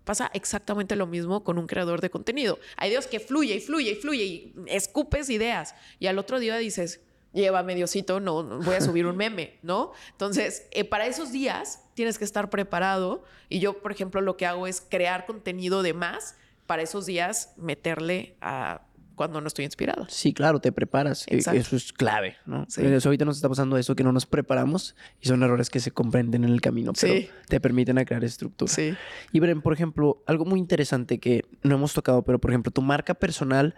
Pasa 0.04 0.30
exactamente 0.34 0.96
lo 0.96 1.08
mismo 1.08 1.44
con 1.44 1.58
un 1.58 1.68
creador 1.68 2.02
de 2.02 2.10
contenido. 2.10 2.60
Hay 2.78 2.90
días 2.90 3.08
que 3.08 3.20
fluye 3.20 3.56
y 3.56 3.60
fluye 3.60 3.92
y 3.92 3.96
fluye 3.96 4.24
y 4.24 4.54
escupes 4.68 5.30
ideas 5.30 5.76
y 6.00 6.08
al 6.08 6.20
otro 6.20 6.40
día 6.40 6.58
dices, 6.58 7.02
lleva 7.34 7.64
mediocito, 7.64 8.20
no, 8.20 8.44
no 8.44 8.60
voy 8.60 8.76
a 8.76 8.82
subir 8.82 9.06
un 9.06 9.18
meme, 9.18 9.60
¿no? 9.62 9.92
Entonces, 10.12 10.68
eh, 10.72 10.84
para 10.84 11.08
esos 11.08 11.32
días 11.32 11.84
tienes 11.94 12.18
que 12.18 12.26
estar 12.26 12.50
preparado 12.50 13.24
y 13.50 13.60
yo, 13.60 13.82
por 13.82 13.92
ejemplo, 13.92 14.22
lo 14.22 14.38
que 14.38 14.46
hago 14.46 14.68
es 14.68 14.82
crear 14.82 15.26
contenido 15.26 15.84
de 15.84 15.94
más 15.94 16.36
para 16.68 16.82
esos 16.82 17.06
días 17.06 17.54
meterle 17.58 18.36
a 18.42 18.82
cuando 19.16 19.42
no 19.42 19.48
estoy 19.48 19.66
inspirado. 19.66 20.06
Sí, 20.10 20.34
claro, 20.34 20.60
te 20.60 20.72
preparas. 20.72 21.26
E, 21.28 21.38
eso 21.38 21.76
es 21.76 21.94
clave, 21.94 22.38
¿no? 22.46 22.66
Eso 22.68 23.10
ahorita 23.10 23.26
nos 23.26 23.38
está 23.38 23.50
pasando 23.50 23.78
eso, 23.78 23.96
que 23.96 24.04
no 24.04 24.12
nos 24.12 24.26
preparamos 24.26 24.96
y 25.22 25.28
son 25.28 25.44
errores 25.44 25.70
que 25.70 25.80
se 25.80 25.92
comprenden 25.92 26.44
en 26.44 26.52
el 26.52 26.62
camino, 26.62 26.94
pero 27.00 27.28
te 27.48 27.60
permiten 27.60 27.98
a 27.98 28.06
crear 28.06 28.24
estructura. 28.24 28.72
Sí. 28.72 28.96
Y 29.32 29.40
Bren, 29.40 29.62
por 29.62 29.74
ejemplo, 29.74 30.24
algo 30.26 30.46
muy 30.46 30.60
interesante 30.60 31.20
que 31.20 31.46
no 31.64 31.76
hemos 31.76 31.94
tocado, 31.94 32.24
pero 32.24 32.40
por 32.40 32.52
ejemplo, 32.52 32.72
tu 32.72 32.82
marca 32.82 33.14
personal 33.14 33.76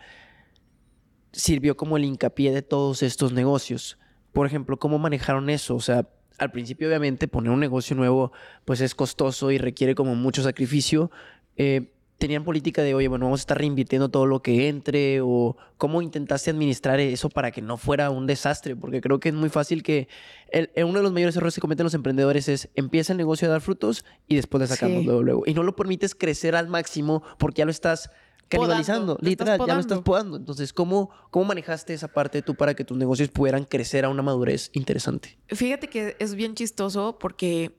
sirvió 1.32 1.76
como 1.76 1.98
el 1.98 2.06
hincapié 2.06 2.52
de 2.52 2.62
todos 2.62 3.04
estos 3.04 3.34
negocios. 3.34 3.98
Por 4.32 4.48
ejemplo, 4.48 4.78
¿cómo 4.78 5.00
manejaron 5.00 5.50
eso? 5.50 5.76
O 5.76 5.82
sea, 5.82 6.08
al 6.38 6.52
principio 6.52 6.88
obviamente 6.88 7.28
poner 7.28 7.52
un 7.52 7.60
negocio 7.60 7.96
nuevo 7.96 8.32
pues 8.66 8.82
es 8.82 8.96
costoso 8.96 9.52
y 9.52 9.58
requiere 9.58 9.96
como 9.96 10.16
mucho 10.16 10.44
sacrificio. 10.44 11.12
Eh, 11.58 11.94
tenían 12.18 12.44
política 12.44 12.82
de, 12.82 12.94
oye, 12.94 13.08
bueno, 13.08 13.26
vamos 13.26 13.42
a 13.42 13.44
estar 13.44 13.58
reinvirtiendo 13.58 14.10
todo 14.10 14.26
lo 14.26 14.42
que 14.42 14.70
entre 14.70 15.22
o 15.22 15.58
cómo 15.78 16.02
intentaste 16.02 16.50
administrar 16.50 17.00
eso 17.00 17.30
para 17.30 17.52
que 17.52 17.62
no 17.62 17.78
fuera 17.78 18.10
un 18.10 18.26
desastre, 18.26 18.76
porque 18.76 19.02
creo 19.02 19.20
que 19.20 19.30
es 19.30 19.36
muy 19.36 19.50
fácil 19.50 19.84
que 19.84 20.08
el, 20.50 20.70
uno 20.78 21.00
de 21.00 21.04
los 21.04 21.12
mayores 21.12 21.36
errores 21.36 21.56
que 21.56 21.62
cometen 21.62 21.84
los 21.84 21.94
emprendedores 21.94 22.48
es 22.48 22.70
empieza 22.76 23.14
el 23.14 23.18
negocio 23.18 23.48
a 23.48 23.52
dar 23.52 23.62
frutos 23.62 24.06
y 24.28 24.36
después 24.36 24.62
le 24.62 24.68
sacamos 24.68 25.04
luego, 25.04 25.24
luego. 25.24 25.44
Y 25.46 25.54
no 25.54 25.64
lo 25.64 25.76
permites 25.76 26.16
crecer 26.16 26.56
al 26.56 26.68
máximo 26.68 27.24
porque 27.38 27.60
ya 27.60 27.66
lo 27.66 27.72
estás 27.72 28.10
canibalizando, 28.48 29.18
literal, 29.22 29.60
ya 29.66 29.74
lo 29.74 29.80
estás 29.80 30.00
podando. 30.00 30.38
Entonces, 30.38 30.72
¿cómo, 30.72 31.10
¿cómo 31.32 31.46
manejaste 31.46 31.94
esa 31.94 32.08
parte 32.08 32.42
tú 32.42 32.56
para 32.56 32.76
que 32.76 32.86
tus 32.86 32.98
negocios 32.98 33.30
pudieran 33.30 33.66
crecer 33.66 34.06
a 34.06 34.10
una 34.10 34.22
madurez 34.22 34.70
interesante? 34.74 35.38
Fíjate 35.48 35.90
que 35.90 36.16
es 36.20 36.36
bien 36.36 36.56
chistoso 36.56 37.18
porque 37.20 37.76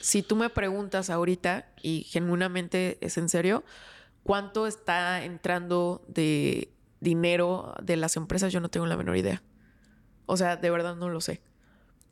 si 0.00 0.22
tú 0.22 0.36
me 0.36 0.50
preguntas 0.50 1.10
ahorita, 1.10 1.66
y 1.82 2.02
genuinamente 2.02 2.98
es 3.00 3.18
en 3.18 3.28
serio, 3.28 3.64
¿cuánto 4.22 4.66
está 4.66 5.24
entrando 5.24 6.04
de 6.08 6.72
dinero 7.00 7.74
de 7.82 7.96
las 7.96 8.16
empresas? 8.16 8.52
Yo 8.52 8.60
no 8.60 8.68
tengo 8.68 8.86
la 8.86 8.96
menor 8.96 9.16
idea. 9.16 9.42
O 10.26 10.36
sea, 10.36 10.56
de 10.56 10.70
verdad 10.70 10.96
no 10.96 11.08
lo 11.08 11.20
sé. 11.20 11.40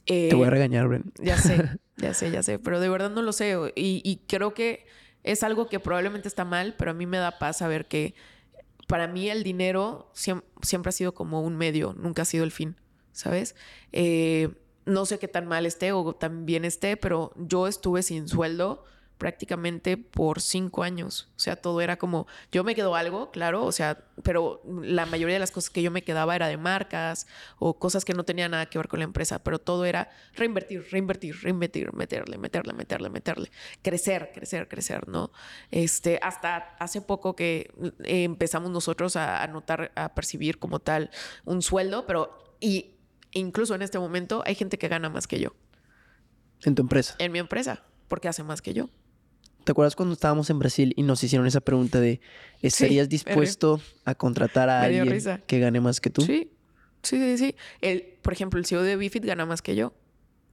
Te 0.06 0.34
voy 0.34 0.44
a 0.44 0.48
eh, 0.48 0.50
regañar, 0.50 0.88
Bren. 0.88 1.12
Ya 1.18 1.36
sé, 1.38 1.78
ya 1.96 2.14
sé, 2.14 2.30
ya 2.30 2.42
sé, 2.42 2.58
pero 2.58 2.80
de 2.80 2.88
verdad 2.88 3.10
no 3.10 3.22
lo 3.22 3.32
sé. 3.32 3.56
Y, 3.74 4.22
creo 4.26 4.54
que 4.54 4.86
es 5.22 5.42
algo 5.42 5.68
que 5.68 5.80
probablemente 5.80 6.28
está 6.28 6.44
mal, 6.44 6.74
pero 6.78 6.90
a 6.90 6.94
mí 6.94 7.06
me 7.06 7.18
da 7.18 7.38
paz 7.38 7.58
saber 7.58 7.86
que 7.86 8.14
para 8.86 9.08
mí 9.08 9.30
el 9.30 9.42
dinero 9.42 10.10
siempre, 10.14 10.88
ha 10.88 10.92
sido 10.92 11.14
como 11.14 11.40
un 11.40 11.56
medio, 11.56 11.94
nunca 11.94 12.22
ha 12.22 12.26
sido 12.26 12.44
el 12.44 12.50
fin, 12.50 12.76
¿sabes? 13.12 13.56
Eh, 13.92 14.50
no 14.86 15.06
sé 15.06 15.18
qué 15.18 15.28
tan 15.28 15.46
mal 15.46 15.66
esté 15.66 15.92
o 15.92 16.14
tan 16.14 16.46
bien 16.46 16.64
esté, 16.64 16.96
pero 16.96 17.32
yo 17.36 17.66
estuve 17.66 18.02
sin 18.02 18.28
sueldo 18.28 18.84
prácticamente 19.18 19.96
por 19.96 20.40
cinco 20.40 20.82
años. 20.82 21.28
O 21.36 21.38
sea, 21.38 21.56
todo 21.56 21.80
era 21.80 21.96
como, 21.96 22.26
yo 22.50 22.64
me 22.64 22.74
quedo 22.74 22.94
algo, 22.96 23.30
claro, 23.30 23.64
o 23.64 23.72
sea, 23.72 24.04
pero 24.22 24.60
la 24.82 25.06
mayoría 25.06 25.36
de 25.36 25.40
las 25.40 25.50
cosas 25.50 25.70
que 25.70 25.82
yo 25.82 25.90
me 25.90 26.02
quedaba 26.02 26.34
era 26.34 26.48
de 26.48 26.56
marcas 26.56 27.26
o 27.58 27.78
cosas 27.78 28.04
que 28.04 28.12
no 28.12 28.24
tenían 28.24 28.50
nada 28.50 28.66
que 28.66 28.78
ver 28.78 28.88
con 28.88 28.98
la 28.98 29.04
empresa, 29.04 29.42
pero 29.42 29.58
todo 29.58 29.84
era 29.84 30.10
reinvertir, 30.34 30.86
reinvertir, 30.90 31.36
reinvertir, 31.42 31.92
meterle, 31.92 32.38
meterle, 32.38 32.72
meterle, 32.72 33.08
meterle, 33.08 33.50
crecer, 33.82 34.30
crecer, 34.34 34.68
crecer, 34.68 35.08
¿no? 35.08 35.30
Este, 35.70 36.18
hasta 36.22 36.76
hace 36.78 37.00
poco 37.00 37.36
que 37.36 37.72
eh, 38.04 38.24
empezamos 38.24 38.70
nosotros 38.70 39.16
a, 39.16 39.46
notar, 39.46 39.92
a 39.94 40.14
percibir 40.14 40.58
como 40.58 40.80
tal 40.80 41.10
un 41.44 41.62
sueldo, 41.62 42.04
pero 42.06 42.56
y 42.60 42.93
incluso 43.34 43.74
en 43.74 43.82
este 43.82 43.98
momento 43.98 44.42
hay 44.46 44.54
gente 44.54 44.78
que 44.78 44.88
gana 44.88 45.10
más 45.10 45.26
que 45.26 45.40
yo. 45.40 45.54
¿En 46.62 46.74
tu 46.74 46.82
empresa? 46.82 47.14
En 47.18 47.32
mi 47.32 47.38
empresa, 47.38 47.84
porque 48.08 48.28
hace 48.28 48.42
más 48.42 48.62
que 48.62 48.72
yo. 48.72 48.88
¿Te 49.64 49.72
acuerdas 49.72 49.96
cuando 49.96 50.12
estábamos 50.12 50.50
en 50.50 50.58
Brasil 50.58 50.92
y 50.96 51.02
nos 51.02 51.22
hicieron 51.22 51.46
esa 51.46 51.60
pregunta 51.60 52.00
de 52.00 52.20
¿estarías 52.60 53.08
dispuesto 53.08 53.80
a 54.04 54.14
contratar 54.14 54.68
a 54.68 54.82
alguien 54.82 55.22
que 55.46 55.58
gane 55.58 55.80
más 55.80 56.00
que 56.00 56.10
tú? 56.10 56.22
Sí, 56.22 56.50
sí, 57.02 57.18
sí, 57.18 57.38
sí. 57.38 57.56
El, 57.80 58.02
por 58.22 58.32
ejemplo, 58.32 58.58
el 58.58 58.66
CEO 58.66 58.82
de 58.82 58.96
Bifit 58.96 59.24
gana 59.24 59.46
más 59.46 59.62
que 59.62 59.74
yo, 59.74 59.94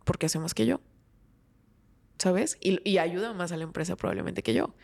porque 0.05 0.27
hace 0.27 0.39
más 0.39 0.53
que 0.53 0.65
yo. 0.65 0.79
¿Sabes? 2.17 2.57
y 2.61 2.99
ayuda 2.99 3.33
más 3.33 3.51
a 3.51 3.57
la 3.57 3.63
empresa 3.63 3.95
probablemente 3.95 4.43
que 4.43 4.53
yo 4.53 4.75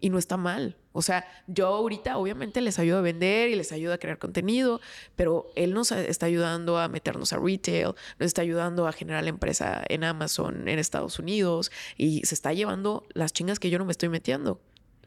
y 0.00 0.10
no 0.10 0.18
está 0.18 0.36
mal. 0.36 0.76
O 0.92 1.02
sea, 1.02 1.26
yo 1.46 1.66
ahorita 1.68 2.18
obviamente 2.18 2.60
les 2.60 2.78
ayudo 2.78 2.98
a 2.98 3.02
vender 3.02 3.50
y 3.50 3.56
les 3.56 3.72
ayudo 3.72 3.92
a 3.92 3.98
crear 3.98 4.18
contenido, 4.18 4.80
pero 5.16 5.50
él 5.54 5.74
nos 5.74 5.92
está 5.92 6.26
ayudando 6.26 6.78
a 6.78 6.88
meternos 6.88 7.32
a 7.32 7.38
retail, 7.38 7.94
nos 8.18 8.26
está 8.26 8.42
ayudando 8.42 8.86
a 8.86 8.92
generar 8.92 9.22
la 9.22 9.30
empresa 9.30 9.82
en 9.88 10.04
Amazon 10.04 10.68
en 10.68 10.78
Estados 10.78 11.18
Unidos 11.18 11.70
y 11.96 12.22
se 12.24 12.34
está 12.34 12.52
llevando 12.52 13.06
las 13.14 13.32
chingas 13.32 13.58
que 13.58 13.70
yo 13.70 13.78
no 13.78 13.84
me 13.84 13.92
estoy 13.92 14.08
metiendo. 14.08 14.60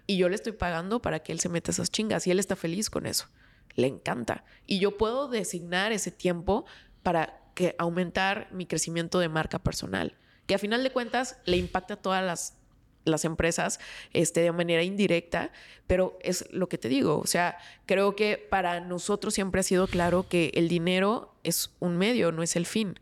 Y 0.07 0.17
yo 0.17 0.29
le 0.29 0.35
estoy 0.35 0.53
pagando 0.53 1.01
para 1.01 1.19
que 1.19 1.31
él 1.31 1.39
se 1.39 1.49
meta 1.49 1.71
esas 1.71 1.91
chingas 1.91 2.27
y 2.27 2.31
él 2.31 2.39
está 2.39 2.55
feliz 2.55 2.89
con 2.89 3.05
eso. 3.05 3.27
Le 3.75 3.87
encanta. 3.87 4.43
Y 4.65 4.79
yo 4.79 4.97
puedo 4.97 5.27
designar 5.27 5.91
ese 5.91 6.11
tiempo 6.11 6.65
para 7.03 7.41
que 7.53 7.75
aumentar 7.77 8.49
mi 8.51 8.65
crecimiento 8.65 9.19
de 9.19 9.29
marca 9.29 9.59
personal, 9.59 10.17
que 10.47 10.55
a 10.55 10.59
final 10.59 10.83
de 10.83 10.91
cuentas 10.91 11.37
le 11.45 11.57
impacta 11.57 11.95
a 11.95 12.01
todas 12.01 12.23
las 12.23 12.60
las 13.05 13.25
empresas 13.25 13.79
este, 14.13 14.41
de 14.41 14.51
manera 14.51 14.83
indirecta, 14.83 15.51
pero 15.87 16.17
es 16.21 16.45
lo 16.51 16.69
que 16.69 16.77
te 16.77 16.89
digo, 16.89 17.19
o 17.19 17.27
sea, 17.27 17.57
creo 17.85 18.15
que 18.15 18.37
para 18.37 18.79
nosotros 18.79 19.33
siempre 19.33 19.61
ha 19.61 19.63
sido 19.63 19.87
claro 19.87 20.27
que 20.27 20.51
el 20.55 20.67
dinero 20.67 21.33
es 21.43 21.71
un 21.79 21.97
medio, 21.97 22.31
no 22.31 22.43
es 22.43 22.55
el 22.55 22.65
fin. 22.65 22.99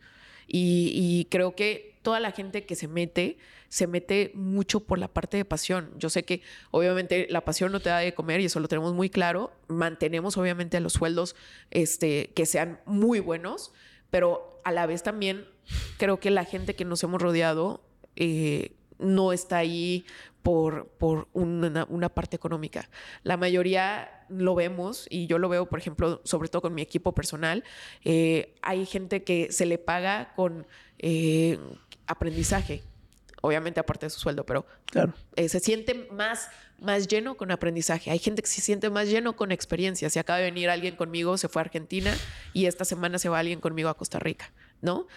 Y, 0.52 1.28
creo 1.30 1.56
que 1.56 2.00
toda 2.02 2.20
la 2.20 2.32
gente 2.32 2.66
que 2.66 2.76
se 2.76 2.88
mete, 2.88 3.38
se 3.68 3.86
mete 3.86 4.32
mucho 4.34 4.80
por 4.80 4.97
la 4.97 5.08
parte 5.08 5.38
de 5.38 5.45
pasión. 5.45 5.91
Yo 5.97 6.10
sé 6.10 6.24
que 6.24 6.41
obviamente 6.72 7.28
la 7.30 7.45
pasión 7.45 7.72
no 7.72 7.80
te 7.80 7.89
da 7.89 8.00
de 8.00 8.16
comer 8.16 8.39
y 8.39 8.45
eso 8.45 8.60
lo 8.60 8.68
tenemos 8.68 8.93
muy 8.93 9.12
claro. 9.12 9.52
Mantenemos 9.68 10.38
obviamente 10.38 10.80
los 10.80 10.93
sueldos 10.93 11.36
este, 11.70 12.32
que 12.34 12.47
sean 12.47 12.80
muy 12.86 13.20
buenos, 13.20 13.72
pero 14.10 14.60
a 14.64 14.72
la 14.72 14.88
vez 14.88 15.04
también 15.04 15.45
creo 15.97 16.20
que 16.20 16.32
la 16.32 16.45
gente 16.45 16.76
que 16.76 16.86
nos 16.86 17.04
hemos 17.04 17.22
rodeado 17.22 17.84
eh, 18.16 18.76
no 19.00 19.34
está 19.34 19.58
ahí 19.58 20.06
por, 20.43 20.88
por 20.97 21.28
una, 21.34 22.10
parte 22.10 22.36
económica. 22.36 22.89
La 23.24 23.38
mayoría 23.38 24.26
lo 24.30 24.56
vemos 24.56 25.08
y 25.10 25.28
yo 25.28 25.38
lo 25.38 25.50
veo, 25.50 25.68
por 25.68 25.80
ejemplo, 25.80 26.22
sobre 26.24 26.50
todo 26.50 26.62
con 26.62 26.74
mi 26.74 26.82
equipo 26.82 27.14
personal. 27.14 27.64
Eh, 28.04 28.56
hay 28.62 28.86
gente 28.86 29.24
que 29.24 29.52
se 29.52 29.66
le 29.66 29.78
paga 29.78 30.34
con 30.36 30.66
eh, 31.00 31.60
aprendizaje, 32.08 32.84
obviamente 33.41 33.80
aparte 33.80 34.06
de 34.06 34.10
su 34.10 34.20
sueldo, 34.20 34.45
pero 34.45 34.66
claro. 34.86 35.14
Eh, 35.36 35.50
se 35.50 35.60
siente 35.60 36.08
más, 36.12 36.50
más 36.80 37.08
lleno 37.08 37.36
con 37.36 37.52
aprendizaje. 37.52 38.12
Hay 38.12 38.20
gente 38.20 38.41
que 38.41 38.47
se 38.47 38.62
siente 38.62 38.89
más 38.89 39.10
lleno 39.10 39.36
con 39.36 39.52
experiencia. 39.52 40.10
Si 40.10 40.20
acaba 40.20 40.39
de 40.39 40.45
venir 40.45 40.70
alguien 40.70 40.95
conmigo, 40.95 41.38
se 41.38 41.50
fue 41.50 41.62
a 41.62 41.66
Argentina 41.66 42.16
y 42.54 42.66
esta 42.66 42.86
semana 42.86 43.20
se 43.20 43.30
va 43.30 43.39
alguien 43.39 43.60
conmigo 43.60 43.89
a 43.89 43.97
Costa 43.97 44.20
Rica, 44.20 44.52
¿no? 44.82 45.08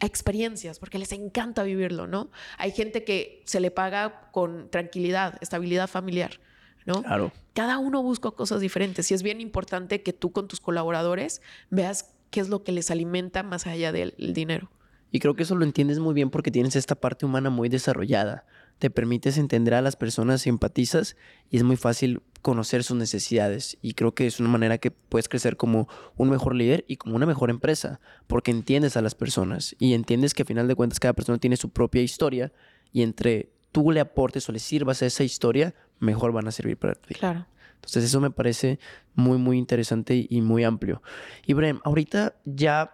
Experiencias, 0.00 0.78
porque 0.78 0.98
les 0.98 1.12
encanta 1.12 1.62
vivirlo, 1.62 2.06
¿no? 2.06 2.30
Hay 2.58 2.72
gente 2.72 3.04
que 3.04 3.42
se 3.46 3.60
le 3.60 3.70
paga 3.70 4.30
con 4.32 4.70
tranquilidad, 4.70 5.36
estabilidad 5.40 5.88
familiar, 5.88 6.40
¿no? 6.84 7.02
Claro. 7.02 7.32
Cada 7.54 7.78
uno 7.78 8.02
busca 8.02 8.30
cosas 8.30 8.60
diferentes 8.60 9.10
y 9.10 9.14
es 9.14 9.22
bien 9.22 9.40
importante 9.40 10.02
que 10.02 10.12
tú 10.12 10.32
con 10.32 10.48
tus 10.48 10.60
colaboradores 10.60 11.40
veas 11.70 12.14
qué 12.30 12.40
es 12.40 12.48
lo 12.48 12.64
que 12.64 12.72
les 12.72 12.90
alimenta 12.90 13.42
más 13.42 13.66
allá 13.66 13.92
del 13.92 14.14
dinero. 14.18 14.70
Y 15.12 15.20
creo 15.20 15.34
que 15.34 15.44
eso 15.44 15.54
lo 15.54 15.64
entiendes 15.64 15.98
muy 15.98 16.14
bien 16.14 16.30
porque 16.30 16.50
tienes 16.50 16.76
esta 16.76 16.96
parte 16.96 17.24
humana 17.24 17.48
muy 17.48 17.68
desarrollada 17.68 18.44
te 18.78 18.90
permites 18.90 19.38
entender 19.38 19.74
a 19.74 19.80
las 19.80 19.96
personas, 19.96 20.46
empatizas 20.46 21.16
y 21.50 21.56
es 21.56 21.62
muy 21.62 21.76
fácil 21.76 22.22
conocer 22.46 22.84
sus 22.84 22.96
necesidades. 22.96 23.76
Y 23.82 23.94
creo 23.94 24.14
que 24.14 24.28
es 24.28 24.38
una 24.38 24.48
manera 24.48 24.78
que 24.78 24.92
puedes 24.92 25.28
crecer 25.28 25.56
como 25.56 25.88
un 26.16 26.30
mejor 26.30 26.54
líder 26.54 26.84
y 26.86 26.96
como 26.96 27.16
una 27.16 27.26
mejor 27.26 27.50
empresa, 27.50 27.98
porque 28.28 28.52
entiendes 28.52 28.96
a 28.96 29.02
las 29.02 29.16
personas 29.16 29.74
y 29.80 29.94
entiendes 29.94 30.32
que 30.32 30.42
a 30.42 30.44
final 30.44 30.68
de 30.68 30.76
cuentas 30.76 31.00
cada 31.00 31.12
persona 31.12 31.38
tiene 31.38 31.56
su 31.56 31.70
propia 31.70 32.02
historia 32.02 32.52
y 32.92 33.02
entre 33.02 33.50
tú 33.72 33.90
le 33.90 33.98
aportes 33.98 34.48
o 34.48 34.52
le 34.52 34.60
sirvas 34.60 35.02
a 35.02 35.06
esa 35.06 35.24
historia, 35.24 35.74
mejor 35.98 36.30
van 36.30 36.46
a 36.46 36.52
servir 36.52 36.76
para 36.76 36.94
ti. 36.94 37.14
Claro. 37.14 37.48
Entonces 37.74 38.04
eso 38.04 38.20
me 38.20 38.30
parece 38.30 38.78
muy, 39.16 39.38
muy 39.38 39.58
interesante 39.58 40.28
y 40.30 40.40
muy 40.40 40.62
amplio. 40.62 41.02
Y 41.46 41.52
Brem, 41.54 41.80
ahorita 41.82 42.36
ya 42.44 42.92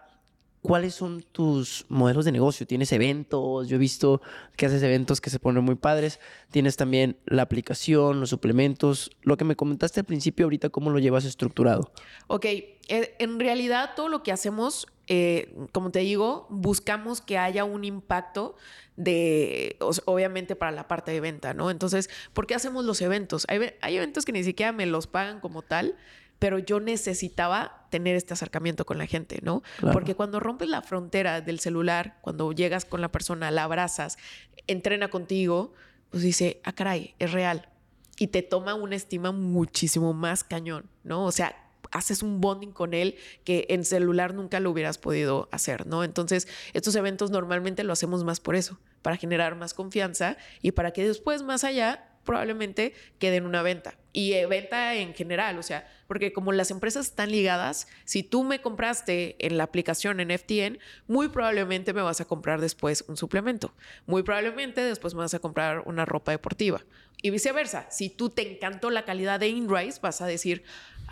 ¿cuáles 0.63 0.95
son 0.95 1.21
tus 1.21 1.85
modelos 1.89 2.25
de 2.25 2.31
negocio? 2.31 2.65
¿Tienes 2.65 2.91
eventos? 2.93 3.67
Yo 3.67 3.75
he 3.75 3.79
visto 3.79 4.21
que 4.55 4.65
haces 4.65 4.81
eventos 4.81 5.19
que 5.21 5.29
se 5.29 5.37
ponen 5.37 5.63
muy 5.63 5.75
padres. 5.75 6.19
Tienes 6.49 6.77
también 6.77 7.17
la 7.25 7.43
aplicación, 7.43 8.21
los 8.21 8.29
suplementos. 8.29 9.11
Lo 9.21 9.37
que 9.37 9.43
me 9.43 9.55
comentaste 9.55 9.99
al 9.99 10.05
principio, 10.05 10.45
ahorita, 10.45 10.69
¿cómo 10.69 10.89
lo 10.89 10.99
llevas 10.99 11.25
estructurado? 11.25 11.91
Ok, 12.27 12.45
eh, 12.45 12.77
en 13.19 13.39
realidad 13.39 13.91
todo 13.95 14.07
lo 14.07 14.23
que 14.23 14.31
hacemos, 14.31 14.87
eh, 15.07 15.53
como 15.73 15.91
te 15.91 15.99
digo, 15.99 16.47
buscamos 16.49 17.19
que 17.19 17.37
haya 17.37 17.65
un 17.65 17.83
impacto 17.83 18.55
de, 18.95 19.75
obviamente, 20.05 20.55
para 20.55 20.71
la 20.71 20.87
parte 20.87 21.11
de 21.11 21.19
venta, 21.19 21.53
¿no? 21.53 21.71
Entonces, 21.71 22.09
¿por 22.31 22.47
qué 22.47 22.55
hacemos 22.55 22.85
los 22.85 23.01
eventos? 23.01 23.45
Hay 23.49 23.97
eventos 23.97 24.23
que 24.23 24.31
ni 24.31 24.45
siquiera 24.45 24.71
me 24.71 24.85
los 24.85 25.07
pagan 25.07 25.41
como 25.41 25.61
tal, 25.61 25.95
pero 26.39 26.57
yo 26.57 26.79
necesitaba 26.79 27.82
tener 27.93 28.15
este 28.15 28.33
acercamiento 28.33 28.85
con 28.87 28.97
la 28.97 29.05
gente, 29.05 29.37
¿no? 29.43 29.61
Porque 29.91 30.15
cuando 30.15 30.39
rompes 30.39 30.67
la 30.67 30.81
frontera 30.81 31.41
del 31.41 31.59
celular, 31.59 32.17
cuando 32.21 32.51
llegas 32.51 32.85
con 32.85 33.01
la 33.01 33.11
persona, 33.11 33.51
la 33.51 33.65
abrazas, 33.65 34.17
entrena 34.65 35.09
contigo, 35.09 35.73
pues 36.09 36.23
dice, 36.23 36.59
ah, 36.63 36.73
caray, 36.73 37.13
es 37.19 37.31
real. 37.31 37.69
Y 38.17 38.29
te 38.29 38.41
toma 38.41 38.73
una 38.73 38.95
estima 38.95 39.31
muchísimo 39.31 40.11
más 40.11 40.43
cañón, 40.43 40.89
¿no? 41.03 41.23
O 41.23 41.31
sea, 41.31 41.55
haces 41.91 42.23
un 42.23 42.41
bonding 42.41 42.71
con 42.71 42.95
él 42.95 43.15
que 43.43 43.67
en 43.69 43.85
celular 43.85 44.33
nunca 44.33 44.59
lo 44.59 44.71
hubieras 44.71 44.97
podido 44.97 45.47
hacer, 45.51 45.85
¿no? 45.85 46.03
Entonces, 46.03 46.47
estos 46.73 46.95
eventos 46.95 47.29
normalmente 47.29 47.83
lo 47.83 47.93
hacemos 47.93 48.23
más 48.23 48.39
por 48.39 48.55
eso, 48.55 48.79
para 49.03 49.17
generar 49.17 49.55
más 49.55 49.75
confianza 49.75 50.35
y 50.63 50.71
para 50.71 50.93
que 50.93 51.05
después, 51.05 51.43
más 51.43 51.63
allá, 51.63 52.09
probablemente 52.23 52.93
quede 53.19 53.37
en 53.37 53.45
una 53.45 53.61
venta. 53.61 53.95
Y 54.11 54.33
eh, 54.33 54.45
venta 54.45 54.93
en 54.95 55.15
general, 55.15 55.57
o 55.57 55.63
sea, 55.63 55.87
porque 56.07 56.33
como 56.33 56.51
las 56.51 56.69
empresas 56.69 57.07
están 57.07 57.31
ligadas, 57.31 57.87
si 58.05 58.21
tú 58.21 58.43
me 58.43 58.61
compraste 58.61 59.35
en 59.39 59.57
la 59.57 59.63
aplicación 59.63 60.19
en 60.19 60.29
FTN, 60.29 60.77
muy 61.07 61.29
probablemente 61.29 61.93
me 61.93 62.01
vas 62.03 62.21
a 62.21 62.25
comprar 62.25 62.61
después 62.61 63.03
un 63.07 63.17
suplemento. 63.17 63.73
Muy 64.05 64.21
probablemente 64.21 64.81
después 64.81 65.15
me 65.15 65.21
vas 65.21 65.33
a 65.33 65.39
comprar 65.39 65.81
una 65.85 66.05
ropa 66.05 66.31
deportiva. 66.31 66.81
Y 67.21 67.29
viceversa, 67.29 67.89
si 67.89 68.09
tú 68.09 68.29
te 68.29 68.53
encantó 68.53 68.89
la 68.89 69.05
calidad 69.05 69.39
de 69.39 69.47
InRise, 69.47 69.99
vas 70.01 70.21
a 70.21 70.27
decir, 70.27 70.63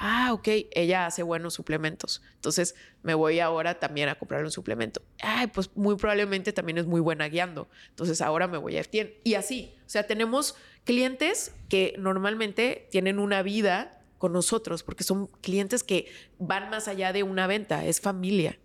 ah, 0.02 0.34
ok, 0.34 0.48
ella 0.72 1.06
hace 1.06 1.22
buenos 1.24 1.54
suplementos. 1.54 2.22
Entonces 2.36 2.76
me 3.04 3.14
voy 3.14 3.40
ahora 3.40 3.80
también 3.80 4.10
a 4.10 4.16
comprarle 4.16 4.48
un 4.48 4.52
suplemento. 4.52 5.02
Ay, 5.22 5.48
pues 5.48 5.70
muy 5.76 5.96
probablemente 5.96 6.52
también 6.52 6.80
es 6.80 6.88
muy 6.88 7.00
buena 7.00 7.30
guiando. 7.30 7.70
Entonces 7.90 8.20
ahora 8.20 8.48
me 8.48 8.58
voy 8.58 8.78
a 8.78 8.84
FTN. 8.84 9.12
Y 9.24 9.36
así, 9.36 9.74
o 9.86 9.90
sea, 9.90 10.08
tenemos 10.08 10.56
clientes 10.84 11.54
que 11.70 11.94
normalmente 12.00 12.88
tienen 12.90 13.20
una 13.20 13.44
vida 13.44 14.02
con 14.18 14.34
nosotros 14.34 14.84
porque 14.84 15.04
son 15.04 15.28
clientes 15.28 15.84
que 15.84 16.12
van 16.40 16.70
más 16.72 16.88
allá 16.88 17.14
de 17.14 17.24
una 17.24 17.46
venta, 17.48 17.86
es 17.86 18.02
familia 18.02 18.58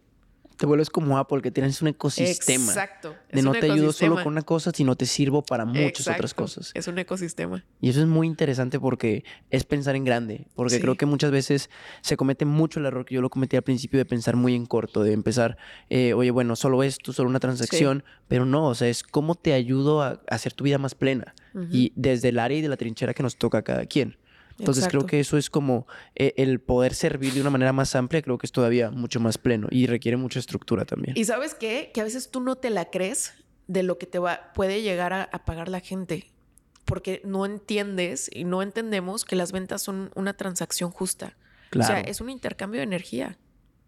te 0.57 0.67
vuelves 0.67 0.91
como 0.91 1.19
Apple, 1.19 1.43
que 1.43 1.51
tienes 1.51 1.81
un 1.83 1.89
ecosistema. 1.89 2.67
Exacto. 2.67 3.15
de 3.31 3.43
no 3.43 3.53
te 3.53 3.71
ayudo 3.71 3.93
solo 3.93 4.17
con 4.17 4.29
una 4.29 4.43
cosa, 4.43 4.71
sino 4.73 4.97
te 4.97 5.07
sirvo 5.07 5.43
para 5.43 5.65
muchas 5.65 6.09
otras 6.09 6.35
cosas. 6.35 6.71
Es 6.75 6.89
un 6.89 6.99
ecosistema. 6.99 7.65
Y 7.81 7.91
eso 7.91 8.01
es 8.01 8.07
muy 8.07 8.27
interesante 8.27 8.81
porque 8.81 9.25
es 9.51 9.65
pensar 9.65 9.97
en 9.97 10.05
grande. 10.05 10.47
Porque 10.55 10.81
creo 10.81 10.97
que 10.97 11.07
muchas 11.07 11.31
veces 11.31 11.71
se 12.01 12.17
comete 12.17 12.45
mucho 12.45 12.81
el 12.81 12.87
error 12.87 13.05
que 13.05 13.15
yo 13.15 13.21
lo 13.21 13.31
cometí 13.31 13.57
al 13.57 13.63
principio 13.63 13.99
de 13.99 14.05
pensar 14.05 14.37
muy 14.37 14.55
en 14.55 14.67
corto, 14.67 15.03
de 15.03 15.13
empezar, 15.13 15.57
eh, 15.91 16.15
oye, 16.15 16.31
bueno, 16.31 16.57
solo 16.57 16.83
esto, 16.83 17.13
solo 17.13 17.29
una 17.29 17.41
transacción, 17.41 18.05
pero 18.29 18.47
no, 18.47 18.67
o 18.69 18.75
sea, 18.75 18.89
es 18.89 19.03
cómo 19.03 19.35
te 19.35 19.53
ayudo 19.53 20.03
a, 20.03 20.21
hacer 20.29 20.53
tu 20.53 20.65
vida 20.65 20.79
más 20.79 20.95
plena. 20.95 21.35
Y 21.73 21.95
desde 21.97 22.29
el 22.29 22.39
área 22.39 22.59
y 22.59 22.61
de 22.61 22.69
la 22.69 22.77
trinchera 22.77 23.15
que 23.15 23.23
nos 23.23 23.39
toca 23.39 23.59
a 23.59 23.63
cada 23.63 23.87
quien. 23.87 24.19
Entonces 24.59 24.89
creo 24.89 25.07
que 25.07 25.21
eso 25.21 25.37
es 25.37 25.51
como 25.51 25.87
eh, 26.15 26.35
el 26.37 26.61
poder 26.61 26.95
servir 26.95 27.35
de 27.35 27.41
una 27.41 27.51
manera 27.51 27.73
más 27.73 27.95
amplia, 27.95 28.23
creo 28.23 28.39
que 28.39 28.47
es 28.47 28.53
todavía 28.53 28.91
mucho 28.91 29.21
más 29.21 29.39
pleno 29.39 29.69
y 29.71 29.87
requiere 29.87 30.17
mucha 30.17 30.39
estructura 30.39 30.85
también. 30.85 31.17
Y 31.17 31.25
sabes 31.25 31.55
qué? 31.55 31.91
Que 31.93 32.01
a 32.01 32.05
veces 32.05 32.31
tú 32.31 32.41
no 32.41 32.57
te 32.57 32.71
la 32.71 32.87
crees 32.87 33.35
de 33.67 33.83
lo 33.83 33.99
que 33.99 34.07
te 34.07 34.19
va, 34.19 34.53
puede 34.55 34.83
llegar 34.83 35.13
a, 35.13 35.29
pagar 35.45 35.69
la 35.69 35.81
gente. 35.81 36.31
porque 36.85 37.21
no 37.25 37.45
entiendes 37.45 38.31
y 38.33 38.45
no 38.45 38.63
entendemos 38.63 39.25
que 39.25 39.35
las 39.35 39.51
ventas 39.51 39.83
son 39.83 40.13
una 40.15 40.37
transacción 40.37 40.93
justa. 40.93 41.37
O 41.77 41.83
sea, 41.83 42.01
es 42.01 42.21
un 42.21 42.31
intercambio 42.31 42.79
de 42.79 42.85
energía, 42.85 43.39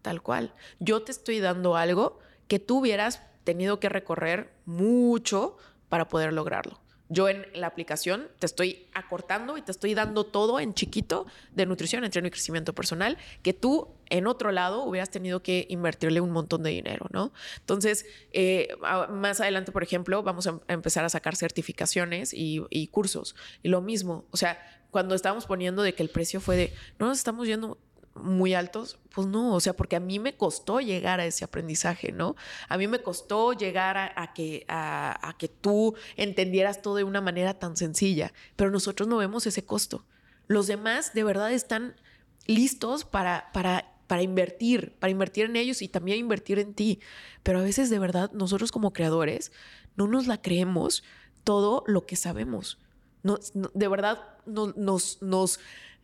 tal 0.01 0.21
cual. 0.21 0.53
Yo 0.79 1.01
te 1.01 1.13
estoy 1.13 1.39
dando 1.39 1.77
algo 1.77 2.19
que 2.49 2.59
tú 2.59 2.79
hubieras 2.79 3.21
tenido 3.45 3.79
que 3.79 3.87
recorrer 3.87 4.53
mucho 4.65 5.57
para 5.87 6.09
poder 6.09 6.33
lograrlo. 6.33 6.81
Yo 7.09 7.27
en 7.27 7.45
la 7.53 7.67
aplicación 7.67 8.27
te 8.37 8.45
estoy 8.45 8.87
acortando 8.93 9.57
y 9.57 9.61
te 9.61 9.71
estoy 9.71 9.95
dando 9.95 10.25
todo 10.25 10.59
en 10.59 10.73
chiquito 10.73 11.25
de 11.53 11.65
nutrición, 11.65 12.03
entreno 12.03 12.27
y 12.27 12.31
crecimiento 12.31 12.73
personal, 12.73 13.17
que 13.41 13.53
tú 13.53 13.89
en 14.09 14.27
otro 14.27 14.51
lado 14.51 14.83
hubieras 14.83 15.09
tenido 15.09 15.41
que 15.41 15.65
invertirle 15.69 16.21
un 16.21 16.31
montón 16.31 16.63
de 16.63 16.69
dinero, 16.69 17.07
¿no? 17.11 17.33
Entonces, 17.59 18.05
eh, 18.31 18.69
más 19.09 19.41
adelante, 19.41 19.71
por 19.71 19.83
ejemplo, 19.83 20.21
vamos 20.23 20.47
a 20.47 20.59
empezar 20.67 21.03
a 21.03 21.09
sacar 21.09 21.35
certificaciones 21.35 22.33
y, 22.33 22.63
y 22.69 22.87
cursos. 22.87 23.35
Y 23.63 23.69
lo 23.69 23.81
mismo, 23.81 24.25
o 24.31 24.37
sea, 24.37 24.59
cuando 24.91 25.15
estábamos 25.15 25.45
poniendo 25.45 25.83
de 25.83 25.93
que 25.93 26.03
el 26.03 26.09
precio 26.09 26.39
fue 26.41 26.57
de, 26.57 26.73
no 26.97 27.07
nos 27.07 27.17
estamos 27.17 27.47
yendo 27.47 27.77
muy 28.19 28.53
altos, 28.53 28.99
pues 29.13 29.27
no, 29.27 29.53
o 29.53 29.59
sea, 29.59 29.75
porque 29.75 29.95
a 29.95 29.99
mí 29.99 30.19
me 30.19 30.35
costó 30.35 30.79
llegar 30.79 31.19
a 31.19 31.25
ese 31.25 31.43
aprendizaje, 31.43 32.11
¿no? 32.11 32.35
A 32.67 32.77
mí 32.77 32.87
me 32.87 33.01
costó 33.01 33.53
llegar 33.53 33.97
a, 33.97 34.33
que, 34.33 34.65
a, 34.67 35.35
que 35.37 35.47
tú 35.47 35.95
entendieras 36.15 36.81
todo 36.81 36.95
de 36.95 37.03
una 37.03 37.21
manera 37.21 37.53
tan 37.53 37.75
sencilla, 37.75 38.33
pero 38.55 38.71
nosotros 38.71 39.07
no 39.07 39.17
vemos 39.17 39.47
ese 39.47 39.65
costo. 39.65 40.05
Los 40.47 40.67
demás 40.67 41.13
de 41.13 41.23
verdad 41.23 41.51
están 41.51 41.95
listos 42.45 43.05
para, 43.05 43.49
para, 43.53 43.93
para 44.07 44.21
invertir, 44.21 44.95
para 44.99 45.11
invertir 45.11 45.45
en 45.45 45.55
ellos 45.55 45.81
y 45.81 45.87
también 45.87 46.19
invertir 46.19 46.59
en 46.59 46.73
ti, 46.73 46.99
pero 47.43 47.59
a 47.59 47.63
veces 47.63 47.89
de 47.89 47.99
verdad 47.99 48.31
nosotros 48.33 48.71
como 48.71 48.93
creadores 48.93 49.51
no 49.95 50.07
nos 50.07 50.27
la 50.27 50.41
creemos 50.41 51.03
todo 51.43 51.83
lo 51.87 52.05
que 52.05 52.15
sabemos. 52.15 52.79
No, 53.21 53.37
de 53.53 53.87
verdad 53.87 54.19
nos, 54.45 55.21
nos 55.21 55.59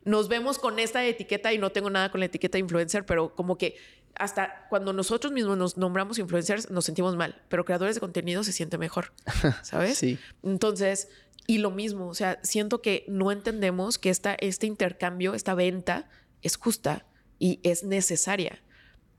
nos 0.05 0.29
vemos 0.29 0.59
con 0.59 0.79
esta 0.79 1.03
etiqueta 1.03 1.51
y 1.51 1.57
no 1.57 1.71
tengo 1.71 1.89
nada 1.89 2.09
con 2.11 2.19
la 2.19 2.27
etiqueta 2.27 2.57
de 2.57 2.59
influencer, 2.59 3.05
pero 3.05 3.35
como 3.35 3.57
que 3.57 3.75
hasta 4.15 4.67
cuando 4.69 4.93
nosotros 4.93 5.33
mismos 5.33 5.57
nos 5.57 5.77
nombramos 5.77 6.19
influencers 6.19 6.71
nos 6.71 6.85
sentimos 6.85 7.15
mal, 7.17 7.41
pero 7.49 7.65
creadores 7.65 7.95
de 7.95 8.01
contenido 8.01 8.43
se 8.43 8.53
siente 8.53 8.77
mejor, 8.77 9.11
¿sabes? 9.63 9.97
sí. 9.97 10.17
Entonces, 10.43 11.09
y 11.47 11.57
lo 11.57 11.71
mismo, 11.71 12.07
o 12.07 12.13
sea, 12.13 12.39
siento 12.43 12.81
que 12.81 13.03
no 13.07 13.31
entendemos 13.31 13.97
que 13.97 14.09
esta, 14.09 14.35
este 14.35 14.67
intercambio, 14.67 15.33
esta 15.33 15.53
venta 15.53 16.09
es 16.41 16.55
justa 16.55 17.05
y 17.39 17.59
es 17.63 17.83
necesaria. 17.83 18.63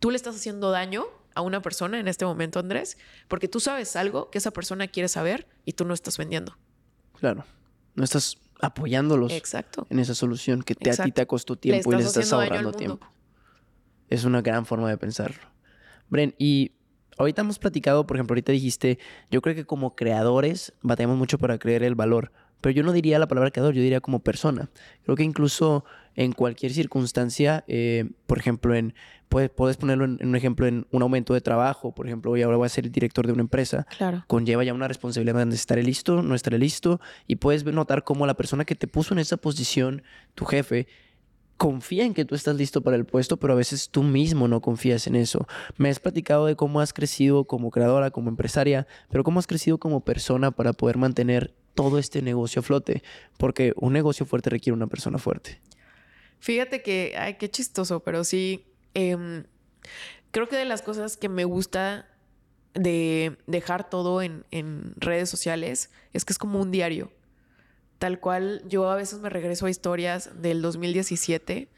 Tú 0.01 0.11
le 0.11 0.17
estás 0.17 0.37
haciendo 0.37 0.71
daño 0.71 1.05
a 1.35 1.43
una 1.43 1.61
persona 1.63 2.01
en 2.01 2.09
este 2.09 2.25
momento, 2.25 2.59
Andrés, 2.59 2.97
porque 3.29 3.49
tú 3.49 3.61
sabes 3.61 3.95
algo 3.97 4.31
que 4.31 4.39
esa 4.39 4.51
persona 4.53 4.89
quiere 4.89 5.09
saber 5.09 5.47
y 5.65 5.75
tú 5.75 5.85
no 5.85 5.95
estás 5.95 6.17
vendiendo. 6.17 6.57
Claro, 7.19 7.45
no 7.95 8.05
estás 8.05 8.39
apoyándolos 8.61 9.33
Exacto. 9.33 9.87
en 9.91 9.99
esa 9.99 10.15
solución 10.15 10.63
que 10.63 10.75
te, 10.75 10.91
a 10.91 10.97
ti 10.97 11.13
te 11.13 11.27
costó 11.27 11.57
tiempo 11.57 11.93
y 11.93 11.97
les 11.97 12.07
estás 12.07 12.33
ahorrando 12.33 12.73
tiempo. 12.73 13.07
Es 14.09 14.25
una 14.25 14.43
gran 14.43 14.67
forma 14.67 14.89
de 14.89 14.97
pensarlo. 14.99 15.43
Bren, 16.09 16.35
y 16.39 16.73
ahorita 17.19 17.43
hemos 17.43 17.59
platicado, 17.59 18.07
por 18.07 18.17
ejemplo, 18.17 18.35
ahorita 18.35 18.53
dijiste, 18.53 18.99
yo 19.31 19.43
creo 19.43 19.55
que 19.55 19.65
como 19.65 19.97
creadores 19.97 20.73
batemos 20.83 21.17
mucho 21.17 21.39
para 21.39 21.59
creer 21.59 21.83
el 21.83 21.95
valor, 21.95 22.33
pero 22.61 22.75
yo 22.75 22.83
no 22.83 22.93
diría 22.93 23.19
la 23.19 23.29
palabra 23.29 23.51
creador, 23.51 23.75
yo 23.75 23.83
diría 23.83 24.01
como 24.01 24.21
persona. 24.21 24.71
Creo 25.05 25.17
que 25.17 25.23
incluso 25.23 25.85
en 26.15 26.33
cualquier 26.33 26.73
circunstancia, 26.73 27.65
eh, 27.69 28.09
por 28.27 28.39
ejemplo, 28.39 28.75
en 28.75 28.95
puedes, 29.29 29.51
puedes 29.51 29.77
ponerlo 29.77 30.05
en, 30.05 30.19
un 30.21 30.37
ejemplo 30.37 30.67
en 30.67 30.87
un 30.91 31.03
aumento 31.03 31.35
de 31.35 31.41
trabajo, 31.41 31.95
por 31.95 32.07
ejemplo, 32.07 32.31
hoy 32.31 32.43
ahora 32.43 32.57
voy 32.57 32.67
a 32.67 32.71
ser 32.71 32.87
el 32.87 32.93
director 32.93 33.27
de 33.27 33.33
una 33.33 33.43
empresa, 33.43 33.87
claro. 33.99 34.25
conlleva 34.27 34.65
ya 34.65 34.73
una 34.73 34.89
responsabilidad 34.89 35.47
de 35.47 35.55
estar 35.55 35.79
listo, 35.79 36.23
no 36.23 36.35
estaré 36.35 36.59
listo, 36.59 37.01
y 37.27 37.37
puedes 37.37 37.65
notar 37.65 38.05
cómo 38.05 38.27
la 38.27 38.35
persona 38.35 38.65
que 38.65 38.75
te 38.75 38.87
puso 38.87 39.15
en 39.15 39.21
esa 39.21 39.37
posición, 39.37 40.03
tu 40.35 40.45
jefe, 40.45 40.87
confía 41.57 42.05
en 42.05 42.15
que 42.15 42.25
tú 42.25 42.35
estás 42.35 42.57
listo 42.57 42.83
para 42.83 42.97
el 42.97 43.05
puesto, 43.05 43.39
pero 43.39 43.53
a 43.53 43.57
veces 43.57 43.89
tú 43.91 44.03
mismo 44.03 44.49
no 44.49 44.61
confías 44.61 45.07
en 45.07 45.17
eso. 45.17 45.47
Me 45.77 45.89
has 45.89 46.01
platicado 46.01 46.47
de 46.47 46.57
cómo 46.57 46.81
has 46.81 46.93
crecido 46.93 47.45
como 47.45 47.71
creadora, 47.71 48.11
como 48.11 48.29
empresaria, 48.29 48.87
pero 49.11 49.25
cómo 49.25 49.39
has 49.39 49.47
crecido 49.47 49.79
como 49.79 50.01
persona 50.01 50.51
para 50.51 50.73
poder 50.73 50.99
mantener 50.99 51.55
todo 51.75 51.99
este 51.99 52.23
negocio 52.23 52.61
a 52.61 52.63
flote, 52.63 53.03
porque 53.39 53.73
un 53.77 53.93
negocio 53.93 54.27
fuerte 54.27 54.51
requiere 54.51 54.75
una 54.75 54.87
persona 54.87 55.19
fuerte. 55.19 55.61
Fíjate 56.39 56.83
que, 56.83 57.15
ay, 57.19 57.35
qué 57.35 57.51
chistoso, 57.51 58.01
pero 58.01 58.25
sí, 58.25 58.67
em, 58.95 59.45
creo 60.31 60.49
que 60.49 60.57
de 60.57 60.65
las 60.65 60.83
cosas 60.83 61.17
que 61.17 61.29
me 61.29 61.45
gusta 61.45 62.09
de 62.75 63.39
dejar 63.47 63.89
todo 63.89 64.21
en, 64.21 64.45
en 64.51 64.93
redes 64.97 65.31
sociales 65.31 65.91
es 66.13 66.25
que 66.25 66.33
es 66.33 66.39
como 66.39 66.61
un 66.61 66.71
diario. 66.71 67.11
Tal 67.99 68.21
cual, 68.21 68.63
yo 68.67 68.91
a 68.91 68.97
veces 68.97 69.21
me 69.21 69.31
regreso 69.31 69.67
a 69.67 69.71
historias 69.71 70.43
del 70.43 70.61
2017 70.63 71.69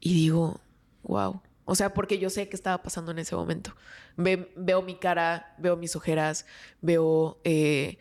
y 0.00 0.14
digo, 0.14 0.60
wow. 1.02 1.40
O 1.64 1.74
sea, 1.74 1.94
porque 1.94 2.18
yo 2.18 2.28
sé 2.28 2.48
qué 2.48 2.56
estaba 2.56 2.82
pasando 2.82 3.12
en 3.12 3.18
ese 3.18 3.34
momento. 3.36 3.74
veo 4.16 4.82
mi 4.82 4.96
cara, 4.96 5.54
veo 5.58 5.76
mis 5.76 5.96
ojeras, 5.96 6.46
veo 6.80 7.40
eh, 7.44 7.98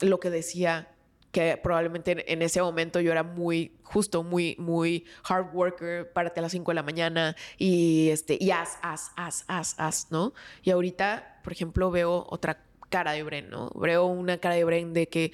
lo 0.00 0.20
que 0.20 0.30
decía, 0.30 0.88
que 1.32 1.58
probablemente 1.62 2.32
en, 2.32 2.40
ese 2.40 2.62
momento 2.62 3.00
yo 3.00 3.12
era 3.12 3.22
muy, 3.22 3.76
justo, 3.82 4.22
muy, 4.22 4.56
muy 4.58 5.04
hard 5.28 5.54
worker, 5.54 6.10
párate 6.12 6.40
a 6.40 6.42
las 6.42 6.52
5 6.52 6.70
de 6.70 6.74
la 6.74 6.82
mañana 6.82 7.36
y, 7.58 8.08
este, 8.10 8.38
y 8.40 8.52
haz, 8.52 8.78
haz, 8.80 9.10
haz, 9.16 9.74
haz, 9.76 10.06
¿no? 10.10 10.32
Y 10.62 10.70
ahorita, 10.70 11.40
por 11.42 11.52
ejemplo, 11.52 11.90
veo 11.90 12.24
otra 12.30 12.64
cara 12.88 13.12
de 13.12 13.22
Bren, 13.22 13.50
¿no? 13.50 13.70
Veo 13.74 14.06
una 14.06 14.38
cara 14.38 14.54
de 14.54 14.64
Bren 14.64 14.94
de 14.94 15.08
que 15.08 15.32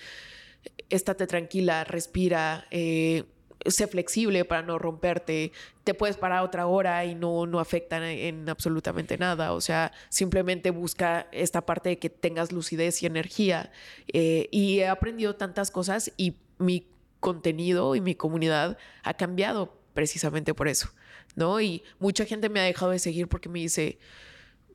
estate 0.90 1.26
tranquila, 1.26 1.84
respira, 1.84 2.66
eh, 2.70 3.24
sé 3.66 3.86
flexible 3.86 4.44
para 4.44 4.62
no 4.62 4.78
romperte, 4.78 5.52
te 5.84 5.94
puedes 5.94 6.16
parar 6.16 6.42
otra 6.42 6.66
hora 6.66 7.04
y 7.04 7.14
no, 7.14 7.46
no 7.46 7.60
afecta 7.60 8.10
en, 8.10 8.48
absolutamente 8.48 9.18
nada. 9.18 9.52
O 9.52 9.60
sea, 9.60 9.92
simplemente 10.08 10.70
busca 10.70 11.28
esta 11.32 11.64
parte 11.64 11.90
de 11.90 11.98
que 11.98 12.10
tengas 12.10 12.52
lucidez 12.52 13.02
y 13.02 13.06
energía. 13.06 13.70
Eh, 14.12 14.48
y 14.50 14.80
he 14.80 14.88
aprendido 14.88 15.36
tantas 15.36 15.70
cosas 15.70 16.12
y 16.16 16.36
mi 16.58 16.88
contenido 17.20 17.94
y 17.94 18.00
mi 18.00 18.14
comunidad 18.14 18.78
ha 19.04 19.14
cambiado 19.14 19.78
precisamente 19.94 20.54
por 20.54 20.68
eso, 20.68 20.90
¿no? 21.36 21.60
Y 21.60 21.82
mucha 21.98 22.24
gente 22.24 22.48
me 22.48 22.60
ha 22.60 22.64
dejado 22.64 22.92
de 22.92 22.98
seguir 22.98 23.28
porque 23.28 23.48
me 23.48 23.60
dice, 23.60 23.98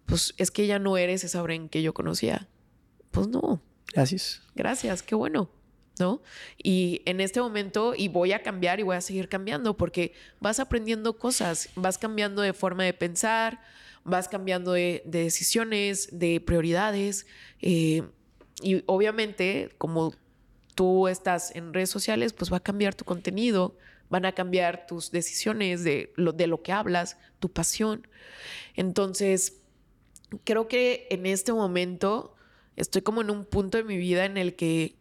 pues 0.05 0.33
es 0.37 0.51
que 0.51 0.67
ya 0.67 0.79
no 0.79 0.97
eres 0.97 1.23
esa 1.23 1.41
Bren 1.41 1.69
que 1.69 1.81
yo 1.81 1.93
conocía. 1.93 2.47
Pues 3.11 3.27
no. 3.27 3.61
Gracias. 3.93 4.41
Gracias, 4.55 5.01
qué 5.01 5.15
bueno. 5.15 5.49
¿No? 5.99 6.21
Y 6.57 7.01
en 7.05 7.21
este 7.21 7.41
momento, 7.41 7.93
y 7.95 8.07
voy 8.07 8.33
a 8.33 8.43
cambiar 8.43 8.79
y 8.79 8.83
voy 8.83 8.95
a 8.95 9.01
seguir 9.01 9.29
cambiando 9.29 9.77
porque 9.77 10.13
vas 10.39 10.59
aprendiendo 10.59 11.17
cosas, 11.17 11.69
vas 11.75 11.97
cambiando 11.97 12.41
de 12.41 12.53
forma 12.53 12.83
de 12.83 12.93
pensar, 12.93 13.61
vas 14.03 14.27
cambiando 14.27 14.73
de, 14.73 15.03
decisiones, 15.05 16.09
de 16.11 16.39
prioridades. 16.39 17.27
Eh, 17.61 18.03
y 18.61 18.83
obviamente, 18.85 19.69
como 19.77 20.13
tú 20.75 21.07
estás 21.07 21.55
en 21.55 21.73
redes 21.73 21.89
sociales, 21.89 22.33
pues 22.33 22.51
va 22.51 22.57
a 22.57 22.63
cambiar 22.63 22.95
tu 22.95 23.03
contenido, 23.03 23.75
van 24.09 24.25
a 24.25 24.31
cambiar 24.31 24.87
tus 24.87 25.11
decisiones 25.11 25.83
de 25.83 26.13
lo, 26.15 26.31
de 26.31 26.47
lo 26.47 26.61
que 26.61 26.71
hablas, 26.71 27.17
tu 27.39 27.49
pasión. 27.49 28.07
Entonces, 28.75 29.61
creo 30.43 30.67
que 30.67 31.07
en 31.09 31.25
este 31.25 31.51
momento 31.51 32.35
estoy 32.75 33.01
como 33.01 33.21
en 33.21 33.29
un 33.29 33.45
punto 33.45 33.77
de 33.77 33.83
mi 33.83 33.97
vida 33.97 34.25
en 34.25 34.37
el 34.37 34.55
que 34.55 34.95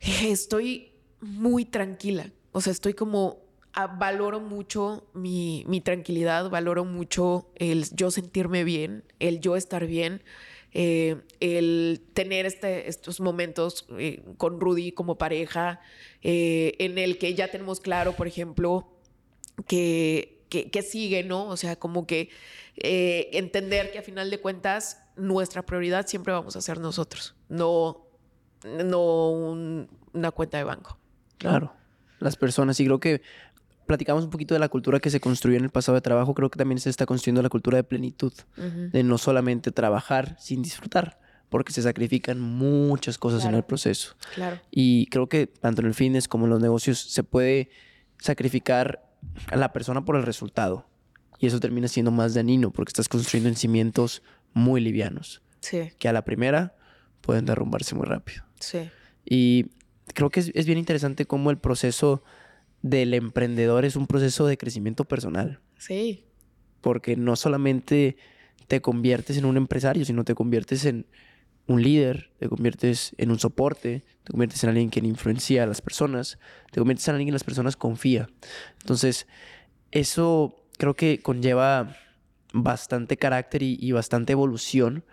estoy 0.22 0.92
muy 1.20 1.64
tranquila. 1.64 2.30
O 2.52 2.60
sea, 2.60 2.72
estoy 2.72 2.94
como, 2.94 3.38
ah, 3.72 3.86
valoro 3.86 4.40
mucho 4.40 5.06
mi, 5.14 5.64
tranquilidad, 5.84 6.50
valoro 6.50 6.84
mucho 6.84 7.50
el 7.56 7.84
yo 7.94 8.10
sentirme 8.10 8.64
bien, 8.64 9.04
el 9.18 9.40
yo 9.40 9.56
estar 9.56 9.86
bien. 9.86 10.22
Eh, 10.78 11.16
el 11.40 12.02
tener 12.12 12.44
este, 12.44 12.88
estos 12.88 13.20
momentos 13.20 13.86
eh, 13.98 14.22
con 14.36 14.60
Rudy 14.60 14.92
como 14.92 15.16
pareja, 15.16 15.80
eh, 16.22 16.74
en 16.78 16.98
el 16.98 17.16
que 17.16 17.34
ya 17.34 17.50
tenemos 17.50 17.80
claro, 17.80 18.12
por 18.12 18.26
ejemplo, 18.26 18.92
que, 19.66 20.44
que, 20.50 20.82
sigue, 20.82 21.22
¿no? 21.22 21.48
O 21.48 21.56
sea, 21.56 21.76
como 21.76 22.06
que 22.06 22.28
entender 22.76 23.90
que 23.90 23.98
a 23.98 24.02
final 24.02 24.30
de 24.30 24.38
cuentas 24.38 25.02
nuestra 25.16 25.64
prioridad 25.64 26.06
siempre 26.06 26.34
vamos 26.34 26.56
a 26.56 26.60
ser 26.60 26.78
nosotros, 26.78 27.34
no 27.48 28.05
no 28.66 29.30
una 29.30 30.30
cuenta 30.32 30.58
de 30.58 30.64
banco. 30.64 30.98
Claro, 31.38 31.72
las 32.18 32.36
personas. 32.36 32.78
Y 32.80 32.84
creo 32.84 33.00
que 33.00 33.22
platicamos 33.86 34.24
un 34.24 34.30
poquito 34.30 34.54
de 34.54 34.60
la 34.60 34.68
cultura 34.68 35.00
que 35.00 35.10
se 35.10 35.20
construyó 35.20 35.56
en 35.56 35.64
el 35.64 35.70
pasado 35.70 35.94
de 35.94 36.00
trabajo. 36.00 36.34
Creo 36.34 36.50
que 36.50 36.58
también 36.58 36.78
se 36.78 36.90
está 36.90 37.06
construyendo 37.06 37.42
la 37.42 37.48
cultura 37.48 37.76
de 37.76 37.84
plenitud, 37.84 38.32
de 38.56 39.02
no 39.02 39.18
solamente 39.18 39.70
trabajar 39.70 40.36
sin 40.38 40.62
disfrutar, 40.62 41.20
porque 41.48 41.72
se 41.72 41.82
sacrifican 41.82 42.40
muchas 42.40 43.18
cosas 43.18 43.44
en 43.44 43.54
el 43.54 43.62
proceso. 43.62 44.16
Claro. 44.34 44.60
Y 44.70 45.06
creo 45.06 45.28
que 45.28 45.46
tanto 45.46 45.80
en 45.82 45.88
el 45.88 45.94
fitness 45.94 46.28
como 46.28 46.44
en 46.46 46.50
los 46.50 46.60
negocios 46.60 46.98
se 46.98 47.22
puede 47.22 47.70
sacrificar 48.18 49.06
a 49.48 49.56
la 49.56 49.72
persona 49.72 50.04
por 50.04 50.16
el 50.16 50.22
resultado. 50.22 50.86
Y 51.38 51.46
eso 51.46 51.60
termina 51.60 51.86
siendo 51.88 52.10
más 52.10 52.34
dañino 52.34 52.70
porque 52.70 52.90
estás 52.90 53.08
construyendo 53.08 53.48
en 53.48 53.56
cimientos 53.56 54.22
muy 54.54 54.80
livianos. 54.80 55.42
Sí. 55.60 55.90
Que 55.98 56.08
a 56.08 56.12
la 56.12 56.24
primera 56.24 56.76
pueden 57.20 57.44
derrumbarse 57.44 57.94
muy 57.94 58.06
rápido. 58.06 58.45
Sí. 58.60 58.90
Y 59.24 59.66
creo 60.14 60.30
que 60.30 60.40
es, 60.40 60.52
es 60.54 60.66
bien 60.66 60.78
interesante 60.78 61.26
cómo 61.26 61.50
el 61.50 61.58
proceso 61.58 62.22
del 62.82 63.14
emprendedor 63.14 63.84
es 63.84 63.96
un 63.96 64.06
proceso 64.06 64.46
de 64.46 64.56
crecimiento 64.56 65.04
personal. 65.04 65.60
Sí. 65.78 66.24
Porque 66.80 67.16
no 67.16 67.36
solamente 67.36 68.16
te 68.68 68.80
conviertes 68.80 69.36
en 69.36 69.44
un 69.44 69.56
empresario, 69.56 70.04
sino 70.04 70.24
te 70.24 70.34
conviertes 70.34 70.84
en 70.84 71.06
un 71.66 71.82
líder, 71.82 72.30
te 72.38 72.48
conviertes 72.48 73.14
en 73.18 73.30
un 73.30 73.38
soporte, 73.38 74.04
te 74.24 74.30
conviertes 74.30 74.62
en 74.64 74.70
alguien 74.70 74.90
que 74.90 75.00
influencia 75.00 75.64
a 75.64 75.66
las 75.66 75.80
personas, 75.80 76.38
te 76.70 76.80
conviertes 76.80 77.08
en 77.08 77.14
alguien 77.14 77.28
que 77.28 77.32
las 77.32 77.44
personas 77.44 77.76
confía. 77.76 78.28
Entonces, 78.80 79.26
eso 79.90 80.56
creo 80.78 80.94
que 80.94 81.20
conlleva 81.20 81.96
bastante 82.52 83.16
carácter 83.16 83.62
y, 83.62 83.92
bastante 83.92 84.32
evolución 84.32 85.04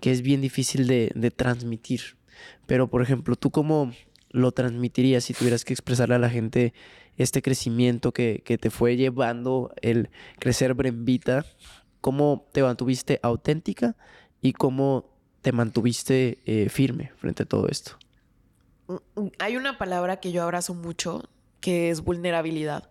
que 0.00 0.10
es 0.10 0.22
bien 0.22 0.40
difícil 0.40 0.86
de, 0.86 1.12
de, 1.14 1.30
transmitir. 1.30 2.16
Pero, 2.66 2.88
por 2.88 3.02
ejemplo, 3.02 3.36
¿tú 3.36 3.50
cómo 3.50 3.92
lo 4.30 4.52
transmitirías 4.52 5.24
si 5.24 5.34
tuvieras 5.34 5.64
que 5.64 5.72
expresarle 5.72 6.14
a 6.14 6.18
la 6.18 6.30
gente 6.30 6.72
este 7.16 7.42
crecimiento 7.42 8.12
que, 8.12 8.42
que 8.44 8.58
te 8.58 8.70
fue 8.70 8.96
llevando 8.96 9.72
el 9.82 10.10
crecer 10.38 10.74
Brembita? 10.74 11.44
¿Cómo 12.00 12.48
te 12.52 12.62
mantuviste 12.62 13.20
auténtica 13.22 13.96
y 14.40 14.52
cómo 14.52 15.12
te 15.42 15.52
mantuviste 15.52 16.38
eh, 16.46 16.68
firme 16.68 17.12
frente 17.16 17.42
a 17.42 17.46
todo 17.46 17.68
esto? 17.68 17.98
Mm, 18.86 19.20
mm, 19.20 19.30
hay 19.38 19.56
una 19.56 19.76
palabra 19.76 20.18
que 20.20 20.32
yo 20.32 20.42
abrazo 20.42 20.74
mucho, 20.74 21.28
que 21.60 21.90
es 21.90 22.02
vulnerabilidad, 22.02 22.90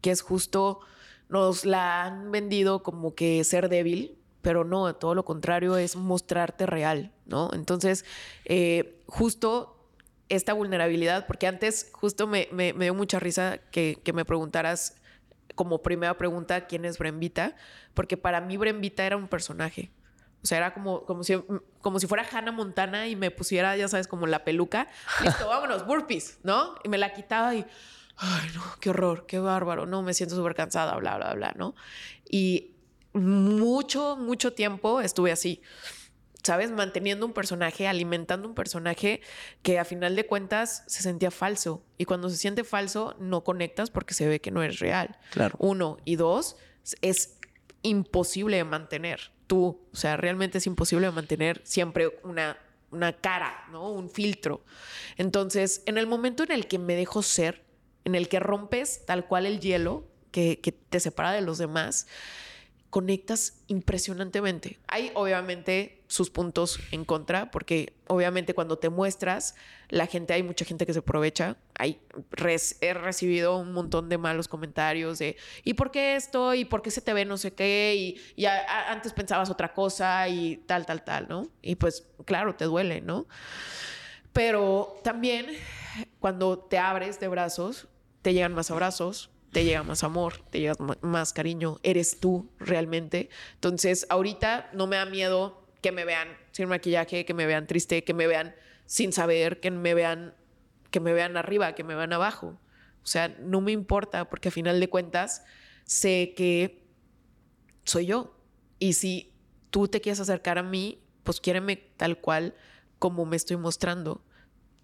que 0.00 0.10
es 0.10 0.22
justo, 0.22 0.80
nos 1.28 1.64
la 1.64 2.04
han 2.04 2.30
vendido 2.30 2.82
como 2.82 3.14
que 3.14 3.42
ser 3.44 3.68
débil, 3.68 4.16
pero 4.48 4.64
no, 4.64 4.94
todo 4.96 5.14
lo 5.14 5.26
contrario 5.26 5.76
es 5.76 5.94
mostrarte 5.94 6.64
real, 6.64 7.12
¿no? 7.26 7.50
Entonces, 7.52 8.06
eh, 8.46 9.02
justo 9.04 9.92
esta 10.30 10.54
vulnerabilidad, 10.54 11.26
porque 11.26 11.46
antes 11.46 11.90
justo 11.92 12.26
me, 12.26 12.48
dio 12.78 12.94
mucha 12.94 13.20
risa 13.20 13.58
que, 13.70 14.00
que, 14.02 14.14
me 14.14 14.24
preguntaras 14.24 15.02
como 15.54 15.82
primera 15.82 16.16
pregunta 16.16 16.66
quién 16.66 16.86
es 16.86 16.96
Brembita, 16.96 17.56
porque 17.92 18.16
para 18.16 18.40
mí 18.40 18.56
Brembita 18.56 19.04
era 19.04 19.18
un 19.18 19.28
personaje. 19.28 19.90
O 20.42 20.46
sea, 20.46 20.56
era 20.56 20.72
como, 20.72 21.04
como, 21.04 21.22
si, 21.24 21.34
como 21.82 22.00
si 22.00 22.06
fuera 22.06 22.26
Hannah 22.32 22.50
Montana 22.50 23.06
y 23.06 23.16
me 23.16 23.30
pusiera, 23.30 23.76
ya 23.76 23.86
sabes, 23.86 24.08
como 24.08 24.26
la 24.26 24.44
peluca. 24.44 24.88
Listo, 25.22 25.46
vámonos, 25.46 25.84
burpees, 25.84 26.38
¿no? 26.42 26.74
Y 26.84 26.88
me 26.88 26.96
la 26.96 27.12
quitaba 27.12 27.54
y, 27.54 27.66
ay, 28.16 28.48
no, 28.54 28.62
qué 28.80 28.88
horror, 28.88 29.26
qué 29.26 29.40
bárbaro, 29.40 29.84
no, 29.84 30.00
me 30.00 30.14
siento 30.14 30.36
súper 30.36 30.54
cansada, 30.54 30.96
bla, 30.96 31.18
bla, 31.18 31.34
bla, 31.34 31.52
¿no? 31.54 31.74
Y 32.30 32.77
mucho, 33.18 34.16
mucho 34.16 34.52
tiempo 34.52 35.00
estuve 35.00 35.32
así. 35.32 35.62
¿sabes? 36.42 36.70
Manteniendo 36.70 37.26
un 37.26 37.32
personaje, 37.32 37.86
alimentando 37.86 38.48
un 38.48 38.54
personaje 38.54 39.20
que 39.62 39.78
a 39.78 39.84
final 39.84 40.16
de 40.16 40.26
cuentas 40.26 40.82
se 40.86 41.02
sentía 41.02 41.30
falso. 41.30 41.84
Y 41.98 42.06
cuando 42.06 42.30
se 42.30 42.36
siente 42.36 42.64
falso, 42.64 43.14
no 43.18 43.44
conectas 43.44 43.90
porque 43.90 44.14
se 44.14 44.26
ve 44.26 44.40
que 44.40 44.50
no 44.50 44.62
es 44.62 44.78
real. 44.78 45.18
Claro. 45.30 45.56
Uno. 45.58 45.98
Y 46.06 46.16
dos, 46.16 46.56
es 47.02 47.38
imposible 47.82 48.56
de 48.56 48.64
mantener 48.64 49.32
tú. 49.46 49.80
O 49.92 49.96
sea, 49.96 50.16
realmente 50.16 50.58
es 50.58 50.66
imposible 50.66 51.10
mantener 51.10 51.60
siempre 51.64 52.18
una, 52.22 52.58
una 52.90 53.12
cara, 53.12 53.66
¿no? 53.70 53.90
Un 53.90 54.08
filtro. 54.08 54.64
Entonces, 55.16 55.82
en 55.86 55.98
el 55.98 56.06
momento 56.06 56.44
en 56.44 56.52
el 56.52 56.66
que 56.66 56.78
me 56.78 56.94
dejo 56.94 57.22
ser, 57.22 57.64
en 58.04 58.14
el 58.14 58.28
que 58.28 58.40
rompes 58.40 59.04
tal 59.04 59.26
cual 59.26 59.44
el 59.44 59.60
hielo 59.60 60.08
que, 60.30 60.60
que 60.60 60.72
te 60.72 61.00
separa 61.00 61.32
de 61.32 61.42
los 61.42 61.58
demás, 61.58 62.06
conectas 62.90 63.62
impresionantemente. 63.66 64.78
Hay 64.88 65.10
obviamente 65.14 66.02
sus 66.06 66.30
puntos 66.30 66.80
en 66.90 67.04
contra, 67.04 67.50
porque 67.50 67.92
obviamente 68.06 68.54
cuando 68.54 68.78
te 68.78 68.88
muestras, 68.88 69.54
la 69.90 70.06
gente, 70.06 70.32
hay 70.32 70.42
mucha 70.42 70.64
gente 70.64 70.86
que 70.86 70.92
se 70.94 71.00
aprovecha. 71.00 71.58
Hay, 71.74 72.00
he 72.80 72.94
recibido 72.94 73.58
un 73.58 73.72
montón 73.72 74.08
de 74.08 74.16
malos 74.16 74.48
comentarios 74.48 75.18
de, 75.18 75.36
¿y 75.64 75.74
por 75.74 75.90
qué 75.90 76.16
esto? 76.16 76.54
¿Y 76.54 76.64
por 76.64 76.80
qué 76.80 76.90
se 76.90 77.02
te 77.02 77.12
ve 77.12 77.26
no 77.26 77.36
sé 77.36 77.52
qué? 77.52 78.16
Y, 78.36 78.46
antes 78.46 79.12
pensabas 79.12 79.50
otra 79.50 79.74
cosa 79.74 80.26
y 80.28 80.56
tal, 80.66 80.86
tal, 80.86 81.04
tal, 81.04 81.28
¿no? 81.28 81.48
Y 81.60 81.74
pues 81.74 82.06
claro, 82.24 82.54
te 82.54 82.64
duele, 82.64 83.02
¿no? 83.02 83.26
Pero 84.32 84.98
también 85.04 85.46
cuando 86.20 86.58
te 86.58 86.78
abres 86.78 87.20
de 87.20 87.28
brazos, 87.28 87.86
te 88.22 88.32
llegan 88.32 88.54
más 88.54 88.70
abrazos, 88.70 89.30
te 89.52 89.64
llega 89.64 89.82
más 89.82 90.04
amor, 90.04 90.42
te 90.50 90.60
llega 90.60 90.74
más 91.00 91.32
cariño, 91.32 91.78
eres 91.82 92.20
tú 92.20 92.50
realmente. 92.58 93.30
Entonces, 93.54 94.06
ahorita 94.10 94.70
no 94.72 94.86
me 94.86 94.96
da 94.96 95.06
miedo 95.06 95.66
que 95.80 95.92
me 95.92 96.04
vean 96.04 96.28
sin 96.52 96.68
maquillaje, 96.68 97.24
que 97.24 97.34
me 97.34 97.46
vean 97.46 97.66
triste, 97.66 98.04
que 98.04 98.14
me 98.14 98.26
vean 98.26 98.54
sin 98.86 99.12
saber, 99.12 99.60
que 99.60 99.70
me 99.70 99.94
vean 99.94 100.34
que 100.90 101.00
me 101.00 101.12
vean 101.12 101.36
arriba, 101.36 101.74
que 101.74 101.84
me 101.84 101.94
vean 101.94 102.12
abajo. 102.12 102.58
O 103.02 103.06
sea, 103.06 103.28
no 103.40 103.60
me 103.60 103.72
importa 103.72 104.28
porque 104.28 104.48
a 104.48 104.52
final 104.52 104.80
de 104.80 104.88
cuentas 104.88 105.44
sé 105.84 106.34
que 106.36 106.86
soy 107.84 108.06
yo. 108.06 108.36
Y 108.78 108.94
si 108.94 109.34
tú 109.70 109.88
te 109.88 110.00
quieres 110.00 110.20
acercar 110.20 110.58
a 110.58 110.62
mí, 110.62 111.02
pues 111.24 111.40
quiéreme 111.40 111.76
tal 111.76 112.20
cual 112.20 112.54
como 112.98 113.24
me 113.26 113.36
estoy 113.36 113.56
mostrando. 113.56 114.24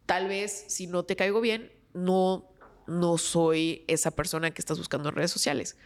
Tal 0.07 0.29
vez 0.29 0.67
si 0.69 0.87
no 0.87 1.05
te 1.05 1.17
caigo 1.17 1.41
bien, 1.41 1.73
no 1.95 2.51
no 2.87 3.19
soy 3.19 3.85
esa 3.89 4.11
persona 4.11 4.51
que 4.51 4.61
estás 4.61 4.79
buscando 4.79 5.09
en 5.09 5.17
redes 5.17 5.31
sociales. 5.31 5.77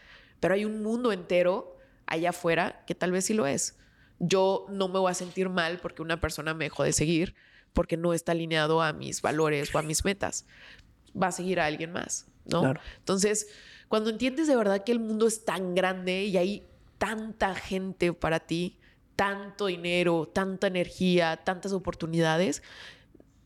Pero 0.40 0.54
hay 0.54 0.64
un 0.64 0.82
mundo 0.82 1.12
entero 1.12 1.76
allá 2.06 2.30
afuera 2.30 2.84
que 2.86 2.94
tal 2.94 3.12
vez 3.12 3.26
sí 3.26 3.34
lo 3.34 3.46
es. 3.46 3.76
Yo 4.18 4.66
no 4.70 4.88
me 4.88 4.98
voy 4.98 5.10
a 5.10 5.14
sentir 5.14 5.48
mal 5.48 5.78
porque 5.78 6.02
una 6.02 6.20
persona 6.20 6.54
me 6.54 6.64
dejó 6.64 6.82
de 6.82 6.92
seguir 6.92 7.34
porque 7.72 7.96
no 7.96 8.12
está 8.12 8.32
alineado 8.32 8.82
a 8.82 8.92
mis 8.92 9.22
valores 9.22 9.74
o 9.74 9.78
a 9.78 9.82
mis 9.82 10.04
metas. 10.04 10.46
Va 11.20 11.28
a 11.28 11.32
seguir 11.32 11.60
a 11.60 11.66
alguien 11.66 11.92
más, 11.92 12.26
¿no? 12.44 12.74
Entonces, 12.98 13.48
cuando 13.88 14.10
entiendes 14.10 14.46
de 14.48 14.56
verdad 14.56 14.84
que 14.84 14.92
el 14.92 15.00
mundo 15.00 15.26
es 15.26 15.44
tan 15.44 15.74
grande 15.74 16.24
y 16.24 16.36
hay 16.36 16.66
tanta 16.98 17.54
gente 17.54 18.12
para 18.12 18.40
ti, 18.40 18.78
tanto 19.16 19.66
dinero, 19.66 20.28
tanta 20.32 20.66
energía, 20.66 21.36
tantas 21.44 21.72
oportunidades, 21.72 22.62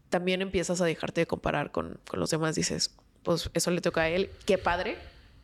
también 0.08 0.42
empiezas 0.42 0.80
a 0.80 0.84
dejarte 0.84 1.22
de 1.22 1.26
comparar 1.26 1.70
con, 1.70 2.00
con 2.08 2.20
los 2.20 2.30
demás. 2.30 2.54
Dices, 2.54 2.94
pues 3.22 3.50
eso 3.54 3.70
le 3.70 3.80
toca 3.80 4.02
a 4.02 4.08
él. 4.08 4.30
Qué 4.46 4.58
padre, 4.58 4.96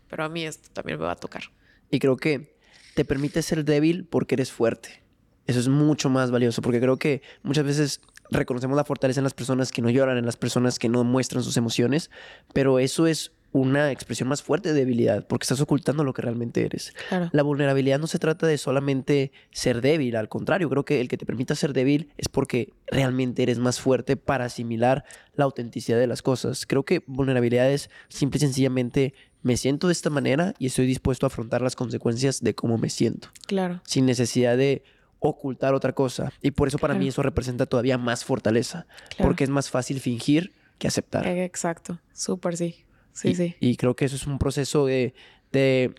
pero 0.08 0.24
a 0.24 0.28
mí 0.28 0.44
esto 0.44 0.68
también 0.72 0.98
me 0.98 1.04
va 1.04 1.12
a 1.12 1.16
tocar. 1.16 1.44
Y 1.90 1.98
creo 1.98 2.16
que 2.16 2.56
te 2.94 3.04
permite 3.04 3.42
ser 3.42 3.64
débil 3.64 4.04
porque 4.04 4.34
eres 4.34 4.52
fuerte. 4.52 5.02
Eso 5.46 5.60
es 5.60 5.68
mucho 5.68 6.10
más 6.10 6.30
valioso, 6.30 6.60
porque 6.60 6.80
creo 6.80 6.98
que 6.98 7.22
muchas 7.42 7.64
veces 7.64 8.00
reconocemos 8.30 8.76
la 8.76 8.84
fortaleza 8.84 9.20
en 9.20 9.24
las 9.24 9.34
personas 9.34 9.72
que 9.72 9.80
no 9.80 9.88
lloran, 9.88 10.18
en 10.18 10.26
las 10.26 10.36
personas 10.36 10.78
que 10.78 10.88
no 10.88 11.04
muestran 11.04 11.42
sus 11.42 11.56
emociones, 11.56 12.10
pero 12.52 12.78
eso 12.78 13.06
es 13.06 13.32
una 13.53 13.90
expresión 13.90 14.28
más 14.28 14.42
fuerte 14.42 14.70
de 14.70 14.80
debilidad, 14.80 15.26
porque 15.26 15.44
estás 15.44 15.61
ocultando 15.61 16.05
lo 16.05 16.12
que 16.12 16.22
realmente 16.22 16.64
eres. 16.64 16.92
La 17.32 17.42
vulnerabilidad 17.42 17.99
no 17.99 18.07
se 18.07 18.18
trata 18.18 18.46
de 18.46 18.59
solamente 18.59 19.32
ser 19.51 19.80
débil, 19.80 20.16
al 20.16 20.28
contrario, 20.28 20.68
creo 20.68 20.84
que 20.84 21.01
el 21.01 21.09
que 21.09 21.16
te 21.16 21.26
permita 21.26 21.55
ser 21.55 21.72
débil 21.72 22.11
es 22.18 22.28
porque 22.28 22.72
realmente 22.86 23.42
eres 23.42 23.59
más 23.59 23.80
fuerte 23.80 24.16
para 24.16 24.44
asimilar 24.44 25.05
la 25.34 25.44
autenticidad 25.44 25.99
de 25.99 26.07
las 26.07 26.22
cosas. 26.22 26.66
Creo 26.66 26.84
que 26.84 27.03
vulnerabilidad 27.07 27.70
es 27.70 27.90
simple 28.09 28.38
y 28.38 28.40
sencillamente 28.40 29.14
me 29.42 29.57
siento 29.57 29.86
de 29.86 29.92
esta 29.92 30.11
manera 30.11 30.55
y 30.59 30.66
estoy 30.66 30.86
dispuesto 30.86 31.24
a 31.26 31.28
afrontar 31.28 31.62
las 31.62 31.76
consecuencias 31.76 32.42
de 32.42 32.55
cómo 32.55 32.76
me 32.76 32.90
siento. 32.90 33.28
Claro. 33.46 33.80
Sin 33.84 34.05
necesidad 34.05 34.57
de 34.57 34.82
ocultar 35.20 35.74
otra 35.74 35.92
cosa. 35.94 36.32
Y 36.42 36.51
por 36.53 36.68
eso 36.68 36.78
para 36.78 36.94
mí 36.94 37.09
eso 37.09 37.22
representa 37.22 37.66
todavía 37.66 37.99
más 37.99 38.24
fortaleza, 38.24 38.86
porque 39.18 39.44
es 39.44 39.51
más 39.51 39.70
fácil 39.70 40.01
fingir 40.01 40.53
que 40.78 40.86
aceptar. 40.86 41.26
Exacto, 41.26 41.99
súper 42.12 42.57
sí. 42.57 42.84
Sí, 43.18 43.30
y, 43.30 43.34
sí. 43.34 43.56
Y 43.58 43.76
creo 43.76 43.96
que 43.96 44.04
eso 44.04 44.14
es 44.14 44.26
un 44.28 44.38
proceso 44.38 44.86
de, 44.86 45.12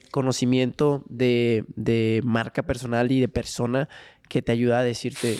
conocimiento, 0.09 1.03
de, 1.09 2.21
marca 2.23 2.63
personal 2.63 3.11
y 3.11 3.19
de 3.19 3.27
persona 3.27 3.89
que 4.29 4.41
te 4.41 4.53
ayuda 4.53 4.79
a 4.79 4.83
decirte 4.83 5.37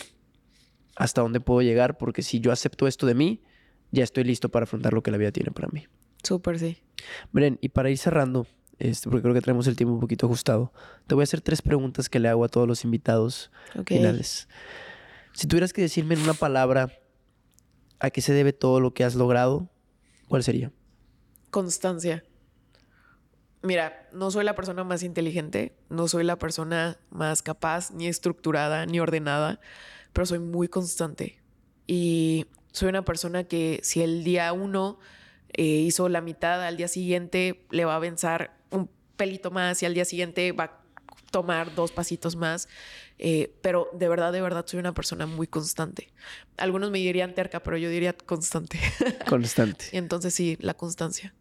hasta 0.97 1.21
dónde 1.21 1.39
puedo 1.39 1.61
llegar, 1.61 1.97
porque 1.97 2.21
si 2.21 2.41
yo 2.41 2.51
acepto 2.51 2.85
esto 2.85 3.05
de 3.05 3.13
mí, 3.13 3.41
ya 3.91 4.03
estoy 4.03 4.25
listo 4.25 4.49
para 4.49 4.65
afrontar 4.65 4.93
lo 4.93 5.01
que 5.01 5.11
la 5.11 5.17
vida 5.17 5.31
tiene 5.31 5.51
para 5.51 5.69
mí. 5.69 5.87
Súper, 6.21 6.59
sí. 6.59 6.79
Bren, 7.31 7.57
y 7.61 7.69
para 7.69 7.89
ir 7.89 7.97
cerrando, 7.97 8.45
este, 8.77 9.09
porque 9.09 9.21
creo 9.21 9.33
que 9.33 9.41
tenemos 9.41 9.65
el 9.67 9.77
tiempo 9.77 9.93
un 9.93 10.01
poquito 10.01 10.25
ajustado, 10.25 10.73
te 11.07 11.15
voy 11.15 11.21
a 11.21 11.23
hacer 11.23 11.39
tres 11.39 11.61
preguntas 11.61 12.09
que 12.09 12.19
le 12.19 12.27
hago 12.27 12.43
a 12.43 12.49
todos 12.49 12.67
los 12.67 12.83
invitados 12.83 13.51
finales. 13.85 14.49
Si 15.31 15.47
tuvieras 15.47 15.71
que 15.71 15.81
decirme 15.81 16.15
en 16.15 16.21
una 16.21 16.33
palabra 16.33 16.91
a 17.99 18.09
qué 18.09 18.19
se 18.19 18.33
debe 18.33 18.51
todo 18.51 18.81
lo 18.81 18.93
que 18.93 19.05
has 19.05 19.15
logrado, 19.15 19.69
¿cuál 20.27 20.43
sería? 20.43 20.73
Constancia. 21.49 22.23
Mira, 23.61 24.07
no 24.13 24.31
soy 24.31 24.45
la 24.45 24.55
persona 24.55 24.83
más 24.83 25.03
inteligente, 25.03 25.75
no 25.89 26.07
soy 26.07 26.23
la 26.23 26.37
persona 26.37 26.97
más 27.09 27.41
capaz, 27.41 27.91
ni 27.91 28.07
estructurada, 28.07 28.85
ni 28.85 28.99
ordenada, 28.99 29.59
pero 30.13 30.25
soy 30.25 30.39
muy 30.39 30.69
constante. 30.69 31.41
Y 31.85 32.45
soy 32.71 32.89
una 32.89 33.03
persona 33.03 33.43
que 33.43 33.79
si 33.83 34.01
el 34.01 34.23
día 34.23 34.53
uno 34.53 34.99
eh, 35.53 35.63
hizo 35.63 36.07
la 36.07 36.21
mitad, 36.21 36.63
al 36.65 36.77
día 36.77 36.87
siguiente 36.87 37.65
le 37.71 37.83
va 37.83 37.93
a 37.93 37.97
avanzar 37.97 38.55
un 38.69 38.89
pelito 39.17 39.51
más 39.51 39.81
y 39.83 39.85
al 39.85 39.93
día 39.93 40.05
siguiente 40.05 40.51
va 40.53 40.81
tomar 41.31 41.75
dos 41.75 41.91
pasitos 41.91 42.35
más. 42.35 42.67
Eh, 43.17 43.53
pero 43.61 43.89
de 43.93 44.07
verdad, 44.09 44.31
de 44.31 44.41
verdad, 44.41 44.65
soy 44.67 44.79
una 44.79 44.93
persona 44.93 45.25
muy 45.25 45.47
constante. 45.47 46.11
Algunos 46.57 46.91
me 46.91 46.99
dirían 46.99 47.33
terca, 47.33 47.61
pero 47.61 47.77
yo 47.77 47.89
diría 47.89 48.13
constante. 48.13 48.79
Constante. 49.27 49.85
y 49.91 49.97
entonces 49.97 50.33
sí, 50.33 50.57
la 50.59 50.73
constancia. 50.73 51.33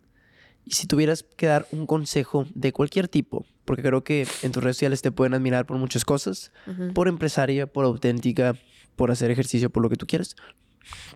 Y 0.64 0.72
si 0.72 0.86
tuvieras 0.86 1.22
que 1.22 1.46
dar 1.46 1.66
un 1.72 1.86
consejo 1.86 2.46
de 2.54 2.72
cualquier 2.72 3.08
tipo, 3.08 3.46
porque 3.64 3.82
creo 3.82 4.04
que 4.04 4.26
en 4.42 4.52
tus 4.52 4.62
redes 4.62 4.76
sociales 4.76 5.00
te 5.00 5.10
pueden 5.10 5.32
admirar 5.32 5.64
por 5.64 5.78
muchas 5.78 6.04
cosas, 6.04 6.52
por 6.94 7.08
empresaria, 7.08 7.66
por 7.66 7.86
auténtica, 7.86 8.54
por 8.94 9.10
hacer 9.10 9.30
ejercicio, 9.30 9.70
por 9.70 9.82
lo 9.82 9.88
que 9.88 9.96
tú 9.96 10.06
quieras, 10.06 10.36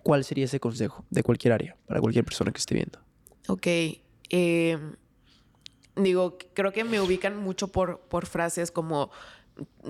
¿cuál 0.02 0.24
sería 0.24 0.46
ese 0.46 0.58
consejo 0.58 1.04
de 1.10 1.22
cualquier 1.22 1.52
área, 1.52 1.76
para 1.86 2.00
cualquier 2.00 2.24
persona 2.24 2.50
que 2.50 2.58
esté 2.58 2.74
viendo? 2.74 2.98
Ok. 3.48 3.66
eh, 4.30 4.78
digo, 5.96 6.38
creo 6.54 6.72
que 6.72 6.84
me 6.84 7.00
ubican 7.00 7.36
mucho 7.36 7.68
por, 7.68 8.00
por 8.00 8.26
frases 8.26 8.70
como 8.70 9.10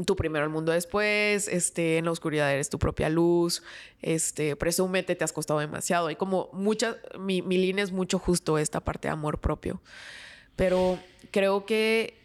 tú 0.07 0.17
primero 0.17 0.45
el 0.45 0.51
mundo 0.51 0.73
después, 0.73 1.49
este, 1.49 1.99
en 1.99 2.07
la 2.07 2.11
oscuridad 2.11 2.53
eres 2.53 2.69
tu 2.69 2.79
propia 2.79 3.09
luz, 3.09 3.63
este, 4.01 4.57
presúmete, 4.57 5.15
te 5.15 5.25
has 5.25 5.33
costado 5.33 5.61
demasiado. 5.61 6.09
Hay 6.09 6.17
como 6.17 6.49
muchas, 6.53 6.97
mi, 7.19 7.43
mi 7.43 7.59
línea 7.59 7.85
es 7.85 7.93
mucho 7.93 8.19
justo 8.19 8.59
esta 8.59 8.81
parte 8.81 9.09
de 9.09 9.13
amor 9.13 9.39
propio. 9.39 9.81
Pero 10.57 10.99
creo 11.31 11.65
que 11.65 12.21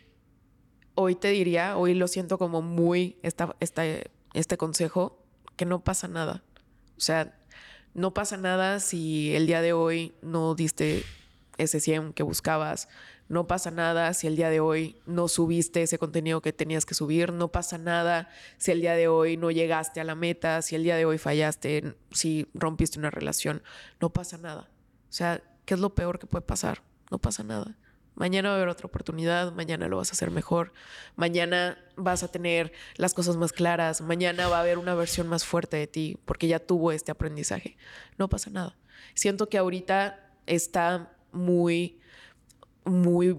hoy 0.96 1.16
te 1.16 1.30
diría, 1.30 1.78
hoy 1.78 1.94
lo 1.94 2.08
siento 2.08 2.38
como 2.38 2.62
muy 2.62 3.18
esta, 3.22 3.56
esta, 3.60 3.84
este 4.34 4.58
consejo, 4.58 5.24
que 5.56 5.66
no 5.66 5.84
pasa 5.84 6.08
nada. 6.08 6.44
O 6.98 7.02
sea, 7.02 7.38
no 7.94 8.14
pasa 8.14 8.38
nada 8.38 8.80
si 8.80 9.36
el 9.36 9.48
día 9.48 9.62
de 9.62 9.74
hoy 9.74 10.14
no 10.22 10.56
diste 10.56 11.04
ese 11.58 11.80
100 11.80 12.14
que 12.14 12.24
buscabas. 12.24 12.90
No 13.30 13.48
pasa 13.48 13.72
nada 13.72 14.14
si 14.14 14.28
el 14.28 14.36
día 14.36 14.50
de 14.50 14.60
hoy 14.60 14.98
no 15.06 15.28
subiste 15.28 15.82
ese 15.82 15.98
contenido 15.98 16.42
que 16.42 16.54
tenías 16.54 16.86
que 16.86 16.94
subir. 16.94 17.34
No 17.34 17.50
pasa 17.50 17.78
nada 17.78 18.30
si 18.58 18.72
el 18.72 18.82
día 18.82 18.94
de 18.94 19.08
hoy 19.08 19.38
no 19.38 19.52
llegaste 19.52 20.00
a 20.00 20.04
la 20.04 20.16
meta, 20.16 20.62
si 20.62 20.76
el 20.76 20.84
día 20.84 20.96
de 20.96 21.06
hoy 21.06 21.18
fallaste, 21.18 21.96
si 22.12 22.48
rompiste 22.54 23.00
una 23.00 23.12
relación. 23.12 23.62
No 24.00 24.12
pasa 24.12 24.38
nada. 24.38 24.70
O 25.10 25.14
sea, 25.14 25.42
¿qué 25.66 25.74
es 25.74 25.80
lo 25.80 25.94
peor 25.94 26.20
que 26.20 26.28
puede 26.28 26.46
pasar? 26.46 26.82
No 27.12 27.18
pasa 27.18 27.44
nada. 27.44 27.76
Mañana 28.18 28.50
va 28.50 28.56
a 28.56 28.58
haber 28.58 28.70
otra 28.70 28.88
oportunidad, 28.88 29.52
mañana 29.54 29.88
lo 29.88 29.98
vas 29.98 30.10
a 30.10 30.14
hacer 30.14 30.32
mejor, 30.32 30.74
mañana 31.16 31.78
vas 31.96 32.24
a 32.24 32.30
tener 32.30 32.74
las 32.96 33.14
cosas 33.14 33.38
más 33.38 33.54
claras, 33.54 34.02
mañana 34.02 34.48
va 34.48 34.58
a 34.58 34.62
haber 34.62 34.80
una 34.80 34.96
versión 34.96 35.28
más 35.28 35.46
fuerte 35.46 35.78
de 35.78 35.86
ti 35.86 36.18
porque 36.26 36.48
ya 36.48 36.58
tuvo 36.58 36.92
este 36.92 37.12
aprendizaje. 37.12 37.78
No 38.18 38.28
pasa 38.28 38.50
nada. 38.50 38.76
Siento 39.14 39.50
que 39.50 39.60
ahorita 39.60 40.32
está 40.48 41.14
muy, 41.32 42.00
muy 42.88 43.38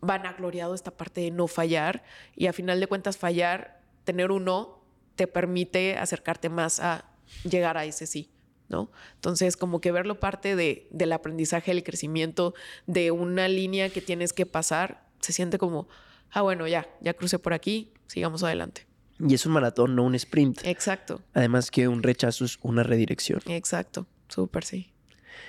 vanagloriado 0.00 0.74
esta 0.74 0.90
parte 0.96 1.20
de 1.20 1.30
no 1.30 1.46
fallar 1.46 2.04
y 2.36 2.46
a 2.46 2.52
final 2.52 2.80
de 2.80 2.86
cuentas 2.86 3.16
fallar, 3.16 3.80
tener 4.04 4.30
un 4.30 4.44
no, 4.44 4.84
te 5.16 5.26
permite 5.26 5.96
acercarte 5.96 6.48
más 6.48 6.80
a 6.80 7.04
llegar 7.44 7.76
a 7.76 7.84
ese 7.84 8.06
sí. 8.06 8.30
¿no? 8.68 8.90
Entonces, 9.14 9.56
como 9.56 9.80
que 9.80 9.92
verlo 9.92 10.20
parte 10.20 10.56
de, 10.56 10.88
del 10.90 11.12
aprendizaje, 11.12 11.72
del 11.72 11.84
crecimiento, 11.84 12.54
de 12.86 13.10
una 13.10 13.48
línea 13.48 13.90
que 13.90 14.00
tienes 14.00 14.32
que 14.32 14.46
pasar, 14.46 15.06
se 15.20 15.32
siente 15.32 15.58
como, 15.58 15.88
ah, 16.30 16.42
bueno, 16.42 16.66
ya, 16.66 16.88
ya 17.00 17.14
crucé 17.14 17.38
por 17.38 17.52
aquí, 17.52 17.92
sigamos 18.06 18.42
adelante. 18.42 18.86
Y 19.20 19.34
es 19.34 19.46
un 19.46 19.52
maratón, 19.52 19.94
no 19.94 20.02
un 20.02 20.14
sprint. 20.14 20.60
Exacto, 20.64 21.22
Además 21.34 21.70
que 21.70 21.88
un 21.88 22.02
rechazo 22.02 22.44
es 22.44 22.58
una 22.62 22.82
redirección. 22.82 23.40
exacto, 23.46 24.06
súper 24.28 24.64
sí. 24.64 24.92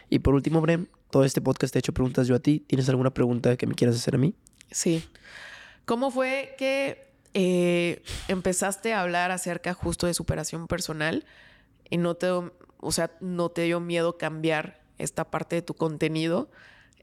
Y 0.10 0.20
por 0.20 0.36
último, 0.36 0.62
Brem, 0.62 0.88
todo 1.16 1.24
este 1.24 1.40
podcast 1.40 1.72
te 1.72 1.78
he 1.78 1.80
hecho 1.80 1.94
preguntas 1.94 2.28
yo 2.28 2.36
a 2.36 2.40
ti. 2.40 2.60
¿Tienes 2.68 2.90
alguna 2.90 3.14
pregunta 3.14 3.56
que 3.56 3.68
me 3.68 3.74
quieras 3.74 3.96
hacer 3.96 4.16
a 4.16 4.18
mí? 4.18 4.36
Sí. 4.70 5.02
¿Cómo 5.86 6.12
fue 6.12 6.56
que 6.58 7.08
eh, 7.34 8.04
empezaste 8.28 8.92
a 8.92 9.00
hablar 9.00 9.32
acerca 9.32 9.74
justo 9.74 10.08
de 10.08 10.14
superación 10.14 10.68
personal 10.68 11.24
y 11.90 12.00
no 12.00 12.16
te, 12.16 12.28
o 12.28 12.92
sea, 12.92 13.12
no 13.22 13.48
te 13.48 13.62
dio 13.62 13.80
miedo 13.80 14.18
cambiar 14.18 14.82
esta 14.98 15.32
parte 15.32 15.56
de 15.56 15.62
tu 15.62 15.74
contenido? 15.74 16.52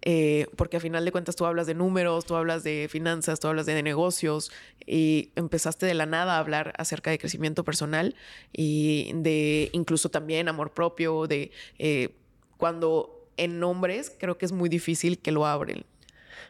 Eh, 0.03 0.47
porque 0.57 0.77
a 0.77 0.81
final 0.81 1.07
de 1.07 1.13
cuentas 1.13 1.35
tú 1.35 1.47
hablas 1.47 1.67
de 1.67 1.73
números, 1.73 2.27
tú 2.27 2.37
hablas 2.37 2.63
de 2.65 2.89
finanzas, 2.91 3.41
tú 3.41 3.49
hablas 3.49 3.65
de 3.65 3.83
negocios 3.83 4.53
y 4.85 5.31
empezaste 5.37 5.87
de 5.87 5.95
la 5.95 6.05
nada 6.05 6.37
a 6.37 6.39
hablar 6.39 6.75
acerca 6.77 7.11
de 7.11 7.19
crecimiento 7.19 7.65
personal 7.65 8.15
y 8.53 9.11
de 9.15 9.71
incluso 9.73 10.11
también 10.11 10.51
amor 10.51 10.75
propio, 10.75 11.27
de 11.27 11.51
eh, 11.79 12.15
cuando 12.59 13.22
en 13.37 13.59
nombres 13.61 14.15
creo 14.19 14.39
que 14.39 14.45
es 14.47 14.53
muy 14.53 14.69
difícil 14.69 15.19
que 15.19 15.33
lo 15.33 15.47
abren. 15.47 15.85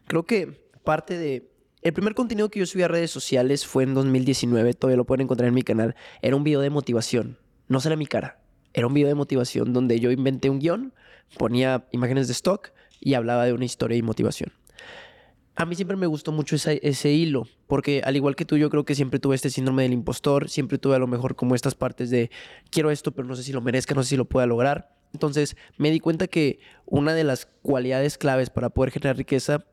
Creo 0.06 0.24
que 0.24 0.68
parte 0.84 1.16
de... 1.18 1.50
El 1.82 1.92
primer 1.92 2.14
contenido 2.14 2.48
que 2.48 2.60
yo 2.60 2.66
subí 2.66 2.82
a 2.82 2.88
redes 2.88 3.10
sociales 3.10 3.66
fue 3.66 3.82
en 3.82 3.94
2019, 3.94 4.74
todavía 4.74 4.96
lo 4.96 5.04
pueden 5.04 5.22
encontrar 5.22 5.48
en 5.48 5.54
mi 5.54 5.62
canal. 5.62 5.96
Era 6.22 6.36
un 6.36 6.44
video 6.44 6.60
de 6.60 6.70
motivación, 6.70 7.38
no 7.68 7.80
será 7.80 7.96
mi 7.96 8.06
cara. 8.06 8.40
Era 8.72 8.86
un 8.86 8.94
video 8.94 9.08
de 9.08 9.14
motivación 9.14 9.72
donde 9.72 9.98
yo 9.98 10.10
inventé 10.12 10.48
un 10.48 10.60
guion, 10.60 10.92
ponía 11.36 11.86
imágenes 11.90 12.28
de 12.28 12.32
stock 12.34 12.70
y 13.00 13.14
hablaba 13.14 13.44
de 13.46 13.52
una 13.52 13.64
historia 13.64 13.96
y 13.96 14.02
motivación. 14.02 14.52
A 15.54 15.66
mí 15.66 15.74
siempre 15.74 15.96
me 15.96 16.06
gustó 16.06 16.32
mucho 16.32 16.56
esa- 16.56 16.72
ese 16.72 17.10
hilo, 17.12 17.46
porque 17.66 18.00
al 18.04 18.16
igual 18.16 18.36
que 18.36 18.44
tú, 18.46 18.56
yo 18.56 18.70
creo 18.70 18.84
que 18.84 18.94
siempre 18.94 19.18
tuve 19.20 19.34
este 19.34 19.50
síndrome 19.50 19.82
del 19.82 19.92
impostor, 19.92 20.48
siempre 20.48 20.78
tuve 20.78 20.96
a 20.96 20.98
lo 20.98 21.06
mejor 21.06 21.36
como 21.36 21.54
estas 21.54 21.74
partes 21.74 22.08
de 22.10 22.30
quiero 22.70 22.90
esto, 22.90 23.12
pero 23.12 23.28
no 23.28 23.34
sé 23.36 23.42
si 23.42 23.52
lo 23.52 23.60
merezca, 23.60 23.94
no 23.94 24.02
sé 24.02 24.10
si 24.10 24.16
lo 24.16 24.24
pueda 24.24 24.46
lograr. 24.46 24.94
Entonces 25.12 25.56
me 25.76 25.90
di 25.90 26.00
cuenta 26.00 26.26
que 26.26 26.60
una 26.86 27.14
de 27.14 27.24
las 27.24 27.46
cualidades 27.62 28.18
claves 28.18 28.50
para 28.50 28.70
poder 28.70 28.92
generar 28.92 29.16
riqueza 29.16 29.66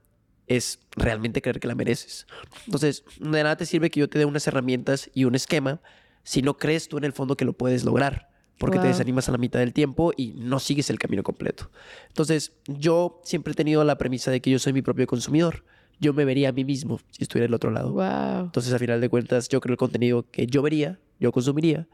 es 0.48 0.80
realmente 0.96 1.42
creer 1.42 1.60
que 1.60 1.68
la 1.68 1.76
mereces. 1.76 2.26
Entonces, 2.66 3.04
de 3.20 3.44
nada 3.44 3.56
te 3.56 3.66
sirve 3.66 3.92
que 3.92 4.00
yo 4.00 4.10
te 4.10 4.18
dé 4.18 4.26
unas 4.26 4.48
herramientas 4.48 5.10
y 5.14 5.26
un 5.26 5.36
esquema 5.36 5.80
si 6.24 6.42
no 6.42 6.58
crees 6.58 6.90
tú 6.90 6.98
en 6.98 7.04
el 7.06 7.14
fondo 7.14 7.38
que 7.38 7.46
lo 7.46 7.54
puedes 7.54 7.86
lograr, 7.86 8.30
porque 8.58 8.80
te 8.80 8.88
desanimas 8.88 9.30
a 9.30 9.32
la 9.32 9.38
mitad 9.38 9.60
del 9.60 9.74
tiempo 9.74 10.12
y 10.18 10.34
no 10.38 10.60
sigues 10.60 10.90
el 10.90 11.00
camino 11.00 11.24
completo. 11.24 11.72
Entonces, 12.08 12.54
yo 12.68 13.22
siempre 13.24 13.54
he 13.54 13.56
tenido 13.56 13.84
la 13.84 13.98
premisa 13.98 14.32
de 14.32 14.42
que 14.42 14.50
yo 14.50 14.60
soy 14.60 14.74
mi 14.74 14.82
propio 14.82 15.08
consumidor. 15.08 15.64
Yo 16.00 16.14
me 16.14 16.26
vería 16.26 16.50
a 16.50 16.52
mí 16.52 16.66
mismo 16.66 17.00
si 17.12 17.24
estuviera 17.24 17.46
del 17.46 17.54
otro 17.54 17.72
lado. 17.72 17.94
Wow. 17.94 18.46
Entonces, 18.46 18.74
a 18.74 18.80
final 18.80 19.02
de 19.02 19.10
cuentas, 19.10 19.50
yo 19.50 19.62
creo 19.62 19.74
el 19.74 19.78
contenido 19.78 20.30
que 20.30 20.48
yo 20.48 20.62
vería, 20.62 21.00
yo 21.20 21.32
consumiría, 21.32 21.88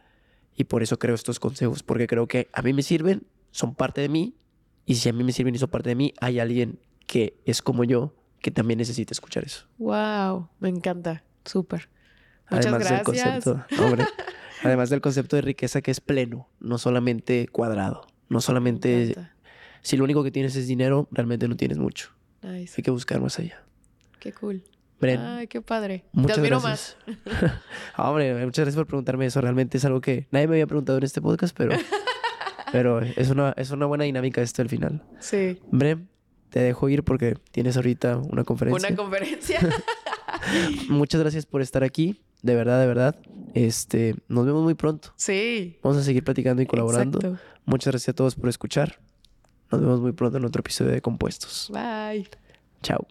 y 0.55 0.63
por 0.63 0.81
eso 0.81 0.97
creo 0.97 1.15
estos 1.15 1.39
consejos, 1.39 1.83
porque 1.83 2.07
creo 2.07 2.27
que 2.27 2.47
a 2.53 2.61
mí 2.61 2.71
me 2.71 2.83
sirven, 2.83 3.23
son 3.55 3.73
parte 3.73 4.01
de 4.01 4.09
mí, 4.09 4.35
y 4.85 4.95
si 4.95 5.07
a 5.07 5.13
mí 5.13 5.23
me 5.23 5.31
sirven 5.31 5.55
y 5.55 5.57
son 5.57 5.69
parte 5.69 5.87
de 5.87 5.95
mí, 5.95 6.13
hay 6.19 6.39
alguien 6.39 6.77
que 7.07 7.39
es 7.45 7.61
como 7.61 7.85
yo, 7.85 8.13
que 8.41 8.51
también 8.51 8.79
necesita 8.79 9.13
escuchar 9.13 9.45
eso. 9.45 9.65
Wow, 9.77 10.49
me 10.59 10.67
encanta. 10.67 11.23
Súper. 11.45 11.89
Muchas 12.51 12.65
Además 12.65 12.89
del 12.89 12.99
gracias. 13.03 13.43
concepto, 13.43 13.83
hombre, 13.83 14.05
además 14.63 14.89
del 14.89 14.99
concepto 14.99 15.37
de 15.37 15.41
riqueza 15.41 15.81
que 15.81 15.91
es 15.91 16.01
pleno, 16.01 16.49
no 16.59 16.77
solamente 16.77 17.47
cuadrado, 17.47 18.07
no 18.27 18.37
Me 18.39 18.41
solamente 18.41 19.15
si 19.81 19.95
lo 19.95 20.03
único 20.03 20.21
que 20.21 20.31
tienes 20.31 20.55
es 20.57 20.67
dinero, 20.67 21.07
realmente 21.11 21.47
no 21.47 21.55
tienes 21.55 21.77
mucho. 21.77 22.09
Nice. 22.41 22.73
Hay 22.77 22.83
que 22.83 22.91
buscar 22.91 23.21
más 23.21 23.39
allá. 23.39 23.63
Qué 24.19 24.33
cool. 24.33 24.63
Bren, 24.99 25.21
Ay, 25.21 25.47
qué 25.47 25.61
padre. 25.61 26.03
muchas 26.11 26.35
Te 26.35 26.41
admiro 26.41 26.59
gracias. 26.59 26.97
Ah, 27.95 28.09
hombre, 28.09 28.33
muchas 28.45 28.65
gracias 28.65 28.75
por 28.75 28.87
preguntarme 28.87 29.25
eso. 29.27 29.39
Realmente 29.39 29.77
es 29.77 29.85
algo 29.85 30.01
que 30.01 30.27
nadie 30.31 30.47
me 30.47 30.55
había 30.55 30.67
preguntado 30.67 30.97
en 30.97 31.03
este 31.05 31.21
podcast, 31.21 31.55
pero, 31.55 31.71
pero 32.75 33.01
es, 33.01 33.29
una, 33.29 33.53
es 33.57 33.71
una 33.71 33.85
buena 33.85 34.03
dinámica 34.03 34.41
esto 34.41 34.61
al 34.61 34.69
final. 34.69 35.03
Sí. 35.19 35.59
Brem, 35.71 36.07
te 36.49 36.59
dejo 36.59 36.89
ir 36.89 37.03
porque 37.03 37.35
tienes 37.51 37.75
ahorita 37.75 38.17
una 38.17 38.43
conferencia. 38.43 38.87
Una 38.89 38.95
conferencia. 38.95 39.59
Muchas 40.89 41.21
gracias 41.21 41.45
por 41.45 41.61
estar 41.61 41.83
aquí. 41.83 42.21
De 42.41 42.55
verdad, 42.55 42.79
de 42.79 42.87
verdad. 42.87 43.15
Este, 43.53 44.15
nos 44.27 44.45
vemos 44.45 44.63
muy 44.63 44.73
pronto. 44.73 45.13
sí. 45.15 45.79
Vamos 45.81 45.97
a 45.97 46.03
seguir 46.03 46.23
platicando 46.23 46.61
y 46.61 46.65
colaborando. 46.65 47.19
Exacto. 47.19 47.39
Muchas 47.65 47.93
gracias 47.93 48.09
a 48.09 48.13
todos 48.13 48.35
por 48.35 48.49
escuchar. 48.49 48.99
Nos 49.71 49.81
vemos 49.81 50.01
muy 50.01 50.11
pronto 50.11 50.37
en 50.37 50.45
otro 50.45 50.59
episodio 50.59 50.91
de 50.91 51.01
Compuestos. 51.01 51.71
Bye. 51.73 52.27
Chao. 52.83 53.07